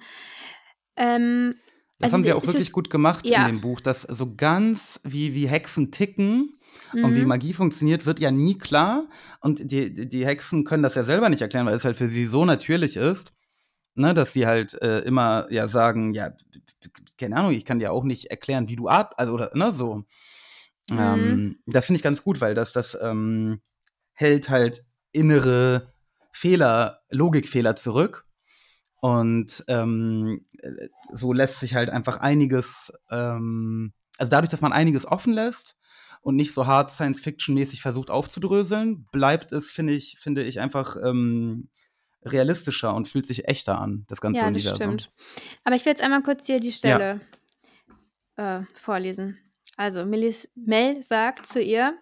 Ähm, 0.96 1.56
Das 1.98 2.06
Also 2.06 2.14
haben 2.16 2.24
sie 2.24 2.32
auch 2.32 2.46
wirklich 2.46 2.72
gut 2.72 2.88
gemacht 2.88 3.26
ja. 3.28 3.40
in 3.42 3.46
dem 3.56 3.60
Buch, 3.60 3.80
dass 3.82 4.02
so 4.02 4.34
ganz 4.34 5.00
wie, 5.04 5.34
wie 5.34 5.46
Hexen 5.48 5.92
ticken 5.92 6.56
und 6.92 7.14
wie 7.14 7.22
mhm. 7.22 7.28
Magie 7.28 7.52
funktioniert, 7.52 8.06
wird 8.06 8.20
ja 8.20 8.30
nie 8.30 8.58
klar. 8.58 9.08
Und 9.40 9.70
die, 9.70 10.08
die 10.08 10.26
Hexen 10.26 10.64
können 10.64 10.82
das 10.82 10.94
ja 10.94 11.04
selber 11.04 11.28
nicht 11.28 11.42
erklären, 11.42 11.66
weil 11.66 11.74
es 11.74 11.84
halt 11.84 11.96
für 11.96 12.08
sie 12.08 12.26
so 12.26 12.44
natürlich 12.44 12.96
ist, 12.96 13.32
ne, 13.94 14.14
dass 14.14 14.32
sie 14.32 14.46
halt 14.46 14.80
äh, 14.82 15.00
immer 15.00 15.46
ja 15.50 15.68
sagen, 15.68 16.14
ja, 16.14 16.32
keine 17.18 17.36
Ahnung, 17.36 17.52
ich 17.52 17.64
kann 17.64 17.78
dir 17.78 17.92
auch 17.92 18.04
nicht 18.04 18.26
erklären, 18.26 18.68
wie 18.68 18.76
du 18.76 18.88
atmest, 18.88 19.18
also 19.18 19.34
oder 19.34 19.50
ne, 19.54 19.72
so. 19.72 20.04
Mhm. 20.90 20.98
Ähm, 20.98 21.58
das 21.66 21.86
finde 21.86 21.98
ich 21.98 22.02
ganz 22.02 22.24
gut, 22.24 22.40
weil 22.40 22.54
das, 22.54 22.72
das 22.72 22.98
ähm, 23.00 23.60
hält 24.12 24.48
halt 24.48 24.84
innere 25.12 25.92
Fehler, 26.32 27.02
Logikfehler 27.10 27.76
zurück. 27.76 28.26
Und 29.00 29.64
ähm, 29.68 30.42
äh, 30.58 30.88
so 31.12 31.32
lässt 31.32 31.60
sich 31.60 31.74
halt 31.74 31.88
einfach 31.88 32.18
einiges, 32.18 32.92
ähm, 33.10 33.92
also 34.18 34.30
dadurch, 34.30 34.50
dass 34.50 34.60
man 34.60 34.72
einiges 34.72 35.06
offen 35.06 35.32
lässt 35.32 35.76
und 36.20 36.36
nicht 36.36 36.52
so 36.52 36.66
hart 36.66 36.90
Science-Fiction-mäßig 36.90 37.80
versucht 37.80 38.10
aufzudröseln, 38.10 39.06
bleibt 39.12 39.52
es, 39.52 39.72
finde 39.72 39.94
ich, 39.94 40.18
finde 40.20 40.44
ich, 40.44 40.60
einfach 40.60 40.96
ähm, 41.02 41.68
realistischer 42.22 42.94
und 42.94 43.08
fühlt 43.08 43.26
sich 43.26 43.48
echter 43.48 43.80
an, 43.80 44.04
das 44.08 44.20
ganze 44.20 44.42
ja, 44.42 44.50
das 44.50 44.64
Universum. 44.64 44.98
stimmt. 44.98 45.12
Aber 45.64 45.76
ich 45.76 45.84
will 45.84 45.92
jetzt 45.92 46.02
einmal 46.02 46.22
kurz 46.22 46.46
hier 46.46 46.60
die 46.60 46.72
Stelle 46.72 47.20
äh, 48.36 48.60
vorlesen. 48.74 49.38
Also 49.76 50.04
Melis, 50.04 50.50
Mel 50.54 51.02
sagt 51.02 51.46
zu 51.46 51.60
ihr, 51.60 51.98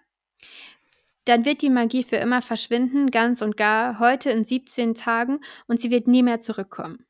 dann 1.25 1.45
wird 1.45 1.63
die 1.63 1.71
Magie 1.71 2.05
für 2.05 2.17
immer 2.17 2.43
verschwinden, 2.43 3.11
ganz 3.11 3.43
und 3.43 3.57
gar, 3.57 3.99
heute 3.99 4.31
in 4.31 4.45
17 4.45 4.95
Tagen 4.95 5.41
und 5.67 5.81
sie 5.81 5.91
wird 5.91 6.09
nie 6.09 6.23
mehr 6.23 6.41
zurückkommen. 6.41 7.05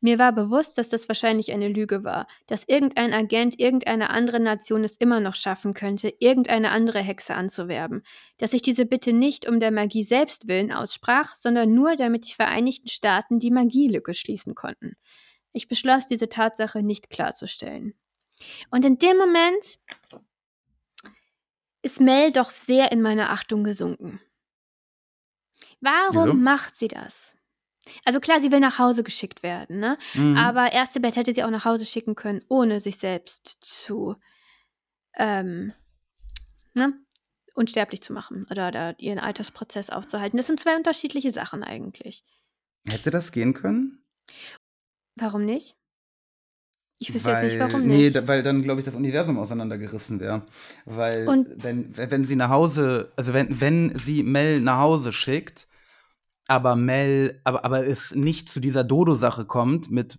Mir 0.00 0.18
war 0.18 0.32
bewusst, 0.32 0.78
dass 0.78 0.90
das 0.90 1.08
wahrscheinlich 1.08 1.52
eine 1.52 1.68
Lüge 1.68 2.04
war, 2.04 2.28
dass 2.46 2.64
irgendein 2.68 3.12
Agent 3.12 3.58
irgendeiner 3.58 4.10
anderen 4.10 4.44
Nation 4.44 4.84
es 4.84 4.96
immer 4.96 5.18
noch 5.18 5.34
schaffen 5.34 5.74
könnte, 5.74 6.14
irgendeine 6.20 6.70
andere 6.70 7.00
Hexe 7.00 7.34
anzuwerben, 7.34 8.02
dass 8.36 8.52
ich 8.52 8.62
diese 8.62 8.86
Bitte 8.86 9.12
nicht 9.12 9.48
um 9.48 9.58
der 9.58 9.72
Magie 9.72 10.04
selbst 10.04 10.46
willen 10.46 10.72
aussprach, 10.72 11.34
sondern 11.34 11.74
nur, 11.74 11.96
damit 11.96 12.28
die 12.28 12.34
Vereinigten 12.34 12.88
Staaten 12.88 13.40
die 13.40 13.50
Magielücke 13.50 14.14
schließen 14.14 14.54
konnten. 14.54 14.96
Ich 15.52 15.66
beschloss, 15.66 16.06
diese 16.06 16.28
Tatsache 16.28 16.82
nicht 16.82 17.10
klarzustellen. 17.10 17.94
Und 18.70 18.84
in 18.84 18.98
dem 18.98 19.16
Moment 19.16 19.80
ist 21.82 22.00
Mel 22.00 22.32
doch 22.32 22.50
sehr 22.50 22.92
in 22.92 23.02
meine 23.02 23.30
Achtung 23.30 23.64
gesunken. 23.64 24.20
Warum 25.80 26.24
Wieso? 26.24 26.34
macht 26.34 26.76
sie 26.76 26.88
das? 26.88 27.37
Also 28.04 28.20
klar, 28.20 28.40
sie 28.40 28.50
will 28.52 28.60
nach 28.60 28.78
Hause 28.78 29.02
geschickt 29.02 29.42
werden, 29.42 29.78
ne? 29.78 29.98
Mhm. 30.14 30.36
Aber 30.36 30.72
Erzebeth 30.72 31.16
hätte 31.16 31.34
sie 31.34 31.42
auch 31.44 31.50
nach 31.50 31.64
Hause 31.64 31.84
schicken 31.86 32.14
können, 32.14 32.42
ohne 32.48 32.80
sich 32.80 32.96
selbst 32.98 33.58
zu 33.60 34.16
ähm, 35.16 35.72
ne? 36.74 36.92
unsterblich 37.54 38.02
zu 38.02 38.12
machen 38.12 38.46
oder, 38.50 38.68
oder 38.68 38.94
ihren 39.00 39.18
Altersprozess 39.18 39.90
aufzuhalten. 39.90 40.36
Das 40.36 40.46
sind 40.46 40.60
zwei 40.60 40.76
unterschiedliche 40.76 41.32
Sachen 41.32 41.64
eigentlich. 41.64 42.24
Hätte 42.86 43.10
das 43.10 43.32
gehen 43.32 43.52
können? 43.54 44.04
Warum 45.16 45.44
nicht? 45.44 45.74
Ich 47.00 47.14
wüsste 47.14 47.30
jetzt 47.30 47.42
nicht, 47.44 47.58
Weil- 47.60 47.72
warum 47.72 47.86
Nee, 47.86 47.96
nicht. 48.04 48.16
da, 48.16 48.26
weil 48.26 48.42
dann, 48.42 48.62
glaube 48.62 48.80
ich, 48.80 48.84
das 48.84 48.96
Universum 48.96 49.38
auseinandergerissen 49.38 50.18
wäre. 50.20 50.46
Weil, 50.84 51.28
Und- 51.28 51.48
wenn, 51.62 51.96
wenn 51.96 52.24
sie 52.24 52.34
nach 52.36 52.50
Hause, 52.50 53.12
also 53.16 53.32
wenn, 53.34 53.60
wenn 53.60 53.96
sie 53.96 54.22
Mel 54.24 54.60
nach 54.60 54.78
Hause 54.80 55.12
schickt, 55.12 55.67
aber 56.50 56.76
Mel, 56.76 57.40
aber, 57.44 57.64
aber 57.64 57.86
es 57.86 58.14
nicht 58.14 58.48
zu 58.48 58.58
dieser 58.58 58.82
Dodo-Sache 58.82 59.44
kommt 59.44 59.90
mit 59.90 60.18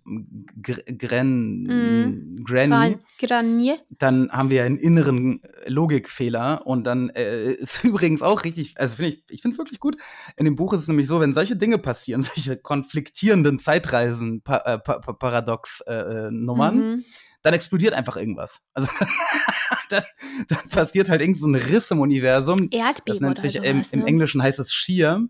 Gr 0.62 0.76
Gren, 0.96 1.62
Mhm. 1.64 2.44
Granny, 2.44 2.70
Gran- 2.70 3.00
Granier. 3.18 3.78
dann 3.90 4.30
haben 4.30 4.48
wir 4.48 4.62
einen 4.62 4.78
inneren 4.78 5.42
Logikfehler 5.66 6.66
und 6.66 6.84
dann 6.84 7.10
äh, 7.10 7.50
ist 7.52 7.82
übrigens 7.84 8.22
auch 8.22 8.44
richtig, 8.44 8.78
also 8.78 8.94
finde 8.96 9.08
ich, 9.16 9.24
ich 9.28 9.42
finde 9.42 9.54
es 9.54 9.58
wirklich 9.58 9.80
gut. 9.80 9.96
In 10.36 10.44
dem 10.44 10.54
Buch 10.54 10.72
ist 10.72 10.82
es 10.82 10.88
nämlich 10.88 11.08
so, 11.08 11.20
wenn 11.20 11.32
solche 11.32 11.56
Dinge 11.56 11.78
passieren, 11.78 12.22
solche 12.22 12.56
konfliktierenden 12.56 13.58
Zeitreisen, 13.58 14.42
pa 14.42 14.58
äh, 14.58 14.78
pa 14.78 14.98
pa 15.00 15.44
äh, 15.86 15.92
äh, 15.92 16.30
Mhm. 16.30 17.04
dann 17.42 17.54
explodiert 17.54 17.92
einfach 17.92 18.16
irgendwas. 18.16 18.62
Also 18.72 18.88
dann, 19.90 20.04
dann 20.48 20.68
passiert 20.68 21.08
halt 21.08 21.20
irgend 21.22 21.38
so 21.40 21.48
ein 21.48 21.56
Riss 21.56 21.90
im 21.90 21.98
Universum. 22.00 22.68
Erdbeben 22.70 23.04
Das 23.06 23.20
nennt 23.20 23.38
sich 23.38 23.56
im, 23.56 23.82
im 23.90 24.00
ne? 24.00 24.06
Englischen 24.06 24.42
heißt 24.42 24.58
es 24.60 24.72
Shear. 24.72 25.26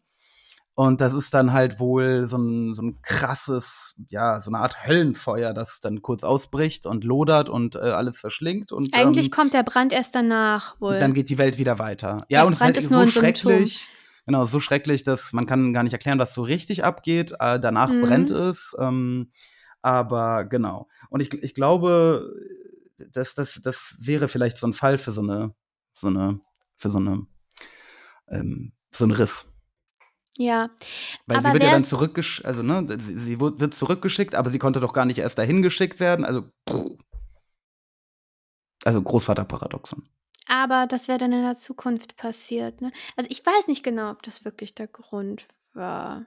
Und 0.74 1.00
das 1.00 1.12
ist 1.12 1.34
dann 1.34 1.52
halt 1.52 1.78
wohl 1.78 2.24
so 2.26 2.38
ein, 2.38 2.74
so 2.74 2.82
ein 2.82 3.02
krasses, 3.02 3.96
ja, 4.08 4.40
so 4.40 4.50
eine 4.50 4.58
Art 4.60 4.86
Höllenfeuer, 4.86 5.52
das 5.52 5.80
dann 5.80 6.00
kurz 6.00 6.24
ausbricht 6.24 6.86
und 6.86 7.04
lodert 7.04 7.48
und 7.48 7.74
äh, 7.74 7.80
alles 7.80 8.18
verschlingt. 8.20 8.72
Und 8.72 8.94
Eigentlich 8.94 9.26
ähm, 9.26 9.30
kommt 9.30 9.52
der 9.52 9.62
Brand 9.62 9.92
erst 9.92 10.14
danach 10.14 10.80
wohl. 10.80 10.98
dann 10.98 11.12
geht 11.12 11.28
die 11.28 11.38
Welt 11.38 11.58
wieder 11.58 11.78
weiter. 11.78 12.24
Der 12.30 12.38
Ja, 12.38 12.44
und 12.44 12.52
es 12.52 12.58
ist 12.58 12.62
Brand 12.64 12.76
halt 12.76 12.84
ist 12.84 12.90
nur 12.90 13.04
so 13.04 13.10
schrecklich. 13.10 13.88
Genau, 14.26 14.44
so 14.44 14.60
schrecklich, 14.60 15.02
dass 15.02 15.32
man 15.32 15.44
kann 15.46 15.72
gar 15.72 15.82
nicht 15.82 15.92
erklären, 15.92 16.18
was 16.18 16.32
so 16.34 16.42
richtig 16.42 16.84
abgeht. 16.84 17.32
Äh, 17.40 17.58
danach 17.58 17.90
Mhm. 17.92 18.00
brennt 18.02 18.30
es. 18.30 18.76
Ähm, 18.78 19.32
aber 19.82 20.44
genau. 20.44 20.88
Und 21.10 21.20
ich, 21.20 21.32
ich 21.42 21.52
glaube, 21.54 22.30
das, 23.12 23.34
das, 23.34 23.60
das 23.62 23.96
wäre 23.98 24.28
vielleicht 24.28 24.56
so 24.56 24.66
ein 24.66 24.72
Fall 24.72 24.98
für 24.98 25.12
so 25.12 25.22
eine, 25.22 25.54
so 25.94 26.06
eine, 26.06 26.40
für 26.76 26.90
so 26.90 26.98
eine, 26.98 27.26
ähm, 28.28 28.72
so 28.90 29.04
ein 29.04 29.10
Riss. 29.10 29.49
Ja. 30.36 30.70
Weil 31.26 31.40
sie 31.40 31.46
Aber 31.46 31.54
wird 31.54 31.64
ja 31.64 31.72
dann 31.72 31.84
zurückgeschickt, 31.84 32.46
also 32.46 32.62
ne, 32.62 32.86
sie, 32.98 33.16
sie 33.16 33.40
wird 33.40 33.74
zurückgeschickt, 33.74 34.34
aber 34.34 34.50
sie 34.50 34.58
konnte 34.58 34.80
doch 34.80 34.92
gar 34.92 35.04
nicht 35.04 35.18
erst 35.18 35.38
dahin 35.38 35.62
geschickt 35.62 36.00
werden. 36.00 36.24
Also, 36.24 36.50
also 38.84 39.02
Großvaterparadoxon. 39.02 40.08
Aber 40.48 40.86
das 40.86 41.06
wäre 41.06 41.18
dann 41.18 41.32
in 41.32 41.42
der 41.42 41.56
Zukunft 41.56 42.16
passiert, 42.16 42.80
ne? 42.80 42.90
Also 43.16 43.30
ich 43.30 43.44
weiß 43.44 43.68
nicht 43.68 43.84
genau, 43.84 44.10
ob 44.10 44.22
das 44.22 44.44
wirklich 44.44 44.74
der 44.74 44.88
Grund 44.88 45.46
war. 45.74 46.26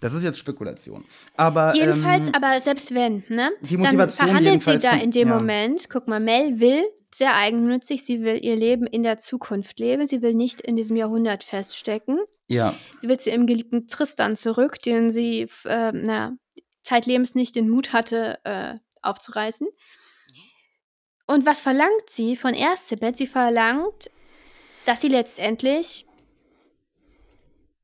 Das 0.00 0.14
ist 0.14 0.22
jetzt 0.22 0.38
Spekulation. 0.38 1.04
Aber 1.36 1.74
Jedenfalls, 1.74 2.28
ähm, 2.28 2.34
aber 2.34 2.60
selbst 2.62 2.94
wenn, 2.94 3.24
ne? 3.28 3.50
die 3.60 3.76
Dann 3.76 3.82
Motivation 3.82 4.28
verhandelt 4.28 4.62
sie 4.62 4.78
da 4.78 4.92
in 4.92 5.10
dem 5.10 5.28
ja. 5.28 5.34
Moment. 5.34 5.90
Guck 5.90 6.08
mal, 6.08 6.20
Mel 6.20 6.58
will 6.60 6.84
sehr 7.14 7.34
eigennützig, 7.34 8.04
sie 8.04 8.22
will 8.22 8.42
ihr 8.42 8.56
Leben 8.56 8.86
in 8.86 9.02
der 9.02 9.18
Zukunft 9.18 9.78
leben. 9.78 10.06
Sie 10.06 10.22
will 10.22 10.34
nicht 10.34 10.60
in 10.60 10.76
diesem 10.76 10.96
Jahrhundert 10.96 11.44
feststecken. 11.44 12.20
Ja, 12.48 12.74
Sie 13.00 13.08
will 13.08 13.20
zu 13.20 13.30
ihrem 13.30 13.46
geliebten 13.46 13.88
Tristan 13.88 14.36
zurück, 14.36 14.78
den 14.78 15.10
sie 15.10 15.48
äh, 15.64 15.92
na, 15.92 16.36
zeitlebens 16.82 17.34
nicht 17.34 17.54
den 17.54 17.68
Mut 17.68 17.92
hatte, 17.92 18.38
äh, 18.44 18.74
aufzureißen. 19.02 19.68
Und 21.26 21.44
was 21.44 21.60
verlangt 21.60 22.08
sie 22.08 22.36
von 22.36 22.54
Erzebeth? 22.54 23.18
Sie 23.18 23.26
verlangt, 23.26 24.10
dass 24.86 25.02
sie 25.02 25.08
letztendlich 25.08 26.06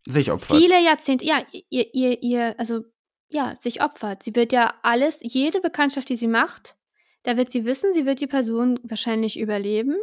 sich 0.06 0.30
opfert. 0.30 0.56
viele 0.56 0.82
Jahrzehnte, 0.82 1.26
ja, 1.26 1.42
ihr, 1.68 1.94
ihr, 1.94 2.22
ihr, 2.22 2.54
also 2.58 2.84
ja, 3.28 3.56
sich 3.60 3.82
opfert. 3.82 4.22
Sie 4.22 4.34
wird 4.34 4.52
ja 4.52 4.74
alles, 4.82 5.18
jede 5.22 5.60
Bekanntschaft, 5.60 6.08
die 6.08 6.16
sie 6.16 6.28
macht, 6.28 6.76
da 7.24 7.36
wird 7.36 7.50
sie 7.50 7.64
wissen, 7.64 7.92
sie 7.92 8.06
wird 8.06 8.20
die 8.20 8.26
Person 8.26 8.80
wahrscheinlich 8.82 9.38
überleben. 9.38 9.96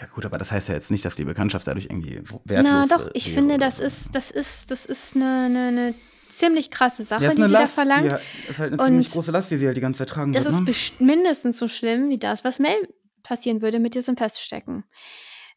Ja 0.00 0.06
gut, 0.14 0.24
aber 0.24 0.38
das 0.38 0.50
heißt 0.50 0.68
ja 0.68 0.74
jetzt 0.74 0.90
nicht, 0.90 1.04
dass 1.04 1.16
die 1.16 1.24
Bekanntschaft 1.24 1.66
dadurch 1.66 1.86
irgendwie 1.86 2.22
wertlos 2.44 2.72
Na 2.72 2.86
doch, 2.86 3.10
ich 3.12 3.26
wäre 3.26 3.36
finde, 3.36 3.58
das 3.58 3.78
ist, 3.78 4.14
das 4.14 4.30
ist, 4.30 4.70
das 4.70 4.86
ist 4.86 5.14
eine, 5.14 5.44
eine, 5.44 5.68
eine 5.68 5.94
ziemlich 6.28 6.70
krasse 6.70 7.04
Sache, 7.04 7.24
ja, 7.24 7.28
ist 7.30 7.36
die 7.38 7.42
sie 7.42 7.48
Last, 7.48 7.76
da 7.78 7.82
verlangt. 7.82 8.04
die 8.06 8.10
ha- 8.12 8.20
ist 8.48 8.58
halt 8.60 8.72
eine 8.72 8.80
Und 8.82 8.86
ziemlich 8.88 9.10
große 9.10 9.30
Last, 9.30 9.50
die 9.50 9.56
sie 9.58 9.66
halt 9.66 9.76
die 9.76 9.80
ganze 9.82 9.98
Zeit 9.98 10.08
tragen 10.08 10.32
Das 10.32 10.44
wird. 10.44 10.54
ist 10.54 10.60
Ne? 10.60 10.66
best- 10.66 11.00
mindestens 11.00 11.58
so 11.58 11.68
schlimm 11.68 12.08
wie 12.08 12.18
das, 12.18 12.44
was 12.44 12.58
Mel 12.58 12.88
passieren 13.22 13.60
würde 13.62 13.78
mit 13.78 13.94
diesem 13.94 14.16
Feststecken. 14.16 14.84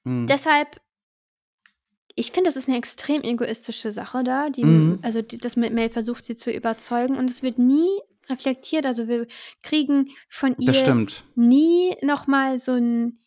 Hm. 0.04 0.28
Deshalb, 0.28 0.82
ich 2.16 2.32
finde, 2.32 2.50
das 2.50 2.56
ist 2.58 2.68
eine 2.68 2.78
extrem 2.78 3.22
egoistische 3.24 3.92
Sache 3.92 4.24
da. 4.24 4.50
Die, 4.50 4.64
Mhm. 4.64 5.00
Also 5.02 5.22
die, 5.22 5.38
das 5.38 5.56
mit 5.56 5.74
Mel 5.74 5.90
versucht 5.90 6.26
sie 6.26 6.36
zu 6.36 6.52
überzeugen 6.52 7.18
und 7.18 7.30
es 7.30 7.42
wird 7.42 7.58
nie 7.58 7.90
reflektiert. 8.30 8.86
Also 8.86 9.08
wir 9.08 9.26
kriegen 9.64 10.10
von 10.30 10.56
ihr 10.60 11.08
nie 11.36 11.96
nochmal 12.02 12.58
so 12.60 12.74
ein 12.74 13.20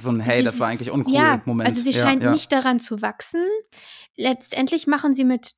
So 0.00 0.10
ein 0.10 0.20
Hey, 0.20 0.38
sie- 0.38 0.44
das 0.44 0.60
war 0.60 0.68
eigentlich 0.68 0.90
uncool 0.90 1.12
ja, 1.14 1.42
Moment. 1.44 1.68
also 1.68 1.82
sie 1.82 1.90
ja, 1.90 2.04
scheint 2.04 2.22
ja. 2.22 2.30
nicht 2.30 2.50
daran 2.52 2.78
zu 2.78 3.02
wachsen. 3.02 3.44
Letztendlich 4.16 4.86
machen 4.86 5.12
sie 5.14 5.24
mit, 5.24 5.50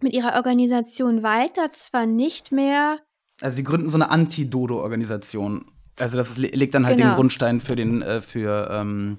mit 0.00 0.12
ihrer 0.12 0.34
Organisation 0.36 1.22
weiter, 1.22 1.72
zwar 1.72 2.06
nicht 2.06 2.52
mehr 2.52 3.00
Also 3.40 3.56
sie 3.56 3.64
gründen 3.64 3.88
so 3.88 3.96
eine 3.96 4.10
Anti-Dodo-Organisation. 4.10 5.66
Also 5.98 6.16
das 6.16 6.36
legt 6.36 6.74
dann 6.74 6.86
halt 6.86 6.98
den 6.98 7.04
Genau. 7.04 7.16
Grundstein 7.16 7.60
für 7.60 7.74
den 7.76 8.02
äh, 8.02 8.20
für 8.20 8.68
ähm, 8.70 9.18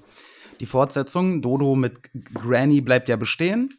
die 0.60 0.66
Fortsetzung. 0.66 1.42
Dodo 1.42 1.74
mit 1.74 1.98
Granny 2.34 2.80
bleibt 2.80 3.08
ja 3.08 3.16
bestehen. 3.16 3.70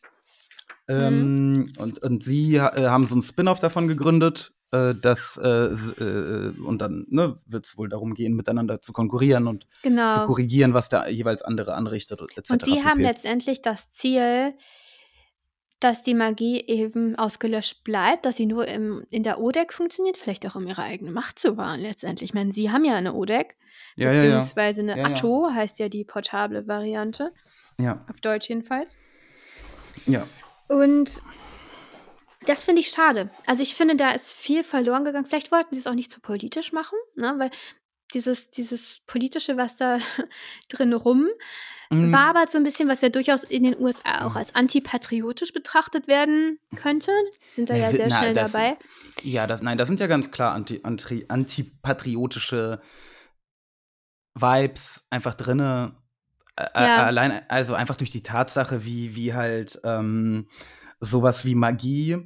Ähm, 0.88 1.54
Mhm. 1.54 1.72
und, 1.78 2.00
und 2.00 2.24
sie 2.24 2.56
äh, 2.56 2.88
haben 2.88 3.06
so 3.06 3.16
ein 3.16 3.22
Spin-off 3.22 3.60
davon 3.60 3.88
gegründet. 3.88 4.52
Äh, 4.72 4.94
das, 5.02 5.40
äh, 5.44 5.48
s- 5.48 5.94
äh, 5.98 6.52
und 6.64 6.80
dann 6.80 7.06
ne, 7.10 7.40
wird 7.48 7.66
es 7.66 7.78
wohl 7.78 7.90
darum 7.90 8.14
gehen, 8.14 8.36
miteinander 8.36 8.82
zu 8.82 8.94
konkurrieren 8.94 9.48
und 9.48 9.64
zu 9.64 9.90
genau. 9.90 10.26
korrigieren, 10.26 10.74
was 10.76 10.90
der 10.90 11.10
jeweils 11.10 11.42
andere 11.42 11.74
anrichtet, 11.74 12.22
etc. 12.22 12.52
Und 12.52 12.64
sie 12.66 12.84
haben 12.84 13.00
pp. 13.00 13.04
letztendlich 13.04 13.62
das 13.64 13.90
Ziel, 13.90 14.54
dass 15.80 16.04
die 16.04 16.14
Magie 16.14 16.62
eben 16.68 17.16
ausgelöscht 17.16 17.84
bleibt, 17.84 18.26
dass 18.26 18.36
sie 18.36 18.46
nur 18.46 18.68
im, 18.68 19.06
in 19.10 19.24
der 19.24 19.40
Odeck 19.40 19.74
funktioniert, 19.74 20.18
vielleicht 20.18 20.46
auch 20.46 20.56
um 20.56 20.68
ihre 20.68 20.84
eigene 20.84 21.12
Macht 21.12 21.40
zu 21.40 21.56
wahren 21.58 21.80
letztendlich. 21.80 22.30
Ich 22.30 22.34
meine, 22.34 22.52
sie 22.52 22.70
haben 22.70 22.84
ja 22.86 22.96
eine 22.96 23.14
Odeck, 23.14 23.56
ja, 23.96 24.12
ja, 24.12 24.24
ja. 24.24 24.36
beziehungsweise 24.40 24.82
eine 24.82 24.92
Ja, 24.92 24.98
ja. 24.98 25.06
Atto, 25.06 25.50
heißt 25.52 25.80
ja 25.80 25.88
die 25.90 26.04
portable 26.04 26.68
Variante, 26.68 27.32
ja, 27.80 28.06
auf 28.10 28.20
Deutsch 28.22 28.50
jedenfalls. 28.50 28.98
ja. 30.06 30.28
Und 30.68 31.24
das 32.46 32.64
finde 32.64 32.82
ich 32.82 32.90
schade. 32.90 33.30
Also 33.46 33.62
ich 33.64 33.76
finde, 33.76 33.96
da 33.96 34.12
ist 34.12 34.34
viel 34.34 34.64
verloren 34.64 35.04
gegangen. 35.04 35.26
Vielleicht 35.26 35.52
wollten 35.52 35.74
sie 35.74 35.80
es 35.82 35.88
auch 35.88 35.94
nicht 35.96 36.12
so 36.12 36.20
politisch 36.22 36.72
machen, 36.72 36.98
ne? 37.16 37.36
weil 37.38 37.52
dieses, 38.14 38.50
dieses 38.50 39.00
Politische, 39.06 39.58
was 39.58 39.78
da 39.78 40.00
drin 40.70 40.94
rum 40.94 41.28
Mhm. 41.92 42.12
war 42.12 42.36
aber 42.36 42.46
so 42.46 42.60
ein 42.60 42.64
bisschen, 42.64 42.88
was 42.88 43.02
ja 43.02 43.10
durchaus 43.10 43.44
in 43.44 43.64
den 43.64 43.76
USA 43.80 44.24
auch 44.28 44.36
als 44.36 44.54
antipatriotisch 44.54 45.54
betrachtet 45.54 46.08
werden 46.08 46.60
könnte. 46.76 47.10
Die 47.44 47.50
sind 47.50 47.72
da 47.72 47.74
ja 47.76 47.90
sehr 47.90 48.10
na, 48.10 48.18
schnell 48.20 48.34
das- 48.34 48.52
dabei. 48.52 48.78
Ja, 49.24 49.48
das, 49.48 49.64
nein, 49.64 49.80
das 49.80 49.88
sind 49.88 50.00
ja 50.00 50.06
ganz 50.06 50.30
klar 50.30 50.54
anti, 50.54 50.82
anti, 50.84 51.26
antipatriotische 51.28 52.80
Vibes 54.36 55.08
einfach 55.10 55.34
drinne. 55.34 55.96
Ja. 56.76 57.06
Allein, 57.06 57.42
also 57.50 57.74
einfach 57.74 57.96
durch 57.96 58.12
die 58.12 58.22
Tatsache, 58.22 58.86
wie, 58.86 59.16
wie 59.16 59.34
halt 59.34 59.80
ähm, 59.84 60.48
sowas 61.00 61.46
wie 61.46 61.56
Magie, 61.56 62.18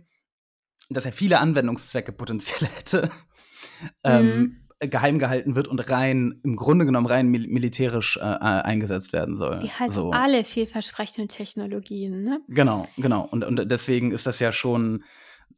dass 0.90 1.06
er 1.06 1.14
viele 1.14 1.40
Anwendungszwecke 1.40 2.12
potenziell 2.12 2.70
hätte. 2.76 3.12
Ähm, 4.04 4.64
geheim 4.80 5.20
gehalten 5.20 5.56
wird 5.56 5.68
und 5.68 5.80
rein, 5.90 6.40
im 6.44 6.56
Grunde 6.56 6.86
genommen 6.86 7.08
rein 7.08 7.28
mil 7.28 7.48
militärisch 7.48 8.18
äh, 8.18 8.22
eingesetzt 8.22 9.14
werden 9.14 9.38
soll. 9.38 9.62
Wie 9.62 9.70
halt 9.70 9.92
so. 9.92 10.12
alle 10.12 10.44
vielversprechenden 10.44 11.30
Technologien, 11.30 12.24
ne? 12.24 12.42
Genau, 12.50 12.86
genau. 12.98 13.28
Und, 13.32 13.44
und 13.44 13.70
deswegen 13.70 14.12
ist 14.12 14.26
das 14.26 14.40
ja 14.40 14.52
schon, 14.52 15.04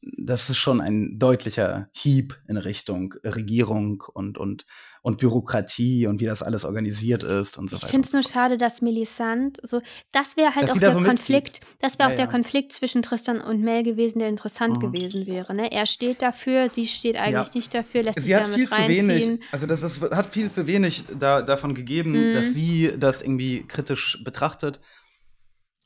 das 0.02 0.50
ist 0.50 0.58
schon 0.58 0.82
ein 0.82 1.18
deutlicher 1.20 1.90
Hieb 1.92 2.38
in 2.48 2.58
Richtung 2.58 3.14
Regierung 3.24 4.04
und, 4.14 4.38
und, 4.38 4.66
und 5.02 5.18
Bürokratie 5.20 6.08
und 6.08 6.20
wie 6.20 6.26
das 6.26 6.44
alles 6.44 6.66
organisiert 6.66 7.24
ist 7.24 7.58
und 7.58 7.70
so 7.70 7.76
Ich 7.76 7.84
weiter. 7.84 7.92
finde 7.92 8.06
es 8.08 8.14
nur 8.14 8.24
schade, 8.24 8.58
dass 8.58 8.82
Melisande 8.82 9.60
so, 9.64 9.82
das 10.12 10.38
wäre 10.38 10.54
halt 10.56 10.64
Dass 10.66 10.72
auch 10.76 10.78
der 10.80 10.92
so 10.92 11.00
mitzieht. 11.00 11.18
Konflikt, 11.18 11.60
das 11.80 12.00
wäre 12.00 12.10
Ja, 12.10 12.14
auch 12.14 12.18
der 12.18 12.26
ja. 12.26 12.32
Konflikt 12.32 12.74
zwischen 12.74 13.02
Tristan 13.02 13.42
und 13.42 13.62
Mel 13.62 13.84
gewesen, 13.84 14.20
der 14.20 14.30
interessant 14.30 14.78
Mhm. 14.78 14.92
gewesen 14.92 15.26
wäre. 15.28 15.54
Ne? 15.54 15.72
Er 15.72 15.86
steht 15.86 16.22
dafür, 16.22 16.70
sie 16.70 16.88
steht 16.88 17.16
eigentlich 17.18 17.54
nicht 17.54 17.74
dafür, 17.74 18.04
lässt 18.04 18.16
sich 18.16 18.26
Sie 18.26 18.36
hat 18.36 18.44
damit 18.44 18.56
viel 18.58 18.68
zu 18.68 18.76
reinziehen. 18.76 19.08
wenig, 19.10 19.42
also 19.52 19.68
das 19.68 19.84
ist, 19.84 20.02
hat 20.02 20.34
viel 20.34 20.52
zu 20.52 20.68
wenig 20.68 21.06
da, 21.20 21.42
davon 21.42 21.74
gegeben, 21.76 22.30
Mhm. 22.30 22.34
dass 22.34 22.54
sie 22.54 22.94
das 22.98 23.22
irgendwie 23.22 23.66
kritisch 23.68 24.22
betrachtet. 24.24 24.80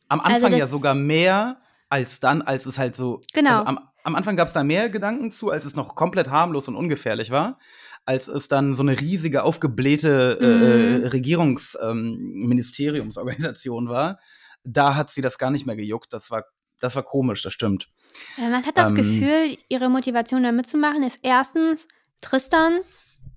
Am 0.08 0.20
Also 0.20 0.36
Anfang 0.38 0.52
ja 0.54 0.60
das- 0.60 0.72
sogar 0.72 0.96
mehr 0.96 1.62
als 1.90 2.20
dann, 2.20 2.42
als 2.42 2.66
es 2.66 2.78
halt 2.78 2.96
so. 2.96 3.20
Genau. 3.34 3.50
Also 3.52 3.64
am, 3.66 3.80
am 4.04 4.16
Anfang 4.16 4.36
gab 4.36 4.48
es 4.48 4.54
da 4.54 4.64
mehr 4.64 4.90
Gedanken 4.90 5.32
zu, 5.32 5.50
als 5.52 5.66
es 5.66 5.76
noch 5.76 5.96
komplett 5.96 6.30
harmlos 6.30 6.68
und 6.68 6.76
ungefährlich 6.76 7.32
war. 7.32 7.60
Als 8.06 8.28
es 8.28 8.48
dann 8.48 8.76
so 8.76 8.84
eine 8.84 9.00
riesige, 9.00 9.44
aufgeblähte 9.44 10.38
Mhm. 10.40 11.04
äh, 11.04 11.08
Regierungsministeriumsorganisation 11.08 13.90
war, 13.90 14.20
da 14.64 14.96
hat 14.96 15.10
sie 15.12 15.22
das 15.22 15.38
gar 15.38 15.52
nicht 15.52 15.66
mehr 15.66 15.76
gejuckt. 15.76 16.14
Das 16.14 16.32
war, 16.32 16.46
das 16.80 16.96
war 16.96 17.04
komisch, 17.04 17.42
das 17.42 17.54
stimmt. 17.54 17.90
Äh, 18.38 18.50
Man 18.50 18.66
hat 18.66 18.78
das 18.78 18.90
Ähm. 18.90 18.96
Gefühl, 18.96 19.58
ihre 19.70 19.90
Motivation 19.90 20.44
da 20.44 20.52
mitzumachen 20.52 21.04
ist 21.04 21.20
erstens 21.22 21.88
Tristan 22.22 22.80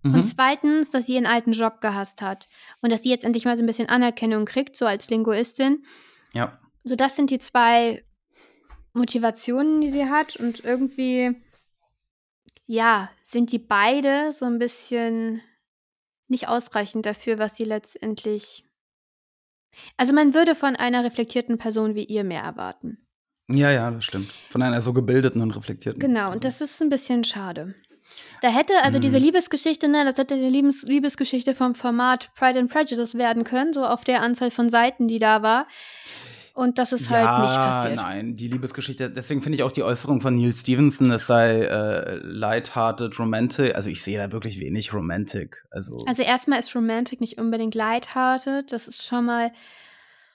Mhm. 0.04 0.14
und 0.14 0.24
zweitens, 0.24 0.90
dass 0.90 1.06
sie 1.06 1.14
ihren 1.14 1.26
alten 1.26 1.52
Job 1.52 1.80
gehasst 1.80 2.22
hat 2.22 2.48
und 2.80 2.90
dass 2.90 3.02
sie 3.02 3.10
jetzt 3.10 3.24
endlich 3.24 3.44
mal 3.44 3.56
so 3.56 3.62
ein 3.62 3.66
bisschen 3.66 3.88
Anerkennung 3.88 4.46
kriegt, 4.46 4.76
so 4.76 4.84
als 4.86 5.08
Linguistin. 5.10 5.84
Ja. 6.34 6.58
So, 6.82 6.96
das 6.96 7.14
sind 7.14 7.30
die 7.30 7.38
zwei 7.38 8.04
Motivationen, 8.92 9.80
die 9.80 9.90
sie 9.90 10.06
hat. 10.08 10.36
Und 10.36 10.64
irgendwie, 10.64 11.34
ja, 12.66 13.10
sind 13.22 13.52
die 13.52 13.58
beide 13.58 14.32
so 14.32 14.44
ein 14.44 14.58
bisschen 14.58 15.40
nicht 16.28 16.48
ausreichend 16.48 17.06
dafür, 17.06 17.38
was 17.38 17.56
sie 17.56 17.64
letztendlich. 17.64 18.64
Also 19.96 20.12
man 20.14 20.34
würde 20.34 20.54
von 20.54 20.76
einer 20.76 21.04
reflektierten 21.04 21.58
Person 21.58 21.94
wie 21.94 22.04
ihr 22.04 22.24
mehr 22.24 22.42
erwarten. 22.42 22.98
Ja, 23.48 23.70
ja, 23.70 23.90
das 23.90 24.04
stimmt. 24.04 24.30
Von 24.50 24.62
einer 24.62 24.80
so 24.80 24.92
gebildeten 24.92 25.42
und 25.42 25.54
reflektierten. 25.56 26.00
Genau, 26.00 26.20
Person. 26.20 26.34
und 26.34 26.44
das 26.44 26.60
ist 26.60 26.80
ein 26.80 26.88
bisschen 26.90 27.24
schade. 27.24 27.74
Da 28.40 28.48
hätte 28.48 28.74
also 28.82 28.98
diese 28.98 29.18
Mhm. 29.18 29.24
Liebesgeschichte, 29.26 29.88
ne, 29.88 30.04
das 30.04 30.18
hätte 30.18 30.34
eine 30.34 30.48
Liebes 30.50 30.82
Liebesgeschichte 30.82 31.54
vom 31.54 31.74
Format 31.74 32.30
Pride 32.34 32.58
and 32.58 32.70
Prejudice 32.70 33.14
werden 33.14 33.44
können, 33.44 33.72
so 33.72 33.84
auf 33.84 34.04
der 34.04 34.20
Anzahl 34.22 34.50
von 34.50 34.68
Seiten, 34.68 35.06
die 35.08 35.18
da 35.18 35.42
war. 35.42 35.66
Und 36.54 36.78
das 36.78 36.92
ist 36.92 37.08
halt 37.08 37.22
nicht 37.42 37.54
passiert. 37.54 37.96
Nein, 37.96 38.36
die 38.36 38.48
Liebesgeschichte, 38.48 39.10
deswegen 39.10 39.40
finde 39.40 39.56
ich 39.56 39.62
auch 39.62 39.72
die 39.72 39.82
Äußerung 39.82 40.20
von 40.20 40.36
Neil 40.36 40.54
Stevenson, 40.54 41.10
es 41.10 41.26
sei 41.26 41.62
äh, 41.62 42.16
lighthearted, 42.16 43.18
romantic. 43.18 43.74
Also 43.74 43.88
ich 43.88 44.02
sehe 44.02 44.18
da 44.18 44.32
wirklich 44.32 44.60
wenig 44.60 44.92
Romantic. 44.92 45.64
Also, 45.70 46.04
Also 46.06 46.22
erstmal 46.22 46.60
ist 46.60 46.74
Romantic 46.74 47.20
nicht 47.20 47.38
unbedingt 47.38 47.74
lighthearted, 47.74 48.70
das 48.70 48.86
ist 48.86 49.02
schon 49.02 49.24
mal. 49.24 49.50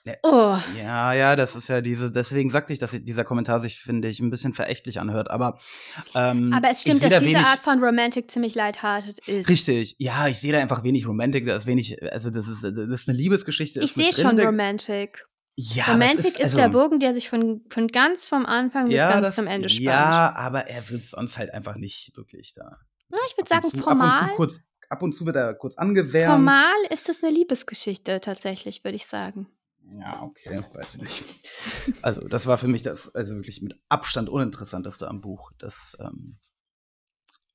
Ja. 0.06 0.14
Oh, 0.22 0.58
ja, 0.78 1.12
ja, 1.12 1.36
das 1.36 1.54
ist 1.54 1.68
ja 1.68 1.82
diese, 1.82 2.10
deswegen 2.10 2.50
sagte 2.50 2.72
ich, 2.72 2.78
dass 2.78 2.92
dieser 2.92 3.24
Kommentar 3.24 3.60
sich, 3.60 3.78
finde 3.78 4.08
ich, 4.08 4.20
ein 4.20 4.30
bisschen 4.30 4.54
verächtlich 4.54 5.00
anhört. 5.00 5.30
Aber, 5.30 5.58
ähm, 6.14 6.52
aber 6.52 6.70
es 6.70 6.80
stimmt, 6.80 7.02
dass 7.02 7.10
da 7.10 7.20
diese 7.20 7.32
wenig, 7.32 7.46
Art 7.46 7.58
von 7.58 7.82
Romantic 7.82 8.30
ziemlich 8.30 8.54
lighthearted 8.54 9.18
ist. 9.28 9.48
Richtig, 9.48 9.96
ja, 9.98 10.26
ich 10.26 10.38
sehe 10.38 10.52
da 10.52 10.60
einfach 10.60 10.82
wenig 10.82 11.06
Romantic, 11.06 11.46
da 11.46 11.54
ist 11.54 11.66
wenig, 11.66 12.02
also 12.10 12.30
das 12.30 12.48
ist, 12.48 12.64
das 12.64 12.72
ist 12.72 13.08
eine 13.08 13.18
Liebesgeschichte. 13.18 13.80
Ich 13.80 13.92
sehe 13.92 14.12
schon 14.12 14.40
Romantic. 14.40 15.26
Ja, 15.60 15.86
Romantic 15.86 16.24
ist, 16.26 16.40
also, 16.40 16.56
der 16.56 16.68
Bogen, 16.68 17.00
der 17.00 17.12
sich 17.14 17.28
von, 17.28 17.64
von 17.68 17.88
ganz 17.88 18.26
vom 18.28 18.46
Anfang 18.46 18.86
bis 18.86 18.96
ganz 18.96 19.22
das- 19.22 19.34
zum 19.34 19.48
Ende 19.48 19.68
spannt. 19.68 19.86
Ja, 19.86 20.32
aber 20.36 20.68
er 20.68 20.88
wird 20.88 21.04
sonst 21.04 21.36
halt 21.36 21.52
einfach 21.52 21.74
nicht 21.74 22.16
wirklich 22.16 22.54
da. 22.54 22.78
Ja, 23.10 23.18
ich 23.28 23.36
würde 23.36 23.48
sagen, 23.48 23.62
zu- 23.62 23.68
Ab 23.68 23.74
und, 23.74 23.82
formal, 23.82 24.28
zu 24.30 24.36
kurz, 24.36 24.60
ab 24.88 25.02
und 25.02 25.12
zu 25.12 25.26
wird 25.26 25.34
er 25.34 25.54
kurz 25.54 25.76
angewärmt. 25.76 26.32
formal 26.32 26.76
ist 26.90 27.08
es 27.08 27.24
eine 27.24 27.32
Liebesgeschichte 27.32 28.20
tatsächlich, 28.20 28.84
würde 28.84 28.94
ich 28.94 29.06
sagen. 29.06 29.48
Ja, 29.90 30.22
okay, 30.22 30.62
weiß 30.74 30.94
ich 30.94 31.02
nicht. 31.02 31.24
Also, 32.02 32.20
das 32.28 32.46
war 32.46 32.56
für 32.58 32.68
mich 32.68 32.82
das, 32.82 33.12
also 33.16 33.34
wirklich 33.34 33.60
mit 33.60 33.74
Abstand 33.88 34.28
uninteressanteste 34.28 35.08
am 35.08 35.20
Buch. 35.22 35.50
Das 35.58 35.96
ähm, 35.98 36.38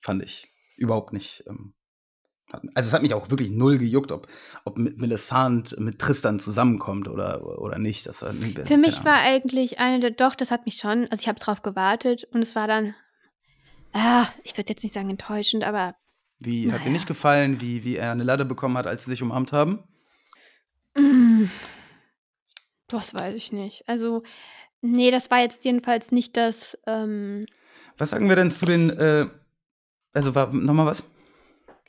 fand 0.01 0.23
ich 0.23 0.51
überhaupt 0.75 1.13
nicht. 1.13 1.45
Ähm, 1.47 1.73
also, 2.75 2.87
es 2.87 2.93
hat 2.93 3.01
mich 3.01 3.13
auch 3.13 3.29
wirklich 3.29 3.51
null 3.51 3.77
gejuckt, 3.77 4.11
ob, 4.11 4.27
ob 4.63 4.77
mit 4.77 4.99
Melisande 4.99 5.75
mit 5.79 5.99
Tristan 5.99 6.39
zusammenkommt 6.39 7.07
oder, 7.07 7.59
oder 7.59 7.77
nicht. 7.79 8.05
Das 8.05 8.21
war, 8.21 8.33
Für 8.33 8.77
mich 8.77 9.03
war 9.03 9.19
eigentlich 9.19 9.79
eine 9.79 9.99
der, 9.99 10.11
doch, 10.11 10.35
das 10.35 10.51
hat 10.51 10.65
mich 10.65 10.75
schon, 10.75 11.07
also 11.09 11.21
ich 11.21 11.27
habe 11.27 11.39
drauf 11.39 11.61
gewartet 11.61 12.25
und 12.31 12.41
es 12.41 12.55
war 12.55 12.67
dann, 12.67 12.95
ah, 13.93 14.27
ich 14.43 14.55
würde 14.57 14.69
jetzt 14.69 14.83
nicht 14.83 14.93
sagen 14.93 15.09
enttäuschend, 15.09 15.63
aber 15.63 15.95
Wie, 16.39 16.71
hat 16.71 16.81
dir 16.81 16.85
naja. 16.85 16.91
nicht 16.91 17.07
gefallen, 17.07 17.59
wie, 17.61 17.83
wie 17.83 17.97
er 17.97 18.11
eine 18.11 18.23
Lade 18.23 18.45
bekommen 18.45 18.77
hat, 18.77 18.87
als 18.87 19.05
sie 19.05 19.11
sich 19.11 19.23
umarmt 19.23 19.51
haben? 19.51 19.83
mm, 20.95 21.45
das 22.87 23.13
weiß 23.13 23.33
ich 23.33 23.51
nicht. 23.51 23.87
Also, 23.87 24.23
nee, 24.81 25.09
das 25.09 25.31
war 25.31 25.39
jetzt 25.39 25.65
jedenfalls 25.65 26.11
nicht 26.11 26.37
das, 26.37 26.77
ähm, 26.85 27.45
Was 27.97 28.11
sagen 28.11 28.29
wir 28.29 28.35
denn 28.35 28.51
zu 28.51 28.65
den, 28.65 28.89
äh, 28.91 29.27
also 30.13 30.35
war 30.35 30.53
nochmal 30.53 30.85
was? 30.85 31.03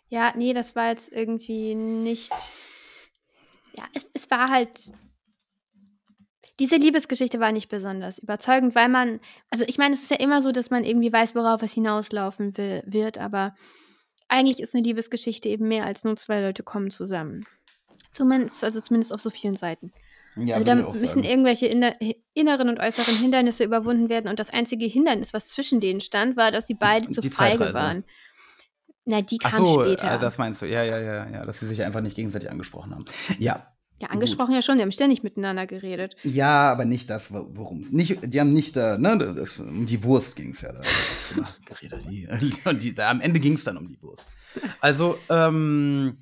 Ja, 0.09 0.33
nee, 0.37 0.53
das 0.53 0.77
war 0.77 0.91
jetzt 0.91 1.11
irgendwie 1.11 1.75
nicht, 1.75 2.33
ja, 3.75 3.85
es, 3.95 4.11
es 4.15 4.31
war 4.31 4.49
halt, 4.51 4.93
diese 6.61 6.77
Liebesgeschichte 6.77 7.41
war 7.41 7.53
nicht 7.53 7.69
besonders 7.69 8.19
überzeugend, 8.19 8.75
weil 8.75 8.89
man, 8.89 9.21
also 9.51 9.65
ich 9.67 9.79
meine, 9.79 9.95
es 9.95 10.03
ist 10.03 10.11
ja 10.11 10.19
immer 10.19 10.41
so, 10.43 10.53
dass 10.53 10.71
man 10.71 10.85
irgendwie 10.85 11.13
weiß, 11.13 11.35
worauf 11.35 11.63
es 11.63 11.73
hinauslaufen 11.73 12.57
will, 12.57 12.83
wird, 12.87 13.19
aber 13.19 13.55
eigentlich 14.29 14.61
ist 14.61 14.75
eine 14.75 14.85
Liebesgeschichte 14.85 15.49
eben 15.49 15.69
mehr 15.69 15.85
als 15.85 16.05
nur 16.05 16.17
zwei 16.17 16.41
Leute 16.41 16.63
kommen 16.63 16.91
zusammen. 16.91 17.45
Zumindest, 18.13 18.63
also 18.63 18.81
zumindest 18.81 19.13
auf 19.13 19.21
so 19.21 19.31
vielen 19.31 19.57
Seiten. 19.57 19.93
Ja, 20.37 20.57
also 20.57 20.65
da 20.65 20.75
müssen 20.75 21.23
irgendwelche 21.23 21.67
inner, 21.67 21.95
inneren 22.33 22.69
und 22.69 22.81
äußeren 22.81 23.17
Hindernisse 23.17 23.65
überwunden 23.65 24.09
werden 24.09 24.29
und 24.29 24.41
das 24.41 24.51
einzige 24.51 24.87
Hindernis, 24.87 25.33
was 25.33 25.49
zwischen 25.49 25.79
denen 25.79 26.01
stand, 26.01 26.37
war, 26.37 26.51
dass 26.51 26.67
sie 26.67 26.75
beide 26.75 27.09
zu 27.11 27.23
feige 27.23 27.73
waren. 27.73 28.05
Na, 29.07 29.21
die 29.23 29.39
Ach 29.43 29.51
kam 29.51 29.67
so, 29.67 29.85
später. 29.85 30.15
äh, 30.15 30.19
das 30.19 30.39
meinst 30.39 30.63
du. 30.63 30.67
Ja, 30.67 30.83
ja, 30.83 30.99
ja, 30.99 31.29
ja, 31.29 31.45
dass 31.47 31.61
sie 31.61 31.67
sich 31.67 31.83
einfach 31.83 32.01
nicht 32.01 32.17
gegenseitig 32.17 32.51
angesprochen 32.51 32.95
haben. 32.95 33.05
Ja, 33.39 33.75
ja, 34.01 34.09
angesprochen 34.09 34.53
ja 34.53 34.61
schon, 34.61 34.77
die 34.77 34.83
haben 34.83 34.91
ständig 34.93 35.23
miteinander 35.23 35.67
geredet. 35.67 36.17
Ja, 36.25 36.71
aber 36.73 36.85
nicht 36.85 37.09
das, 37.11 37.33
worum 37.33 37.81
es. 37.81 37.93
Nicht, 37.93 38.33
die 38.33 38.41
haben 38.41 38.53
nicht 38.53 38.77
da, 38.77 38.99
ne, 38.99 39.17
das, 39.17 39.61
um 39.61 39.87
die 39.87 40.03
Wurst 40.03 40.35
ging 40.35 40.51
es 40.51 40.63
ja 40.63 40.73
da. 40.73 40.83
gemacht, 41.33 41.61
geredet. 41.67 42.05
Die, 42.11 42.29
und 42.65 42.83
die, 42.83 42.95
da, 42.95 43.11
am 43.11 43.21
Ende 43.21 43.39
ging 43.39 43.55
es 43.55 43.63
dann 43.65 43.77
um 43.77 43.87
die 43.87 44.01
Wurst. 44.03 44.29
Also, 44.81 45.17
ähm, 45.29 46.19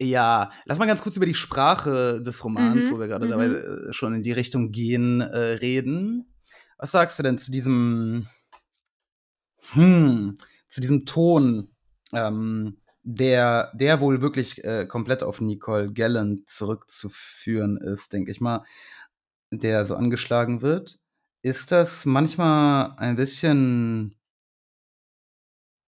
ja, 0.00 0.52
lass 0.66 0.78
mal 0.78 0.86
ganz 0.86 1.02
kurz 1.02 1.16
über 1.16 1.26
die 1.26 1.34
Sprache 1.34 2.22
des 2.22 2.44
Romans, 2.44 2.86
Mhm, 2.86 2.90
wo 2.92 3.00
wir 3.00 3.08
gerade 3.08 3.26
mhm. 3.26 3.30
dabei 3.30 3.46
äh, 3.46 3.92
schon 3.92 4.14
in 4.14 4.22
die 4.22 4.32
Richtung 4.32 4.70
gehen, 4.70 5.20
äh, 5.20 5.36
reden. 5.36 6.32
Was 6.78 6.92
sagst 6.92 7.18
du 7.18 7.22
denn 7.24 7.38
zu 7.38 7.50
diesem, 7.50 8.28
hm, 9.72 10.38
zu 10.68 10.80
diesem 10.80 11.06
Ton, 11.06 11.73
ähm, 12.14 12.78
der, 13.02 13.72
der 13.74 14.00
wohl 14.00 14.20
wirklich 14.22 14.64
äh, 14.64 14.86
komplett 14.86 15.22
auf 15.22 15.40
Nicole 15.40 15.92
Gallant 15.92 16.48
zurückzuführen 16.48 17.76
ist, 17.76 18.12
denke 18.12 18.30
ich 18.30 18.40
mal, 18.40 18.62
der 19.52 19.86
so 19.86 19.96
angeschlagen 19.96 20.62
wird. 20.62 20.98
Ist 21.42 21.72
das 21.72 22.06
manchmal 22.06 22.94
ein 22.98 23.16
bisschen, 23.16 24.16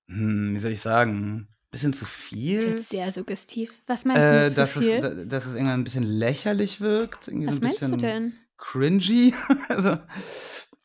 hm, 0.08 0.54
wie 0.54 0.58
soll 0.60 0.72
ich 0.72 0.80
sagen, 0.80 1.48
bisschen 1.70 1.92
zu 1.92 2.04
Das 2.04 2.64
ist 2.64 2.82
viel? 2.82 2.82
sehr 2.88 3.12
suggestiv. 3.12 3.72
Was 3.86 4.04
meinst 4.04 4.30
du 4.30 4.44
Äh, 4.46 4.46
zu 4.46 4.54
dass, 4.54 4.76
viel? 4.78 4.94
es, 4.96 5.00
da- 5.00 5.14
dass 5.24 5.46
es 5.46 5.54
irgendwann 5.54 5.80
ein 5.80 5.84
bisschen 5.84 6.04
lächerlich 6.04 6.80
wirkt, 6.80 7.28
irgendwie 7.28 7.48
so 7.48 7.54
Was 7.54 7.58
ein 7.58 7.60
meinst 7.60 7.82
du 7.82 7.96
bisschen 7.96 7.96
denn? 7.96 8.34
cringy. 8.56 9.34
also, 9.68 9.98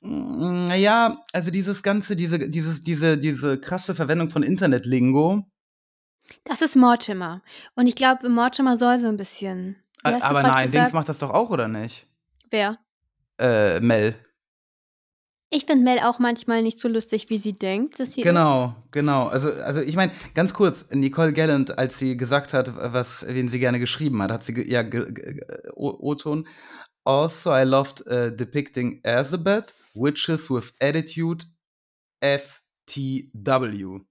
naja, 0.02 1.24
also 1.34 1.52
dieses 1.52 1.84
ganze, 1.84 2.16
diese, 2.16 2.50
dieses, 2.50 2.84
diese, 2.84 3.18
diese 3.18 3.60
krasse 3.60 3.96
Verwendung 3.96 4.30
von 4.30 4.44
Internetlingo. 4.44 5.44
Das 6.44 6.62
ist 6.62 6.76
Mortimer. 6.76 7.42
Und 7.76 7.88
ich 7.88 7.96
glaube, 7.96 8.30
Mortimer 8.30 8.78
soll 8.78 9.00
so 9.00 9.08
ein 9.08 9.18
bisschen. 9.18 9.76
Wie 10.04 10.12
hast 10.12 10.22
du 10.22 10.26
Aber 10.26 10.42
grad 10.42 10.52
nein, 10.54 10.66
gesagt? 10.68 10.86
Dings 10.88 10.94
macht 10.94 11.10
das 11.10 11.20
doch 11.20 11.30
auch, 11.30 11.50
oder 11.50 11.68
nicht? 11.68 12.08
Wer? 12.50 12.80
Äh, 13.40 13.80
Mel. 13.80 14.16
Ich 15.54 15.66
finde 15.66 15.84
Mel 15.84 16.00
auch 16.00 16.18
manchmal 16.20 16.64
nicht 16.64 16.80
so 16.80 16.88
lustig, 16.88 17.30
wie 17.30 17.38
sie 17.38 17.52
denkt, 17.54 18.00
dass 18.00 18.14
sie. 18.14 18.22
Genau, 18.22 18.74
genau. 18.92 19.28
Also, 19.28 19.52
also 19.52 19.82
ich 19.82 19.98
meine, 19.98 20.14
ganz 20.34 20.54
kurz, 20.54 20.90
Nicole 20.92 21.34
Gallant, 21.34 21.78
als 21.78 22.00
sie 22.00 22.16
gesagt 22.16 22.54
hat, 22.54 22.72
was, 22.94 23.26
wen 23.28 23.50
sie 23.50 23.60
gerne 23.60 23.78
geschrieben 23.80 24.22
hat, 24.24 24.32
hat 24.32 24.44
sie 24.46 24.54
ge- 24.54 24.72
ja 24.72 24.82
ge- 24.82 25.12
ge- 25.12 25.42
O-Ton. 25.76 26.48
Also, 27.04 27.52
I 27.52 27.64
loved 27.64 28.02
uh, 28.08 28.30
depicting 28.30 29.02
Elizabeth, 29.04 29.74
witches 29.96 30.50
with 30.50 30.72
attitude, 30.80 31.46
FTW. 32.22 34.02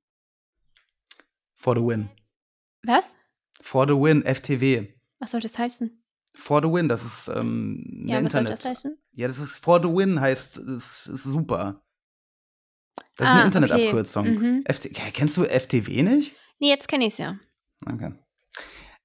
For 1.57 1.75
the 1.75 1.83
win. 1.83 2.11
Was? 2.87 3.15
For 3.63 3.87
the 3.87 3.95
Win, 3.95 4.23
FTW. 4.25 4.89
Was 5.21 5.31
soll 5.33 5.41
das 5.41 5.59
heißen? 5.59 5.91
For 6.35 6.63
the 6.63 6.69
Win, 6.69 6.89
das 6.89 7.05
ist 7.05 7.29
ähm, 7.29 8.05
Ja, 8.07 8.15
was 8.25 8.33
soll 8.33 8.41
Internet. 8.41 8.53
das 8.53 8.65
heißen? 8.65 8.97
Ja, 9.13 9.27
das 9.29 9.39
ist 9.39 9.59
For 9.59 9.81
the 9.83 9.89
Win 9.89 10.19
heißt, 10.21 10.57
ist, 10.59 11.07
ist 11.09 11.25
super. 11.25 11.85
Das 13.17 13.29
ist 13.29 13.35
Ah, 13.35 13.41
eine 13.41 13.41
okay. 13.41 13.47
Internetabkürzung. 13.59 14.27
Mhm. 14.35 14.65
FT 14.67 14.97
ja, 14.97 15.05
kennst 15.13 15.37
du 15.37 15.45
FTW 15.45 16.03
nicht? 16.03 16.35
Nee, 16.59 16.69
jetzt 16.71 16.89
kenne 16.89 17.07
ich 17.07 17.13
es 17.15 17.19
ja. 17.19 17.39
Okay. 17.87 18.13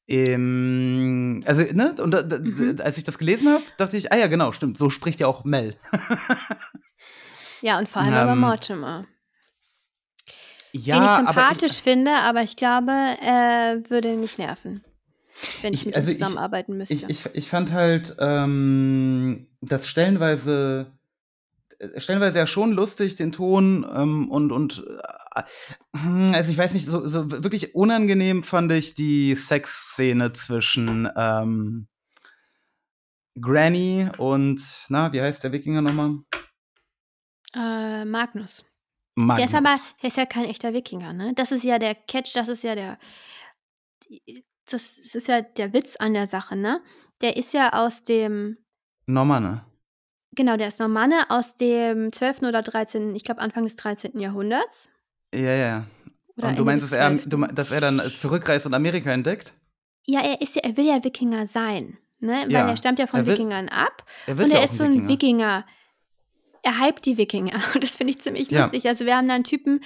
Ähm, 0.08 1.42
also, 1.46 1.62
ne, 1.74 1.96
und 2.00 2.12
da, 2.12 2.22
da, 2.22 2.38
Mhm. 2.40 2.76
als 2.84 2.98
ich 2.98 3.04
das 3.04 3.18
gelesen 3.18 3.50
habe, 3.50 3.64
dachte 3.78 3.98
ich, 3.98 4.12
ah 4.12 4.18
ja, 4.18 4.28
genau, 4.28 4.52
stimmt, 4.52 4.78
so 4.78 4.90
spricht 4.90 5.20
ja 5.20 5.28
auch 5.28 5.44
Mel. 5.46 5.76
Ja, 7.62 7.80
und 7.80 7.90
vor 7.90 8.02
allem 8.04 8.14
über 8.14 8.32
Ähm, 8.34 8.40
Mortimer. 8.40 9.06
ja, 10.74 10.96
den 10.96 11.04
ich 11.06 11.28
sympathisch 11.28 11.82
finde, 11.82 12.12
aber 12.12 12.44
ich 12.44 12.56
glaube, 12.56 12.92
er 12.92 13.82
würde 13.90 14.16
mich 14.16 14.38
nerven, 14.38 14.84
wenn 15.62 15.74
ich, 15.74 15.82
Ich- 15.82 15.86
mit 15.88 15.96
also 15.96 16.10
ihm 16.10 16.12
ich- 16.12 16.18
zusammenarbeiten 16.20 16.78
müsste. 16.78 16.94
Ich, 16.94 17.10
ich, 17.10 17.26
ich 17.34 17.50
fand 17.50 17.72
halt, 17.72 18.16
ähm, 18.20 19.48
das 19.62 19.88
stellenweise, 19.88 20.92
stellenweise 21.98 22.40
ja 22.40 22.48
schon 22.48 22.72
lustig, 22.72 23.16
den 23.16 23.32
Ton 23.32 23.86
ähm, 23.94 24.30
und, 24.30 24.52
und 24.52 24.86
äh, 25.34 25.44
also 26.34 26.52
ich 26.52 26.58
weiß 26.58 26.74
nicht, 26.74 26.86
so, 26.86 27.08
so 27.08 27.32
wirklich 27.32 27.76
unangenehm 27.76 28.44
fand 28.44 28.72
ich 28.72 28.94
die 28.94 29.36
Sexszene 29.36 30.34
zwischen 30.34 31.10
ähm, 31.16 31.88
Granny 33.40 34.10
und, 34.18 34.62
na, 34.90 35.12
wie 35.14 35.22
heißt 35.22 35.44
der 35.44 35.52
Wikinger 35.52 35.82
nochmal? 35.82 36.20
äh, 37.56 38.06
Magnus. 38.06 38.66
Magnus. 39.16 39.38
Der 39.38 39.46
ist 39.46 39.66
aber, 39.66 39.80
der 40.02 40.08
ist 40.10 40.18
ja 40.18 40.26
kein 40.26 40.46
echter 40.46 40.74
Wikinger, 40.74 41.14
ne? 41.14 41.34
Das 41.36 41.52
ist 41.52 41.64
ja 41.64 41.80
der 41.80 41.96
Catch, 41.96 42.36
das 42.36 42.50
ist 42.50 42.64
ja 42.64 42.76
der, 42.76 43.00
das 44.66 44.98
ist 44.98 45.28
ja 45.28 45.42
der 45.42 45.74
Witz 45.74 45.96
an 45.96 46.14
der 46.14 46.28
Sache, 46.28 46.56
ne? 46.56 46.82
Der 47.22 47.38
ist 47.38 47.54
ja 47.54 47.72
aus 47.72 48.04
dem, 48.04 48.58
Normanne. 49.08 49.64
Genau, 50.36 50.58
der 50.58 50.68
ist 50.68 50.80
Normanne 50.80 51.30
aus 51.30 51.56
dem 51.56 52.12
12. 52.12 52.44
oder 52.44 52.62
13., 52.62 53.16
ich 53.16 53.24
glaube 53.24 53.42
Anfang 53.42 53.64
des 53.64 53.76
13. 53.76 54.20
Jahrhunderts. 54.20 54.90
Ja, 55.34 55.54
ja. 55.54 55.86
Oder 56.38 56.50
und 56.50 56.60
du 56.60 56.66
meinst, 56.66 56.84
dass 56.84 56.92
er, 56.92 57.08
12.. 57.10 57.24
du, 57.30 57.38
me- 57.38 57.54
dass 57.54 57.72
er 57.72 57.82
dann 57.82 58.02
zurückreist 58.14 58.66
und 58.66 58.74
Amerika 58.74 59.12
entdeckt? 59.12 59.54
Ja, 60.06 60.22
er 60.22 60.42
ist 60.42 60.56
ja, 60.56 60.62
er 60.64 60.78
will 60.78 60.86
ja 60.86 61.04
Wikinger 61.04 61.48
sein, 61.48 61.98
ne? 62.20 62.44
Weil 62.44 62.52
Ja, 62.52 62.70
er 62.70 62.78
stammt 62.78 63.00
ja 63.00 63.08
von 63.08 63.22
er 63.22 63.28
Wikingern 63.28 63.70
ab. 63.70 64.06
Er 64.28 64.38
wird 64.38 64.50
Und 64.50 64.54
ja 64.54 64.60
er 64.62 64.66
auch 64.68 64.72
ist 64.72 64.78
so 64.78 64.84
ein 64.84 65.08
Wikinger. 65.08 65.66
Er 66.62 66.80
hypt 66.86 67.06
die 67.06 67.18
Wikinger. 67.18 67.60
Und 67.74 67.84
das 67.84 67.98
finde 67.98 68.12
ich 68.12 68.22
ziemlich 68.22 68.52
Ja. 68.52 68.64
lustig. 68.66 68.88
Also 68.88 69.06
wir 69.06 69.16
haben 69.18 69.28
da 69.28 69.34
einen 69.36 69.44
Typen 69.44 69.82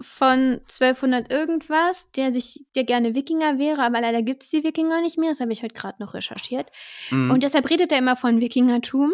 von 0.00 0.60
1200 0.68 1.30
irgendwas, 1.30 2.10
der 2.12 2.32
sich, 2.32 2.64
der 2.74 2.84
gerne 2.84 3.14
Wikinger 3.14 3.58
wäre, 3.58 3.82
aber 3.82 4.00
leider 4.00 4.22
gibt 4.22 4.42
es 4.44 4.50
die 4.50 4.64
Wikinger 4.64 5.00
nicht 5.00 5.18
mehr. 5.18 5.30
Das 5.30 5.40
habe 5.40 5.52
ich 5.52 5.62
heute 5.62 5.74
gerade 5.74 6.02
noch 6.02 6.14
recherchiert. 6.14 6.70
Mhm. 7.10 7.30
Und 7.30 7.42
deshalb 7.42 7.68
redet 7.70 7.92
er 7.92 7.98
immer 7.98 8.16
von 8.16 8.40
Wikingertum. 8.40 9.12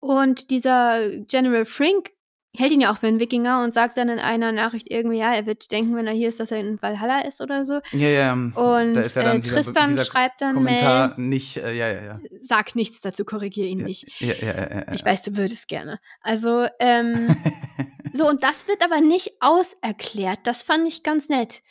Und 0.00 0.50
dieser 0.50 1.08
General 1.26 1.64
Frink 1.64 2.10
hält 2.54 2.72
ihn 2.72 2.82
ja 2.82 2.92
auch 2.92 2.98
für 2.98 3.06
einen 3.06 3.18
Wikinger 3.18 3.62
und 3.64 3.72
sagt 3.72 3.96
dann 3.96 4.08
in 4.08 4.18
einer 4.18 4.52
Nachricht 4.52 4.90
irgendwie, 4.90 5.18
ja, 5.18 5.34
er 5.34 5.46
wird 5.46 5.72
denken, 5.72 5.96
wenn 5.96 6.06
er 6.06 6.12
hier 6.12 6.28
ist, 6.28 6.38
dass 6.38 6.50
er 6.50 6.60
in 6.60 6.80
Valhalla 6.82 7.20
ist 7.20 7.40
oder 7.40 7.64
so. 7.64 7.80
ja, 7.92 8.08
ja. 8.08 8.32
Und 8.32 8.54
da 8.54 9.00
ist 9.00 9.16
ja 9.16 9.32
äh, 9.32 9.40
dieser, 9.40 9.54
Tristan 9.54 9.90
dieser 9.90 10.04
schreibt 10.04 10.42
dann, 10.42 10.54
Kommentar 10.54 11.14
Mel, 11.16 11.28
nicht, 11.28 11.56
äh, 11.56 11.72
ja, 11.72 11.88
ja, 11.88 12.02
ja. 12.04 12.20
sag 12.42 12.74
nichts 12.74 13.00
dazu, 13.00 13.24
korrigiere 13.24 13.68
ihn 13.68 13.78
nicht. 13.78 14.20
Ja, 14.20 14.34
ja, 14.34 14.46
ja, 14.46 14.70
ja, 14.70 14.92
Ich 14.92 15.00
ja. 15.00 15.06
weiß, 15.06 15.22
du 15.22 15.36
würdest 15.36 15.66
gerne. 15.68 15.98
Also, 16.20 16.66
ähm, 16.78 17.34
so, 18.12 18.28
und 18.28 18.42
das 18.42 18.68
wird 18.68 18.84
aber 18.84 19.00
nicht 19.00 19.32
auserklärt. 19.40 20.40
Das 20.44 20.62
fand 20.62 20.86
ich 20.86 21.02
ganz 21.02 21.30
nett. 21.30 21.62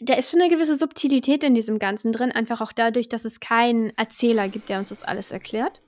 Da 0.00 0.12
ist 0.14 0.30
schon 0.30 0.42
eine 0.42 0.50
gewisse 0.50 0.76
Subtilität 0.76 1.42
in 1.42 1.54
diesem 1.54 1.78
Ganzen 1.78 2.12
drin, 2.12 2.32
einfach 2.32 2.60
auch 2.60 2.72
dadurch, 2.72 3.08
dass 3.08 3.24
es 3.24 3.40
keinen 3.40 3.96
Erzähler 3.96 4.48
gibt, 4.48 4.68
der 4.68 4.78
uns 4.78 4.90
das 4.90 5.02
alles 5.02 5.30
erklärt. 5.30 5.80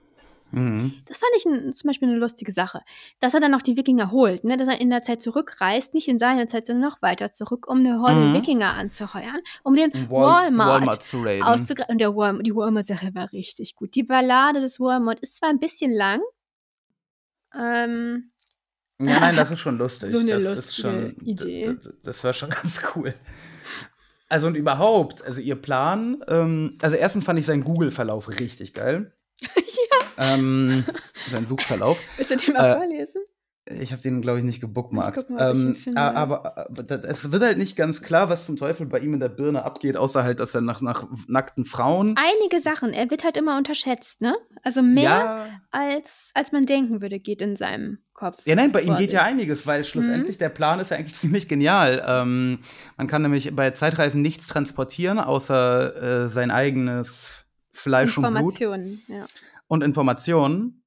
Mhm. 0.51 0.95
Das 1.07 1.19
fand 1.19 1.31
ich 1.37 1.45
ein, 1.47 1.75
zum 1.75 1.89
Beispiel 1.89 2.09
eine 2.09 2.17
lustige 2.19 2.53
Sache. 2.53 2.81
Dass 3.21 3.35
er 3.35 3.41
dann 3.41 3.51
noch 3.51 3.63
die 3.63 3.77
Wikinger 3.77 4.11
holt, 4.11 4.45
ne? 4.45 4.57
dass 4.57 4.69
er 4.69 4.81
in 4.81 4.91
der 4.91 5.03
Zeit 5.03 5.21
zurückreist, 5.23 5.95
nicht 5.95 6.09
in 6.09 6.19
seiner 6.19 6.47
Zeit, 6.49 6.67
sondern 6.67 6.89
noch 6.89 7.03
weiter 7.03 7.33
zurück, 7.33 7.67
um 7.69 7.79
eine 7.79 8.01
Horde 8.01 8.21
Mhm. 8.21 8.35
Wikinger 8.35 8.75
anzuheuern, 8.75 9.41
um 9.63 9.75
den 9.75 9.93
Wal 10.11 10.47
Walmart, 10.53 10.81
Walmart 10.81 10.99
auszugreifen. 11.43 11.87
Und 11.89 11.99
der 12.01 12.15
Walmart, 12.17 12.47
die 12.47 12.55
Walmart-Sache 12.55 13.15
war 13.15 13.33
richtig 13.33 13.75
gut. 13.77 13.95
Die 13.95 14.03
Ballade 14.03 14.61
des 14.61 14.81
Walmart 14.81 15.21
ist 15.21 15.37
zwar 15.37 15.51
ein 15.51 15.59
bisschen 15.61 15.93
lang, 15.93 16.21
ähm, 17.55 18.31
Ja, 19.01 19.21
nein, 19.21 19.37
das 19.37 19.51
ist 19.51 19.61
schon 19.61 19.79
lustig. 19.79 20.11
So 20.13 20.19
eine 20.19 20.33
das 20.33 20.45
lustige 20.45 20.59
ist 20.59 20.77
schon, 20.77 21.11
Idee. 21.27 21.75
Das, 21.75 21.95
das 22.03 22.25
war 22.25 22.33
schon 22.33 22.51
ganz 22.51 22.81
cool. 22.95 23.15
Also 24.29 24.47
und 24.47 24.57
überhaupt, 24.57 25.23
also 25.25 25.41
ihr 25.41 25.57
Plan, 25.57 26.23
ähm, 26.29 26.77
also 26.83 26.97
erstens 26.97 27.25
fand 27.25 27.39
ich 27.39 27.47
seinen 27.47 27.65
Google-Verlauf 27.65 28.29
richtig 28.29 28.75
geil. 28.75 29.15
Ja. 29.43 30.35
Ähm, 30.35 30.85
sein 31.31 31.47
Suchverlauf. 31.47 31.99
willst 32.17 32.31
du 32.31 32.37
den 32.37 32.55
mal 32.55 32.73
Äh, 32.73 32.75
vorlesen? 32.75 33.23
Ich 33.71 33.93
habe 33.93 34.01
den, 34.01 34.23
glaube 34.23 34.39
ich, 34.39 34.45
nicht 34.45 34.63
gebookmarkt. 34.63 35.19
Ich 35.19 35.29
mal, 35.29 35.51
Ähm, 35.53 35.77
aber, 35.95 36.57
aber 36.57 36.83
da- 36.85 36.95
es 37.07 37.31
wird 37.31 37.43
halt 37.43 37.59
nicht 37.59 37.77
ganz 37.77 38.01
klar, 38.01 38.31
was 38.31 38.47
zum 38.47 38.57
Teufel 38.57 38.87
bei 38.87 38.99
ihm 38.99 39.13
in 39.13 39.21
der 39.21 39.29
Birne 39.29 39.63
abgeht, 39.63 39.99
außer 39.99 40.25
halt, 40.25 40.41
dass 40.41 40.55
er 40.55 40.63
nach, 40.63 40.81
nach 40.81 41.07
nackten 41.27 41.67
Frauen. 41.67 42.17
Einige 42.17 42.63
Sachen, 42.63 42.95
er 42.95 43.11
wird 43.11 43.25
halt 43.25 43.37
immer 43.37 43.59
unterschätzt, 43.59 44.23
ne? 44.23 44.35
Also 44.63 44.81
mehr 44.81 45.03
Ja, 45.03 45.47
als, 45.71 46.31
als 46.33 46.51
man 46.51 46.65
denken 46.65 47.03
würde, 47.03 47.21
geht 47.21 47.43
in 47.43 47.57
seinem 47.57 47.99
Kopf. 48.15 48.39
Ja, 48.47 48.55
nein, 48.55 48.73
bei 48.73 48.81
ihm 48.81 48.97
geht 48.97 49.13
ja 49.13 49.23
einiges, 49.23 49.67
weil 49.67 49.85
schlussendlich 49.85 50.37
Mhm. 50.37 50.41
der 50.41 50.49
Plan 50.49 50.81
ist 50.81 50.91
ja 50.91 50.97
eigentlich 50.97 51.15
ziemlich 51.17 51.47
genial. 51.47 52.03
Ähm, 52.09 52.61
man 52.97 53.07
kann 53.07 53.21
nämlich 53.21 53.55
bei 53.55 53.71
Zeitreisen 53.73 54.23
nichts 54.23 54.47
transportieren, 54.47 55.19
außer 55.19 56.23
äh, 56.25 56.29
sein 56.29 56.51
eigenes 56.51 57.45
Fleisch 57.79 58.17
und 58.19 58.23
Blut 58.23 58.33
Informationen, 58.37 59.03
ja. 59.09 59.27
und 59.69 59.83
Informationen, 59.83 60.83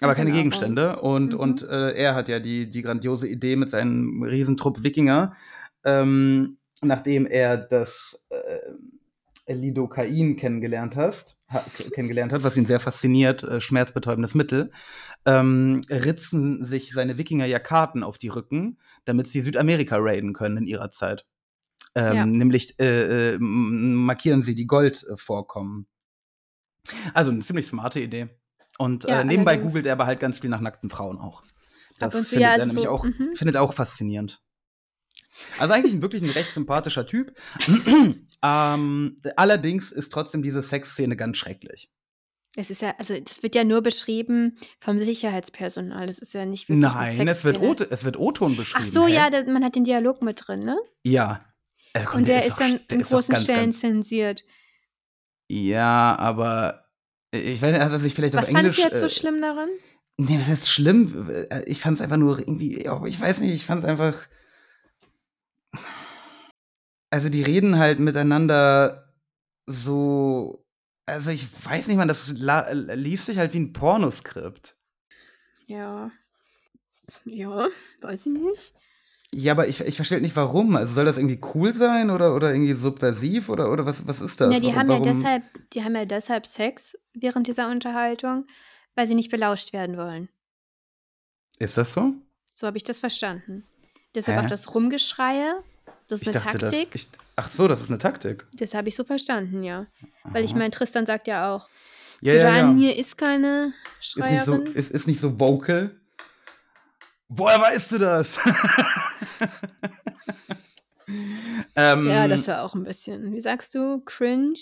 aber 0.00 0.14
keine 0.14 0.30
Nahrung. 0.30 0.42
Gegenstände. 0.44 1.00
Und, 1.00 1.34
Mhm. 1.34 1.38
und 1.40 1.62
äh, 1.62 1.92
er 1.92 2.14
hat 2.14 2.28
ja 2.28 2.40
die, 2.40 2.68
die 2.68 2.82
grandiose 2.82 3.28
Idee 3.28 3.56
mit 3.56 3.70
seinem 3.70 4.22
Riesentrupp 4.22 4.82
Wikinger, 4.82 5.34
ähm, 5.84 6.58
nachdem 6.80 7.26
er 7.26 7.56
das 7.56 8.26
äh, 8.30 9.52
Lidocain 9.52 10.36
kennengelernt 10.36 10.96
hast, 10.96 11.36
ha, 11.50 11.64
kennengelernt 11.94 12.32
hat, 12.32 12.42
was 12.42 12.56
ihn 12.56 12.66
sehr 12.66 12.80
fasziniert, 12.80 13.42
äh, 13.42 13.60
schmerzbetäubendes 13.60 14.34
Mittel, 14.34 14.70
ähm, 15.26 15.80
ritzen 15.90 16.64
sich 16.64 16.92
seine 16.92 17.18
Wikinger 17.18 17.46
ja 17.46 17.58
Karten 17.58 18.02
auf 18.02 18.18
die 18.18 18.28
Rücken, 18.28 18.78
damit 19.04 19.26
sie 19.28 19.40
Südamerika 19.40 19.96
raiden 19.98 20.32
können 20.32 20.56
in 20.58 20.66
ihrer 20.66 20.90
Zeit. 20.90 21.26
Ähm, 21.94 22.16
Ja. 22.16 22.26
Nämlich 22.26 22.78
äh, 22.80 23.34
äh, 23.34 23.38
markieren 23.38 24.42
sie 24.42 24.54
die 24.54 24.66
Goldvorkommen. 24.66 25.86
Also 27.14 27.30
eine 27.30 27.40
ziemlich 27.40 27.66
smarte 27.66 28.00
Idee. 28.00 28.28
Und 28.78 29.04
Ja, 29.04 29.20
äh, 29.20 29.24
nebenbei 29.24 29.52
allerdings. 29.52 29.70
googelt 29.72 29.86
er 29.86 29.92
aber 29.92 30.06
halt 30.06 30.20
ganz 30.20 30.40
viel 30.40 30.50
nach 30.50 30.60
nackten 30.60 30.90
Frauen 30.90 31.18
auch. 31.18 31.42
Das 31.98 32.12
findet 32.14 32.32
ja, 32.32 32.48
er 32.48 32.52
also 32.54 32.66
nämlich 32.66 32.84
so, 32.84 32.90
auch, 32.90 33.04
mhm. 33.04 33.34
findet 33.34 33.56
auch 33.56 33.74
faszinierend. 33.74 34.42
Also 35.58 35.72
eigentlich 35.74 35.94
ein 35.94 36.02
wirklich 36.02 36.22
ein 36.22 36.30
recht 36.30 36.52
sympathischer 36.52 37.06
Typ. 37.06 37.36
ähm, 38.42 39.20
allerdings 39.36 39.92
ist 39.92 40.12
trotzdem 40.12 40.42
diese 40.42 40.62
Sexszene 40.62 41.16
ganz 41.16 41.36
schrecklich. 41.36 41.90
Es 42.54 42.68
ist 42.70 42.82
ja, 42.82 42.94
also 42.98 43.18
das 43.18 43.42
wird 43.42 43.54
ja 43.54 43.64
nur 43.64 43.80
beschrieben 43.82 44.58
vom 44.78 44.98
Sicherheitspersonal. 44.98 46.06
Das 46.06 46.18
ist 46.18 46.34
ja 46.34 46.44
nicht 46.44 46.68
wirklich 46.68 46.80
Nein, 46.92 47.26
es 47.28 47.44
wird. 47.44 47.58
O- 47.60 47.74
es 47.88 48.04
wird 48.04 48.18
O-Ton 48.18 48.52
Ach 48.52 48.56
beschrieben. 48.58 48.92
so, 48.92 49.06
hä? 49.06 49.14
ja, 49.14 49.30
da, 49.30 49.44
man 49.44 49.64
hat 49.64 49.74
den 49.74 49.84
Dialog 49.84 50.22
mit 50.22 50.42
drin, 50.46 50.60
ne? 50.60 50.76
Ja. 51.02 51.44
Äh, 51.94 52.04
komm, 52.04 52.20
Und 52.20 52.28
der, 52.28 52.38
ist 52.40 52.50
doch- 52.50 52.58
dann 52.58 52.80
der 52.90 52.98
in 52.98 53.02
großen 53.02 53.32
ganz, 53.32 53.44
Stellen 53.44 53.60
ganz- 53.70 53.80
zensiert. 53.80 54.44
Ja, 55.52 56.16
aber 56.18 56.86
ich 57.30 57.60
weiß 57.60 57.72
nicht, 57.72 57.82
also 57.82 58.06
ich 58.06 58.14
vielleicht 58.14 58.32
Was 58.32 58.44
auf 58.44 58.48
Englisch. 58.48 58.78
fandest 58.78 58.78
du 58.78 58.82
jetzt 58.96 59.00
so 59.00 59.06
äh, 59.06 59.20
schlimm 59.20 59.42
daran? 59.42 59.68
Nee, 60.16 60.38
das 60.38 60.48
ist 60.48 60.70
schlimm. 60.70 61.28
Äh, 61.30 61.64
Ich 61.66 61.78
fand 61.78 61.98
es 61.98 62.02
einfach 62.02 62.16
nur 62.16 62.38
irgendwie, 62.38 62.78
ich 62.78 63.20
weiß 63.20 63.40
nicht, 63.40 63.54
ich 63.54 63.66
fand 63.66 63.82
es 63.82 63.88
einfach. 63.88 64.14
Also 67.10 67.28
die 67.28 67.42
reden 67.42 67.78
halt 67.78 67.98
miteinander 67.98 69.12
so. 69.66 70.64
Also 71.04 71.30
ich 71.30 71.46
weiß 71.66 71.88
nicht, 71.88 71.96
man, 71.98 72.08
das 72.08 72.32
la 72.34 72.70
liest 72.72 73.26
sich 73.26 73.36
halt 73.36 73.52
wie 73.52 73.60
ein 73.60 73.74
Pornoskript. 73.74 74.76
Ja. 75.66 76.10
Ja, 77.26 77.68
weiß 78.00 78.20
ich 78.26 78.32
nicht. 78.32 78.74
Ja, 79.34 79.52
aber 79.52 79.66
ich, 79.68 79.80
ich 79.80 79.96
verstehe 79.96 80.20
nicht 80.20 80.36
warum. 80.36 80.76
Also 80.76 80.92
soll 80.94 81.06
das 81.06 81.16
irgendwie 81.16 81.40
cool 81.54 81.72
sein 81.72 82.10
oder, 82.10 82.34
oder 82.34 82.52
irgendwie 82.52 82.74
subversiv 82.74 83.48
oder, 83.48 83.72
oder 83.72 83.86
was, 83.86 84.06
was 84.06 84.20
ist 84.20 84.40
das? 84.40 84.52
Ja, 84.52 84.60
die 84.60 84.66
Warum- 84.66 84.78
haben 84.78 84.90
ja 84.90 85.00
warum- 85.00 85.20
deshalb, 85.20 85.42
die 85.72 85.82
haben 85.84 85.94
ja 85.96 86.04
deshalb 86.04 86.46
Sex 86.46 86.96
während 87.14 87.46
dieser 87.46 87.70
Unterhaltung, 87.70 88.46
weil 88.94 89.08
sie 89.08 89.14
nicht 89.14 89.30
belauscht 89.30 89.72
werden 89.72 89.96
wollen. 89.96 90.28
Ist 91.58 91.78
das 91.78 91.92
so? 91.94 92.12
So 92.50 92.66
habe 92.66 92.76
ich 92.76 92.84
das 92.84 92.98
verstanden. 92.98 93.64
Deshalb 94.14 94.38
Hä? 94.38 94.44
auch 94.44 94.50
das 94.50 94.74
Rumgeschreie. 94.74 95.62
Das 96.08 96.20
ist 96.20 96.28
Ich 96.28 96.34
eine 96.36 96.44
dachte, 96.44 96.58
das. 96.58 96.70
Taktik. 96.72 96.94
Ich, 96.94 97.08
ach 97.36 97.50
so, 97.50 97.68
das 97.68 97.80
ist 97.80 97.88
eine 97.88 97.98
Taktik. 97.98 98.46
Das 98.58 98.74
habe 98.74 98.88
ich 98.88 98.96
so 98.96 99.04
verstanden, 99.04 99.62
ja. 99.62 99.86
Weil 100.24 100.44
ich 100.44 100.50
Aha. 100.50 100.58
meine, 100.58 100.70
Tristan 100.70 101.06
sagt 101.06 101.26
ja 101.26 101.54
auch, 101.54 101.68
ja, 102.20 102.34
ja, 102.34 102.56
ja. 102.58 102.74
hier 102.74 102.96
ist 102.96 103.16
keine 103.16 103.72
Ist 104.00 104.16
nicht, 104.18 104.44
so, 104.44 104.52
Schreierin. 104.56 104.72
ist, 104.74 104.90
ist 104.90 105.06
nicht 105.08 105.20
so 105.20 105.40
vocal. 105.40 105.98
Woher 107.34 107.60
weißt 107.60 107.92
du 107.92 107.98
das? 107.98 108.38
Ähm, 111.74 112.06
Ja, 112.06 112.28
das 112.28 112.46
war 112.48 112.62
auch 112.62 112.74
ein 112.74 112.84
bisschen, 112.84 113.32
wie 113.34 113.40
sagst 113.40 113.74
du, 113.74 114.00
cringe? 114.04 114.54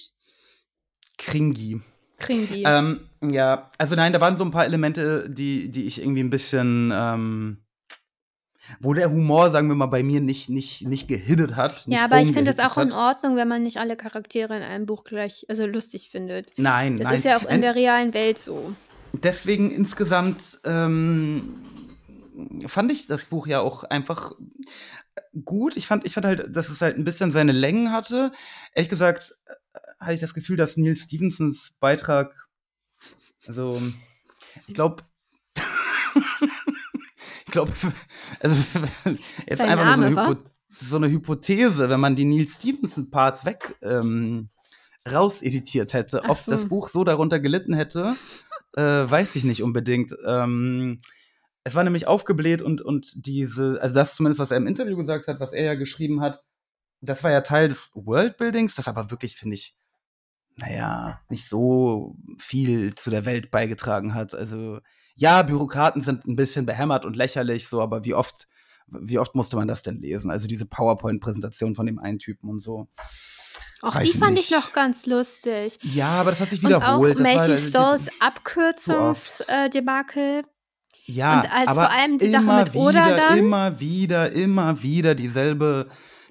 Kringi. 1.18 1.80
Cringy. 2.18 2.64
Ähm, 2.66 3.00
ja, 3.22 3.70
also 3.78 3.94
nein, 3.94 4.12
da 4.12 4.20
waren 4.20 4.36
so 4.36 4.44
ein 4.44 4.50
paar 4.50 4.64
Elemente, 4.64 5.28
die, 5.28 5.70
die 5.70 5.84
ich 5.84 6.00
irgendwie 6.00 6.22
ein 6.22 6.30
bisschen, 6.30 6.92
ähm, 6.94 7.58
wo 8.80 8.94
der 8.94 9.10
Humor, 9.10 9.50
sagen 9.50 9.68
wir 9.68 9.74
mal, 9.74 9.86
bei 9.86 10.02
mir 10.02 10.20
nicht, 10.20 10.48
nicht, 10.48 10.82
nicht 10.88 11.08
gehittet 11.08 11.56
hat. 11.56 11.86
Nicht 11.86 11.98
ja, 11.98 12.04
aber 12.04 12.20
ich 12.20 12.32
finde 12.32 12.52
das 12.54 12.64
auch 12.64 12.78
in 12.78 12.94
hat. 12.94 13.16
Ordnung, 13.16 13.36
wenn 13.36 13.48
man 13.48 13.62
nicht 13.62 13.76
alle 13.78 13.96
Charaktere 13.96 14.56
in 14.56 14.62
einem 14.62 14.86
Buch 14.86 15.04
gleich, 15.04 15.44
also 15.48 15.66
lustig 15.66 16.08
findet. 16.10 16.52
Nein, 16.56 16.96
Das 16.98 17.04
nein. 17.08 17.16
ist 17.16 17.24
ja 17.24 17.36
auch 17.36 17.42
in 17.42 17.48
Ein- 17.48 17.60
der 17.62 17.74
realen 17.74 18.14
Welt 18.14 18.38
so. 18.38 18.72
Deswegen 19.12 19.70
insgesamt 19.70 20.58
ähm, 20.64 21.54
fand 22.66 22.92
ich 22.92 23.06
das 23.06 23.26
Buch 23.26 23.46
ja 23.46 23.60
auch 23.60 23.84
einfach 23.84 24.32
gut. 25.44 25.76
Ich 25.76 25.86
fand, 25.86 26.04
ich 26.04 26.14
fand 26.14 26.26
halt, 26.26 26.54
dass 26.54 26.70
es 26.70 26.80
halt 26.80 26.96
ein 26.96 27.04
bisschen 27.04 27.30
seine 27.30 27.52
Längen 27.52 27.92
hatte. 27.92 28.32
Ehrlich 28.74 28.88
gesagt 28.88 29.34
äh, 29.46 29.78
hatte 29.98 30.14
ich 30.14 30.20
das 30.20 30.34
Gefühl, 30.34 30.56
dass 30.56 30.76
Neil 30.76 30.96
Stevensons 30.96 31.76
Beitrag, 31.80 32.48
also 33.46 33.80
ich 34.66 34.74
glaube, 34.74 35.02
ich 37.46 37.50
glaube, 37.50 37.72
also 38.40 38.56
jetzt 39.46 39.58
Sein 39.58 39.70
einfach 39.70 39.84
nur 39.84 39.94
so 39.94 40.02
eine, 40.02 40.10
Name? 40.10 40.30
Hypo 40.30 40.50
so 40.78 40.96
eine 40.96 41.10
Hypothese, 41.10 41.88
wenn 41.90 42.00
man 42.00 42.16
die 42.16 42.24
Neil 42.24 42.48
Stevenson 42.48 43.10
Parts 43.10 43.44
weg 43.44 43.76
ähm, 43.82 44.48
rauseditiert 45.10 45.92
hätte, 45.92 46.22
Ach 46.24 46.30
ob 46.30 46.38
so. 46.38 46.50
das 46.50 46.68
Buch 46.68 46.88
so 46.88 47.04
darunter 47.04 47.40
gelitten 47.40 47.74
hätte, 47.74 48.14
äh, 48.76 48.82
weiß 48.82 49.36
ich 49.36 49.44
nicht 49.44 49.62
unbedingt. 49.62 50.14
Ähm, 50.24 51.00
es 51.70 51.76
war 51.76 51.84
nämlich 51.84 52.06
aufgebläht 52.06 52.60
und, 52.62 52.80
und 52.82 53.26
diese, 53.26 53.78
also 53.80 53.94
das 53.94 54.16
zumindest, 54.16 54.40
was 54.40 54.50
er 54.50 54.56
im 54.58 54.66
Interview 54.66 54.96
gesagt 54.96 55.26
hat, 55.28 55.40
was 55.40 55.52
er 55.52 55.64
ja 55.64 55.74
geschrieben 55.74 56.20
hat, 56.20 56.42
das 57.00 57.24
war 57.24 57.30
ja 57.30 57.40
Teil 57.40 57.68
des 57.68 57.92
Worldbuildings, 57.94 58.74
das 58.74 58.88
aber 58.88 59.10
wirklich, 59.10 59.36
finde 59.36 59.54
ich, 59.54 59.74
naja, 60.56 61.20
nicht 61.30 61.48
so 61.48 62.16
viel 62.38 62.94
zu 62.94 63.08
der 63.10 63.24
Welt 63.24 63.50
beigetragen 63.50 64.12
hat. 64.14 64.34
Also, 64.34 64.80
ja, 65.14 65.42
Bürokraten 65.42 66.02
sind 66.02 66.26
ein 66.26 66.36
bisschen 66.36 66.66
behämmert 66.66 67.06
und 67.06 67.16
lächerlich, 67.16 67.66
so, 67.68 67.80
aber 67.80 68.04
wie 68.04 68.12
oft, 68.14 68.46
wie 68.88 69.18
oft 69.18 69.34
musste 69.34 69.56
man 69.56 69.68
das 69.68 69.82
denn 69.82 70.00
lesen? 70.02 70.30
Also 70.30 70.46
diese 70.48 70.66
PowerPoint-Präsentation 70.66 71.74
von 71.74 71.86
dem 71.86 71.98
einen 71.98 72.18
Typen 72.18 72.50
und 72.50 72.58
so. 72.58 72.88
Auch 73.82 73.94
Weiß 73.94 74.12
die 74.12 74.18
fand 74.18 74.34
nicht. 74.34 74.50
ich 74.50 74.56
noch 74.56 74.74
ganz 74.74 75.06
lustig. 75.06 75.78
Ja, 75.82 76.08
aber 76.20 76.28
das 76.30 76.40
hat 76.40 76.50
sich 76.50 76.62
Und 76.62 76.74
auch 76.74 76.80
wiederholt. 76.82 77.18
das 77.18 77.24
war- 77.26 77.34
Macy 77.48 77.50
das- 77.52 77.68
Stolls. 77.68 78.08
Abkürzungsdebakel. 78.20 80.42
Ja, 81.14 81.40
Und 81.40 81.52
als 81.52 81.68
aber 81.68 81.82
vor 81.82 81.90
allem 81.90 82.18
die 82.18 82.28
Sache 82.30 82.42
immer 82.42 82.58
mit 82.64 82.74
wieder, 82.74 83.16
dann? 83.16 83.38
immer 83.38 83.80
wieder, 83.80 84.32
immer 84.32 84.82
wieder 84.82 85.14
dieselbe, 85.14 85.88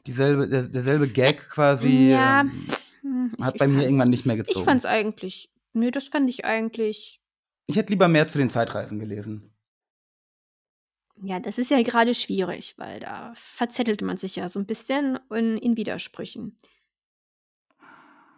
dieselbe, 0.07 0.47
der, 0.47 0.63
derselbe 0.67 1.07
Gag 1.07 1.49
quasi. 1.49 2.09
Ja, 2.11 2.41
ähm, 2.41 2.67
Hm, 3.01 3.31
ich- 3.37 3.43
hat 3.45 3.55
ich 3.55 3.59
bei 3.59 3.67
mir 3.67 3.73
fand's- 3.75 3.83
irgendwann 3.85 4.09
nicht 4.09 4.25
mehr 4.25 4.35
Ich 4.37 4.43
gezogen. 4.45 4.65
fand 4.65 4.79
es 4.79 4.85
eigentlich. 4.85 5.49
Nö, 5.73 5.91
das 5.91 6.07
fand 6.09 6.29
ich 6.29 6.45
eigentlich. 6.45 7.21
Ich 7.67 7.75
hätte 7.77 7.91
lieber 7.93 8.07
mehr 8.07 8.27
zu 8.27 8.37
den 8.39 8.49
Zeitreisen 8.49 8.99
gelesen. 8.99 9.53
Ja, 11.21 11.39
das 11.39 11.57
ist 11.57 11.69
ja 11.69 11.81
gerade 11.83 12.13
schwierig, 12.13 12.75
weil 12.77 12.99
da 13.01 13.33
verzettelt 13.35 14.01
man 14.01 14.17
sich 14.17 14.35
ja 14.37 14.47
so 14.49 14.57
ein 14.59 14.65
bisschen 14.65 15.19
in, 15.33 15.57
in 15.57 15.75
Widersprüchen. 15.77 16.57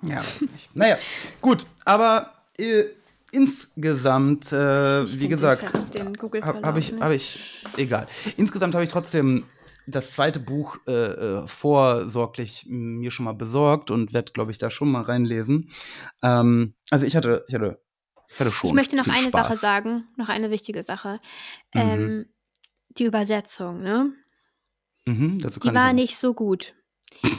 Ja, 0.04 0.18
weiß 0.18 0.42
ich 0.42 0.52
nicht. 0.52 0.76
naja, 0.76 0.98
gut, 1.42 1.66
aber 1.86 2.34
äh, 2.58 2.86
insgesamt, 3.32 4.52
äh, 4.52 5.20
wie 5.20 5.28
gesagt, 5.28 5.74
habe 5.74 6.64
hab 6.64 6.78
ich, 6.78 6.94
hab 7.00 7.12
ich, 7.12 7.64
egal. 7.78 8.08
Insgesamt 8.38 8.74
habe 8.74 8.84
ich 8.84 8.90
trotzdem 8.90 9.46
das 9.88 10.12
zweite 10.12 10.40
Buch 10.40 10.78
äh, 10.88 10.92
äh, 10.92 11.48
vorsorglich 11.48 12.66
mir 12.68 13.12
schon 13.12 13.26
mal 13.26 13.34
besorgt 13.34 13.92
und 13.92 14.14
werde, 14.14 14.32
glaube 14.34 14.52
ich, 14.52 14.58
da 14.58 14.70
schon 14.70 14.92
mal 14.92 15.02
reinlesen. 15.04 15.72
Ähm, 16.22 16.76
also 16.90 17.06
ich 17.06 17.16
hatte, 17.16 17.46
ich 17.48 17.56
hatte, 17.56 17.82
ich 18.30 18.40
hatte 18.40 18.52
schon. 18.52 18.70
Ich 18.70 18.74
möchte 18.74 18.96
noch 18.96 19.08
eine 19.08 19.30
Spaß. 19.30 19.32
Sache 19.32 19.54
sagen, 19.56 20.08
noch 20.18 20.30
eine 20.30 20.52
wichtige 20.52 20.84
Sache. 20.84 21.20
Mhm. 21.74 21.82
Ähm, 21.82 22.26
die 22.98 23.06
Übersetzung, 23.06 23.82
ne? 23.82 24.14
Mhm, 25.06 25.40
Die 25.40 25.74
war 25.74 25.94
nicht 25.94 26.18
so 26.18 26.34
gut. 26.34 26.76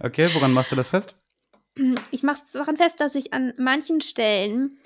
Okay, 0.00 0.28
woran 0.34 0.52
machst 0.52 0.70
du 0.70 0.76
das 0.76 0.88
fest? 0.88 1.14
Ich 2.10 2.22
mache 2.22 2.42
es 2.44 2.52
daran 2.52 2.76
fest, 2.76 3.00
dass 3.00 3.14
ich 3.14 3.32
an 3.32 3.52
manchen 3.58 4.00
Stellen, 4.00 4.78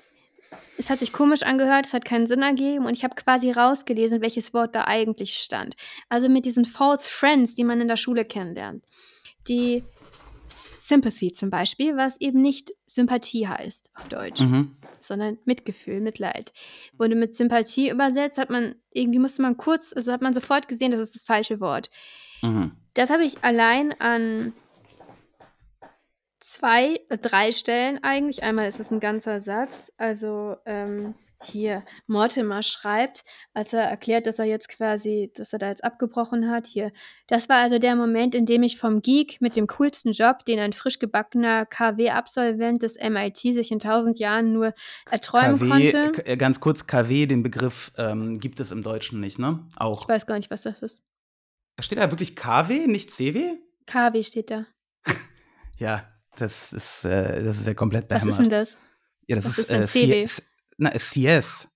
es 0.77 0.89
hat 0.89 0.99
sich 0.99 1.13
komisch 1.13 1.43
angehört, 1.43 1.85
es 1.85 1.93
hat 1.93 2.05
keinen 2.05 2.25
Sinn 2.25 2.41
ergeben 2.41 2.85
und 2.85 2.93
ich 2.93 3.03
habe 3.03 3.15
quasi 3.15 3.51
rausgelesen, 3.51 4.21
welches 4.21 4.53
Wort 4.53 4.73
da 4.73 4.85
eigentlich 4.85 5.35
stand. 5.35 5.75
Also 6.09 6.29
mit 6.29 6.45
diesen 6.45 6.65
False 6.65 7.09
Friends, 7.09 7.53
die 7.53 7.63
man 7.63 7.79
in 7.81 7.87
der 7.87 7.97
Schule 7.97 8.25
kennenlernt. 8.25 8.83
Die 9.47 9.83
Sympathy 10.79 11.31
zum 11.31 11.51
Beispiel, 11.51 11.95
was 11.95 12.19
eben 12.19 12.41
nicht 12.41 12.71
Sympathie 12.87 13.47
heißt 13.47 13.91
auf 13.93 14.07
Deutsch, 14.09 14.41
Mhm. 14.41 14.75
sondern 14.99 15.37
Mitgefühl, 15.45 16.01
Mitleid. 16.01 16.51
Wurde 16.97 17.13
mit 17.15 17.35
Sympathie 17.35 17.89
übersetzt, 17.91 18.39
hat 18.39 18.49
man, 18.49 18.73
irgendwie 18.91 19.19
musste 19.19 19.43
man 19.43 19.57
kurz, 19.57 19.93
also 19.95 20.11
hat 20.11 20.23
man 20.23 20.33
sofort 20.33 20.67
gesehen, 20.67 20.89
das 20.89 20.99
ist 20.99 21.13
das 21.13 21.23
falsche 21.23 21.59
Wort. 21.59 21.91
Mhm. 22.41 22.71
Das 22.95 23.11
habe 23.11 23.23
ich 23.23 23.43
allein 23.43 23.93
an 24.01 24.53
zwei, 26.39 26.99
äh, 27.09 27.17
drei 27.17 27.51
Stellen 27.51 28.03
eigentlich. 28.03 28.43
Einmal 28.43 28.67
ist 28.67 28.79
es 28.79 28.91
ein 28.91 28.99
ganzer 28.99 29.39
Satz. 29.39 29.91
Also 29.97 30.55
ähm, 30.65 31.15
hier 31.41 31.83
Mortimer 32.05 32.63
schreibt, 32.63 33.23
als 33.53 33.71
er 33.71 33.83
erklärt, 33.83 34.25
dass 34.27 34.39
er 34.39 34.45
jetzt 34.45 34.67
quasi, 34.67 35.31
dass 35.35 35.53
er 35.53 35.59
da 35.59 35.69
jetzt 35.69 35.85
abgebrochen 35.85 36.49
hat. 36.51 36.67
Hier, 36.67 36.91
das 37.27 37.47
war 37.47 37.57
also 37.57 37.79
der 37.79 37.95
Moment, 37.95 38.35
in 38.35 38.45
dem 38.45 38.61
ich 38.61 38.77
vom 38.77 39.01
Geek 39.01 39.39
mit 39.39 39.55
dem 39.55 39.65
coolsten 39.67 40.11
Job, 40.11 40.43
den 40.43 40.59
ein 40.59 40.73
frisch 40.73 40.99
gebackener 40.99 41.65
KW-Absolvent 41.65 42.83
des 42.83 42.97
MIT 42.97 43.37
sich 43.37 43.71
in 43.71 43.79
tausend 43.79 44.19
Jahren 44.19 44.51
nur 44.51 44.73
erträumen 45.09 45.57
KW, 45.59 45.69
konnte. 45.93 46.11
k- 46.11 46.29
äh, 46.29 46.35
ganz 46.35 46.59
kurz, 46.59 46.87
KW, 46.87 47.25
den 47.25 47.41
Begriff 47.41 47.91
ähm, 47.97 48.39
gibt 48.39 48.59
es 48.59 48.71
im 48.71 48.83
Deutschen 48.83 49.21
nicht, 49.21 49.39
ne? 49.39 49.65
Auch. 49.77 50.01
Ich 50.01 50.09
weiß 50.09 50.25
gar 50.25 50.35
nicht, 50.35 50.51
was 50.51 50.63
das 50.63 50.81
ist. 50.81 51.01
Steht 51.79 51.99
da 51.99 52.11
wirklich 52.11 52.35
KW, 52.35 52.87
nicht 52.87 53.11
CW? 53.11 53.57
KW 53.85 54.23
steht 54.23 54.51
da. 54.51 54.65
Ja, 55.77 56.03
das 56.41 56.73
ist, 56.73 57.05
äh, 57.05 57.43
das 57.43 57.59
ist 57.59 57.67
ja 57.67 57.73
komplett 57.73 58.09
Was 58.09 58.23
behämmert. 58.23 58.31
ist 58.31 58.37
denn 58.39 58.49
das? 58.49 58.77
Ja, 59.27 59.35
das 59.35 59.45
Was 59.45 59.51
ist, 59.57 59.59
ist 59.59 59.69
denn 59.71 59.83
äh, 59.83 59.87
CW? 59.87 60.25
CS. 60.25 60.43
Na, 60.77 60.89
ist 60.89 61.11
CS. 61.11 61.67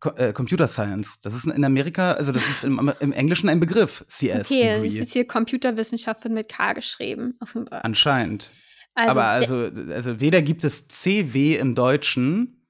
Co 0.00 0.10
äh, 0.10 0.32
Computer 0.32 0.68
Science. 0.68 1.20
Das 1.20 1.34
ist 1.34 1.46
in 1.46 1.64
Amerika, 1.64 2.12
also 2.12 2.32
das 2.32 2.46
ist 2.48 2.64
im, 2.64 2.92
im 3.00 3.12
Englischen 3.12 3.48
ein 3.48 3.60
Begriff, 3.60 4.04
CS 4.08 4.50
Okay, 4.50 4.82
Degree. 4.82 4.98
ist 5.00 5.12
hier 5.12 5.26
Computerwissenschaft 5.26 6.24
mit 6.28 6.48
K 6.50 6.72
geschrieben, 6.74 7.34
offenbar. 7.40 7.84
Anscheinend. 7.84 8.50
Also, 8.94 9.10
Aber 9.10 9.24
also, 9.24 9.54
also 9.92 10.20
weder 10.20 10.42
gibt 10.42 10.62
es 10.64 10.86
CW 10.88 11.56
im 11.56 11.74
Deutschen, 11.74 12.66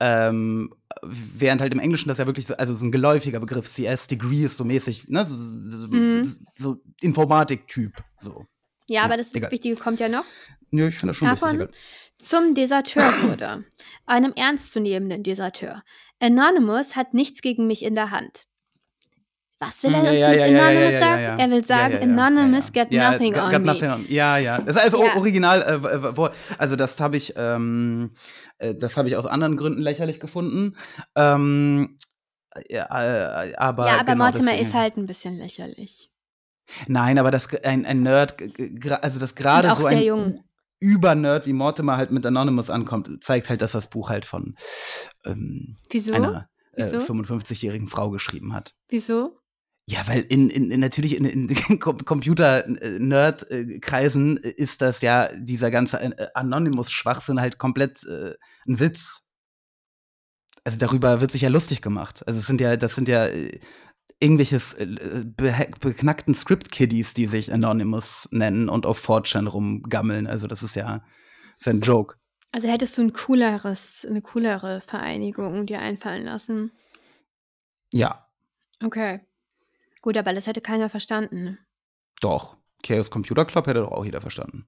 ähm, 0.00 0.72
während 1.02 1.60
halt 1.60 1.72
im 1.74 1.80
Englischen 1.80 2.08
das 2.08 2.18
ja 2.18 2.26
wirklich 2.26 2.46
so, 2.46 2.54
also 2.56 2.74
so 2.76 2.84
ein 2.86 2.92
geläufiger 2.92 3.40
Begriff, 3.40 3.66
CS 3.68 4.06
Degree 4.06 4.44
ist 4.44 4.56
so 4.56 4.64
mäßig, 4.64 5.08
ne, 5.08 5.26
so, 5.26 5.34
so, 5.34 5.86
Mhm. 5.88 6.22
so 6.56 6.80
Informatik-Typ, 7.00 7.92
so. 8.16 8.44
Ja, 8.88 9.02
aber 9.02 9.16
das 9.16 9.34
egal. 9.34 9.50
Wichtige 9.50 9.76
kommt 9.76 10.00
ja 10.00 10.08
noch. 10.08 10.24
Nö, 10.70 10.88
ich 10.88 10.96
finde 10.96 11.10
das 11.12 11.16
schon 11.18 11.28
Davon 11.28 11.58
wichtig. 11.60 11.76
zum 12.18 12.54
Deserteur 12.54 13.04
wurde. 13.22 13.64
Einem 14.06 14.32
ernstzunehmenden 14.34 15.22
Deserteur. 15.22 15.82
Anonymous 16.20 16.96
hat 16.96 17.14
nichts 17.14 17.40
gegen 17.42 17.66
mich 17.66 17.82
in 17.84 17.94
der 17.94 18.10
Hand. 18.10 18.44
Was 19.60 19.82
will 19.82 19.92
er 19.92 20.04
Ja, 20.04 20.10
uns 20.10 20.20
ja, 20.20 20.28
mit 20.30 20.38
ja, 20.40 20.46
ja, 20.46 20.58
Anonymous 20.62 20.92
ja, 20.92 20.98
sagen? 21.00 21.22
ja, 21.22 21.28
ja. 21.30 21.36
Er 21.38 21.50
will 21.50 21.60
Ja, 21.60 21.64
sagen, 21.66 21.92
ja, 21.94 21.98
ja, 21.98 22.04
Anonymous 22.04 22.64
ja, 22.68 22.70
ja. 22.74 22.84
get 22.84 22.92
Ja, 22.92 23.10
nothing 23.10 23.32
got- 23.32 23.42
on 23.42 23.50
got 23.52 23.60
me. 23.60 23.66
nothing 23.72 23.90
on- 23.90 24.06
Ja, 24.08 24.36
ja. 24.36 24.58
Das 24.60 24.76
ist 24.76 24.82
also 24.82 25.04
Ja. 25.04 25.16
original, 25.16 25.62
äh, 25.82 26.30
also 26.58 26.76
das 26.76 27.00
habe 27.00 27.16
ich, 27.16 27.34
ähm, 27.36 28.12
äh, 28.58 28.74
das 28.76 28.96
habe 28.96 29.08
ich 29.08 29.16
aus 29.16 29.26
anderen 29.26 29.56
Gründen 29.56 29.80
lächerlich 29.82 30.20
gefunden. 30.20 30.76
Ähm, 31.16 31.96
ja, 32.68 32.84
äh, 32.84 33.54
aber 33.56 33.86
ja, 33.88 33.94
aber 34.00 34.12
genau, 34.12 34.24
Mortimer 34.26 34.50
deswegen- 34.52 34.66
ist 34.68 34.74
halt 34.74 34.96
ein 34.96 35.06
bisschen 35.06 35.36
lächerlich. 35.38 36.10
Nein, 36.86 37.18
aber 37.18 37.30
das 37.30 37.48
ein, 37.64 37.86
ein 37.86 38.02
Nerd, 38.02 38.36
also 39.02 39.18
das 39.18 39.34
gerade 39.34 39.74
so 39.74 39.86
ein 39.86 40.02
jung. 40.02 40.44
Übernerd 40.80 41.46
wie 41.46 41.52
Mortimer 41.52 41.96
halt 41.96 42.12
mit 42.12 42.24
Anonymous 42.24 42.70
ankommt, 42.70 43.24
zeigt 43.24 43.50
halt, 43.50 43.62
dass 43.62 43.72
das 43.72 43.90
Buch 43.90 44.10
halt 44.10 44.24
von 44.24 44.54
ähm, 45.24 45.76
einer 46.12 46.48
äh, 46.72 46.92
Wieso? 46.92 46.98
55-jährigen 46.98 47.88
Frau 47.88 48.10
geschrieben 48.10 48.54
hat. 48.54 48.76
Wieso? 48.88 49.36
Ja, 49.90 50.06
weil 50.06 50.20
in, 50.20 50.50
in, 50.50 50.70
in 50.70 50.80
natürlich 50.80 51.16
in, 51.16 51.24
in 51.24 51.48
Computer-Nerd-Kreisen 51.80 54.36
ist 54.36 54.82
das 54.82 55.00
ja 55.00 55.30
dieser 55.34 55.70
ganze 55.70 55.98
äh, 56.00 56.26
Anonymous-Schwachsinn 56.34 57.40
halt 57.40 57.56
komplett 57.58 58.04
äh, 58.04 58.34
ein 58.68 58.80
Witz. 58.80 59.22
Also 60.62 60.78
darüber 60.78 61.22
wird 61.22 61.30
sich 61.30 61.40
ja 61.40 61.48
lustig 61.48 61.80
gemacht. 61.80 62.22
Also 62.26 62.40
es 62.40 62.46
sind 62.46 62.60
ja, 62.60 62.76
das 62.76 62.94
sind 62.94 63.08
ja 63.08 63.28
äh, 63.28 63.58
irgendwelches 64.20 64.74
äh, 64.74 64.86
beknackten 65.80 66.34
Script-Kiddies, 66.34 67.14
die 67.14 67.26
sich 67.26 67.52
Anonymous 67.52 68.28
nennen 68.32 68.68
und 68.68 68.84
auf 68.86 69.06
4chan 69.06 69.46
rumgammeln. 69.46 70.26
Also 70.26 70.46
das 70.46 70.62
ist 70.62 70.74
ja, 70.74 70.98
das 70.98 71.60
ist 71.60 71.68
ein 71.68 71.80
Joke. 71.80 72.16
Also 72.50 72.68
hättest 72.68 72.96
du 72.98 73.02
ein 73.02 73.12
cooleres, 73.12 74.06
eine 74.08 74.22
coolere 74.22 74.80
Vereinigung 74.80 75.66
dir 75.66 75.80
einfallen 75.80 76.24
lassen. 76.24 76.72
Ja. 77.92 78.28
Okay. 78.82 79.20
Gut, 80.02 80.16
aber 80.16 80.32
das 80.32 80.46
hätte 80.46 80.60
keiner 80.60 80.88
verstanden. 80.90 81.58
Doch. 82.20 82.56
Chaos 82.82 83.10
Computer 83.10 83.44
Club 83.44 83.66
hätte 83.66 83.80
doch 83.80 83.92
auch 83.92 84.04
jeder 84.04 84.20
verstanden. 84.20 84.66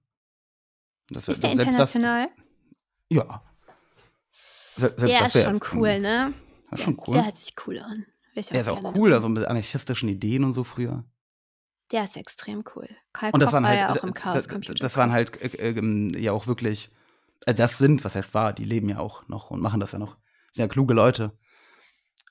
Das, 1.09 1.29
Ist 1.29 1.43
der 1.43 1.51
das- 1.51 1.57
selbst 1.57 1.79
das- 1.79 1.95
international? 1.95 2.29
ja. 3.09 3.43
Se- 4.77 4.95
Selbst 4.97 5.01
der 5.01 5.19
das 5.21 5.35
ist 5.35 5.43
schon 5.45 5.61
cool, 5.73 6.01
ne? 6.01 6.33
Das 6.71 6.81
ist 6.81 6.85
schon 6.85 7.01
cool. 7.07 7.15
Der 7.15 7.25
hört 7.25 7.37
sich 7.37 7.53
cool 7.67 7.79
an. 7.81 8.07
Der 8.35 8.61
ist 8.61 8.69
auch 8.69 8.97
cool, 8.97 9.13
also 9.13 9.29
mit 9.29 9.45
anarchistischen 9.45 10.09
Ideen 10.09 10.45
und 10.45 10.53
so 10.53 10.65
früher. 10.65 11.05
Der 11.91 12.05
ist 12.05 12.17
extrem 12.17 12.63
cool. 12.75 12.89
Karl 13.13 13.33
Und 13.33 13.41
das 13.41 13.49
Koch 13.49 13.55
waren 13.55 13.65
war 13.65 13.71
halt, 13.71 13.81
ja 13.81 13.91
auch 13.91 14.05
im 14.05 14.15
Chaos 14.15 14.35
das, 14.35 14.49
Computer 14.49 14.75
das 14.75 14.97
waren 14.97 15.11
halt 15.11 15.43
äh, 15.43 15.49
äh, 15.49 15.79
ähm, 15.79 16.13
ja 16.17 16.33
auch 16.33 16.47
wirklich, 16.47 16.91
äh, 17.47 17.55
das 17.55 17.79
sind, 17.79 18.05
was 18.05 18.15
heißt 18.15 18.33
wahr, 18.35 18.53
die 18.53 18.65
leben 18.65 18.89
ja 18.89 19.01
auch 19.01 19.27
noch 19.29 19.51
und 19.51 19.61
machen 19.61 19.81
das 19.81 19.93
ja 19.93 19.99
noch. 19.99 20.17
Sind 20.53 20.63
ja 20.63 20.69
kluge 20.69 20.95
Leute. 20.95 21.37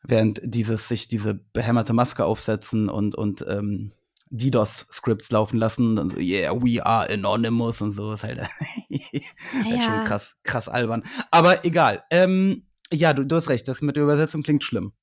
Während 0.02 0.39
dieses, 0.43 0.88
sich 0.88 1.10
diese 1.10 1.34
behämmerte 1.34 1.91
Maske 1.91 2.24
aufsetzen 2.24 2.88
und, 2.88 3.16
und 3.16 3.45
ähm, 3.50 3.91
DDoS-Scripts 4.30 5.32
laufen 5.32 5.58
lassen, 5.58 5.97
dann 5.97 6.10
so, 6.10 6.18
yeah, 6.18 6.54
we 6.54 6.86
are 6.86 7.10
anonymous 7.12 7.82
und 7.82 7.91
so, 7.91 8.14
ist 8.14 8.24
halt, 8.24 8.39
halt 8.39 9.84
schon 9.84 9.93
ja. 9.93 10.04
krass, 10.06 10.38
krass 10.43 10.70
albern. 10.70 11.04
Aber 11.32 11.66
egal. 11.66 12.04
Ähm, 12.12 12.68
ja, 12.93 13.14
du, 13.14 13.26
du 13.26 13.36
hast 13.36 13.50
recht, 13.50 13.68
das 13.68 13.82
mit 13.82 13.97
der 13.97 14.04
Übersetzung 14.04 14.41
klingt 14.41 14.64
schlimm. 14.64 14.93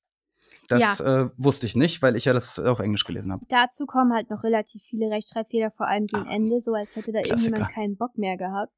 Das 0.67 0.99
äh, 0.99 1.29
wusste 1.37 1.65
ich 1.65 1.75
nicht, 1.75 2.01
weil 2.01 2.15
ich 2.15 2.25
ja 2.25 2.33
das 2.33 2.59
auf 2.59 2.79
Englisch 2.79 3.05
gelesen 3.05 3.31
habe. 3.31 3.45
Dazu 3.47 3.85
kommen 3.85 4.13
halt 4.13 4.29
noch 4.29 4.43
relativ 4.43 4.83
viele 4.83 5.09
Rechtschreibfehler, 5.09 5.71
vor 5.71 5.87
allem 5.87 6.07
gegen 6.07 6.27
Ah. 6.27 6.31
Ende, 6.33 6.59
so 6.59 6.73
als 6.73 6.95
hätte 6.95 7.11
da 7.11 7.21
Klassiker. 7.21 7.35
irgendjemand 7.45 7.71
keinen 7.73 7.97
Bock 7.97 8.17
mehr 8.17 8.37
gehabt. 8.37 8.73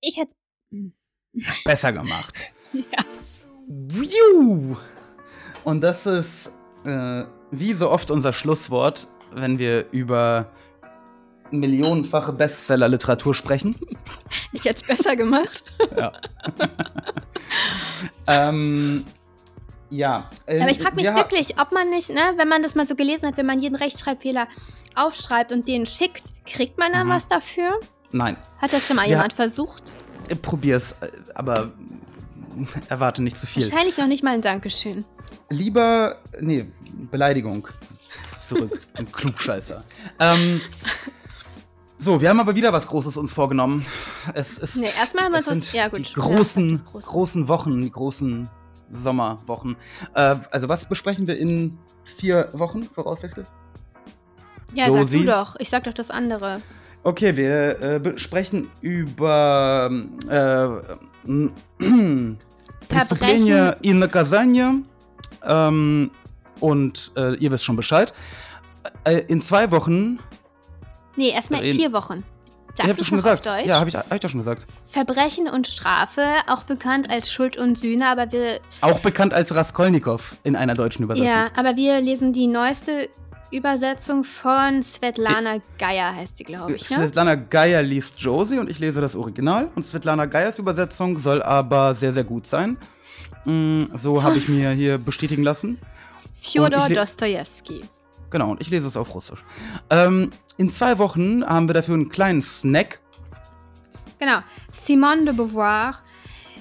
Ich 0.00 0.16
hätte. 0.18 0.34
Besser 1.64 1.92
gemacht. 1.92 2.42
Ja. 2.74 3.04
Und 5.64 5.82
das 5.82 6.06
ist 6.06 6.52
äh, 6.84 7.22
wie 7.50 7.72
so 7.74 7.90
oft 7.90 8.10
unser 8.10 8.32
Schlusswort, 8.32 9.08
wenn 9.34 9.58
wir 9.58 9.90
über 9.92 10.50
millionenfache 11.50 12.32
Bestseller-Literatur 12.32 13.34
sprechen. 13.34 13.76
Ich 14.54 14.64
hätte 14.64 14.82
es 14.82 14.86
besser 14.86 15.16
gemacht. 15.16 15.64
Ja. 15.96 16.12
ähm, 18.26 19.04
ja. 19.92 20.30
äh, 20.46 20.60
Aber 20.60 20.70
ich 20.70 20.78
frage 20.80 20.96
mich 20.96 21.04
wir 21.06 21.14
wirklich, 21.14 21.58
ob 21.60 21.70
man 21.72 21.90
nicht, 21.90 22.10
ne, 22.10 22.20
wenn 22.36 22.48
man 22.48 22.62
das 22.62 22.74
mal 22.74 22.86
so 22.88 22.94
gelesen 22.96 23.26
hat, 23.28 23.36
wenn 23.36 23.46
man 23.46 23.60
jeden 23.60 23.76
Rechtschreibfehler 23.76 24.48
aufschreibt 24.94 25.52
und 25.52 25.68
den 25.68 25.86
schickt, 25.86 26.22
kriegt 26.46 26.78
man 26.78 26.92
dann 26.92 27.06
Mhm. 27.06 27.10
was 27.10 27.28
dafür? 27.28 27.78
Nein, 28.10 28.36
Hat 28.58 28.72
das 28.72 28.86
schon 28.86 28.96
mal 28.96 29.04
Ja. 29.04 29.10
jemand 29.16 29.32
versucht? 29.32 29.94
äh, 30.28 30.36
probier's, 30.36 30.92
äh, 31.00 31.08
aber 31.34 31.72
erwarte 32.88 33.22
nicht 33.22 33.36
zu 33.38 33.46
viel. 33.46 33.62
Wahrscheinlich 33.70 33.96
noch 33.98 34.06
nicht 34.06 34.22
mal 34.22 34.34
ein 34.34 34.42
Dankeschön. 34.42 35.04
Lieber, 35.48 36.18
nee, 36.40 36.66
Beleidigung. 37.10 37.66
Zurück. 38.40 38.80
Ein 38.94 39.10
Klugscheißer. 39.10 39.82
Ähm, 40.18 40.60
so, 41.98 42.20
wir 42.20 42.28
haben 42.28 42.40
aber 42.40 42.54
wieder 42.56 42.72
was 42.72 42.86
Großes 42.88 43.16
uns 43.16 43.32
vorgenommen. 43.32 43.86
Es 44.34 44.58
ist. 44.58 44.76
Nee, 44.76 44.88
erstmal 44.98 45.24
haben 45.24 45.32
wir 45.32 45.38
es 45.40 45.46
uns 45.48 45.58
was- 45.66 45.70
sind 45.70 45.78
ja, 45.78 45.88
gut. 45.88 45.98
Die 46.08 46.12
großen, 46.14 46.82
großen 46.84 47.48
Wochen, 47.48 47.80
die 47.82 47.90
großen 47.90 48.50
Sommerwochen. 48.89 49.75
Äh, 50.13 50.35
also, 50.51 50.69
was 50.69 50.85
besprechen 50.85 51.27
wir 51.27 51.37
in 51.37 51.77
vier 52.05 52.49
Wochen 52.53 52.83
voraussichtlich? 52.83 53.47
Ja, 54.73 54.85
sag 54.87 54.95
Josi? 54.95 55.19
du 55.19 55.25
doch. 55.25 55.55
Ich 55.59 55.69
sag 55.69 55.83
doch 55.83 55.93
das 55.93 56.09
andere. 56.09 56.61
Okay, 57.03 57.35
wir 57.35 57.81
äh, 57.81 57.99
besprechen 57.99 58.69
über 58.81 59.89
äh, 60.29 61.47
Преступление 62.87 63.77
и 63.81 63.93
наказание. 63.93 64.81
Ähm, 65.43 66.11
und 66.59 67.11
äh, 67.15 67.35
ihr 67.35 67.51
wisst 67.51 67.63
schon 67.65 67.75
Bescheid. 67.75 68.13
Äh, 69.03 69.19
in 69.27 69.41
zwei 69.41 69.69
Wochen. 69.71 70.19
Nee, 71.15 71.29
erstmal 71.29 71.59
in 71.61 71.65
Reden- 71.67 71.77
vier 71.77 71.93
Wochen. 71.93 72.23
Sagst 72.74 72.88
habt 72.88 72.98
du 73.00 73.02
doch 73.02 73.08
schon 73.08 73.16
gesagt. 73.18 73.44
Ja, 73.44 73.78
habe 73.80 73.88
ich, 73.90 73.94
hab 73.96 74.12
ich 74.14 74.20
doch 74.20 74.30
schon 74.30 74.40
gesagt. 74.40 74.66
Verbrechen 74.86 75.46
und 75.48 75.66
Strafe, 75.66 76.24
auch 76.46 76.62
bekannt 76.62 77.10
als 77.10 77.30
Schuld 77.30 77.56
und 77.58 77.76
Sühne, 77.76 78.06
aber 78.08 78.32
wir, 78.32 78.60
Auch 78.80 79.00
bekannt 79.00 79.34
als 79.34 79.54
Raskolnikow 79.54 80.36
in 80.42 80.56
einer 80.56 80.74
deutschen 80.74 81.02
Übersetzung. 81.04 81.28
ja, 81.28 81.48
aber 81.56 81.76
wir 81.76 82.00
lesen 82.00 82.32
die 82.32 82.46
neueste 82.46 83.10
Übersetzung 83.50 84.24
von 84.24 84.82
Svetlana 84.82 85.58
Geier, 85.78 86.14
heißt 86.14 86.38
sie, 86.38 86.44
glaube 86.44 86.72
ich, 86.72 86.88
ne? 86.88 86.96
Svetlana 86.96 87.34
Geier 87.34 87.82
liest 87.82 88.18
Josie 88.18 88.58
und 88.58 88.70
ich 88.70 88.78
lese 88.78 89.02
das 89.02 89.14
Original. 89.14 89.68
Und 89.74 89.84
Svetlana 89.84 90.24
Geiers 90.24 90.58
Übersetzung 90.58 91.18
soll 91.18 91.42
aber 91.42 91.94
sehr, 91.94 92.14
sehr 92.14 92.24
gut 92.24 92.46
sein. 92.46 92.78
Mm, 93.44 93.80
So 93.94 94.22
habe 94.22 94.38
ich 94.38 94.48
mir 94.48 94.70
hier 94.70 94.96
bestätigen 94.96 95.42
lassen. 95.42 95.78
Fjodor 96.40 96.86
ich 96.88 96.96
Dostojewski. 96.96 97.82
Genau, 98.32 98.50
und 98.50 98.60
ich 98.62 98.70
lese 98.70 98.88
es 98.88 98.96
auf 98.96 99.14
Russisch. 99.14 99.44
Ähm, 99.90 100.30
in 100.56 100.70
zwei 100.70 100.98
Wochen 100.98 101.44
haben 101.44 101.68
wir 101.68 101.74
dafür 101.74 101.94
einen 101.94 102.08
kleinen 102.08 102.40
Snack. 102.40 102.98
Genau. 104.18 104.38
Simone 104.72 105.26
de 105.26 105.34
Beauvoir, 105.34 105.98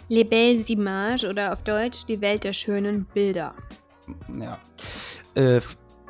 Les 0.09 0.25
Belles 0.25 0.69
Images 0.69 1.23
oder 1.23 1.53
auf 1.53 1.63
Deutsch 1.63 2.05
Die 2.05 2.19
Welt 2.19 2.43
der 2.43 2.51
schönen 2.51 3.05
Bilder. 3.05 3.53
Ja. 4.37 4.59
Äh, 5.35 5.61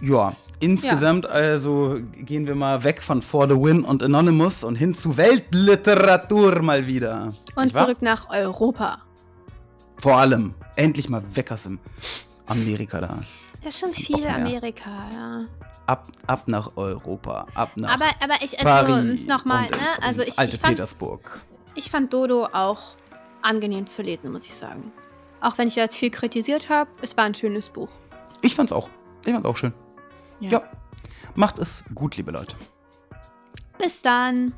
ja, 0.01 0.33
insgesamt 0.59 1.27
also 1.27 1.99
gehen 2.15 2.47
wir 2.47 2.55
mal 2.55 2.83
weg 2.83 3.03
von 3.03 3.21
For 3.21 3.47
the 3.47 3.55
Win 3.55 3.83
und 3.83 4.01
Anonymous 4.01 4.63
und 4.63 4.75
hin 4.75 4.95
zu 4.95 5.15
Weltliteratur 5.15 6.59
mal 6.63 6.87
wieder. 6.87 7.33
Und 7.55 7.71
zurück 7.71 8.01
nach 8.01 8.27
Europa. 8.31 8.97
Vor 9.97 10.17
allem, 10.17 10.55
endlich 10.75 11.07
mal 11.07 11.23
weg 11.35 11.51
aus 11.51 11.63
dem 11.63 11.77
Amerika 12.47 12.99
da. 12.99 13.19
Das 13.63 13.75
ist 13.75 13.79
schon 13.79 13.93
viel 13.93 14.17
mehr. 14.17 14.35
Amerika, 14.35 14.89
ja. 15.13 15.45
Ab, 15.85 16.07
ab 16.27 16.43
nach 16.47 16.75
Europa, 16.77 17.47
ab 17.53 17.71
nach 17.75 17.93
Aber, 17.93 18.09
aber 18.19 18.35
ich, 18.41 18.59
also, 18.59 18.63
Paris 18.63 19.27
nochmal, 19.27 19.69
ne? 19.69 19.77
Also 20.01 20.21
ich, 20.21 20.37
alte 20.39 20.55
ich, 20.55 20.61
fand, 20.61 20.75
Petersburg. 20.75 21.41
ich 21.75 21.91
fand 21.91 22.13
Dodo 22.13 22.45
auch 22.45 22.95
angenehm 23.41 23.87
zu 23.87 24.01
lesen, 24.01 24.31
muss 24.31 24.45
ich 24.45 24.55
sagen. 24.55 24.91
Auch 25.41 25.57
wenn 25.57 25.67
ich 25.67 25.75
jetzt 25.75 25.97
viel 25.97 26.11
kritisiert 26.11 26.69
habe, 26.69 26.89
es 27.01 27.17
war 27.17 27.25
ein 27.25 27.33
schönes 27.33 27.69
Buch. 27.69 27.89
Ich 28.41 28.55
fand's 28.55 28.71
auch. 28.71 28.89
Ich 29.25 29.31
fand's 29.31 29.45
auch 29.45 29.57
schön. 29.57 29.73
Ja. 30.39 30.51
ja. 30.51 30.63
Macht 31.35 31.59
es 31.59 31.83
gut, 31.93 32.17
liebe 32.17 32.31
Leute. 32.31 32.55
Bis 33.77 34.01
dann. 34.01 34.53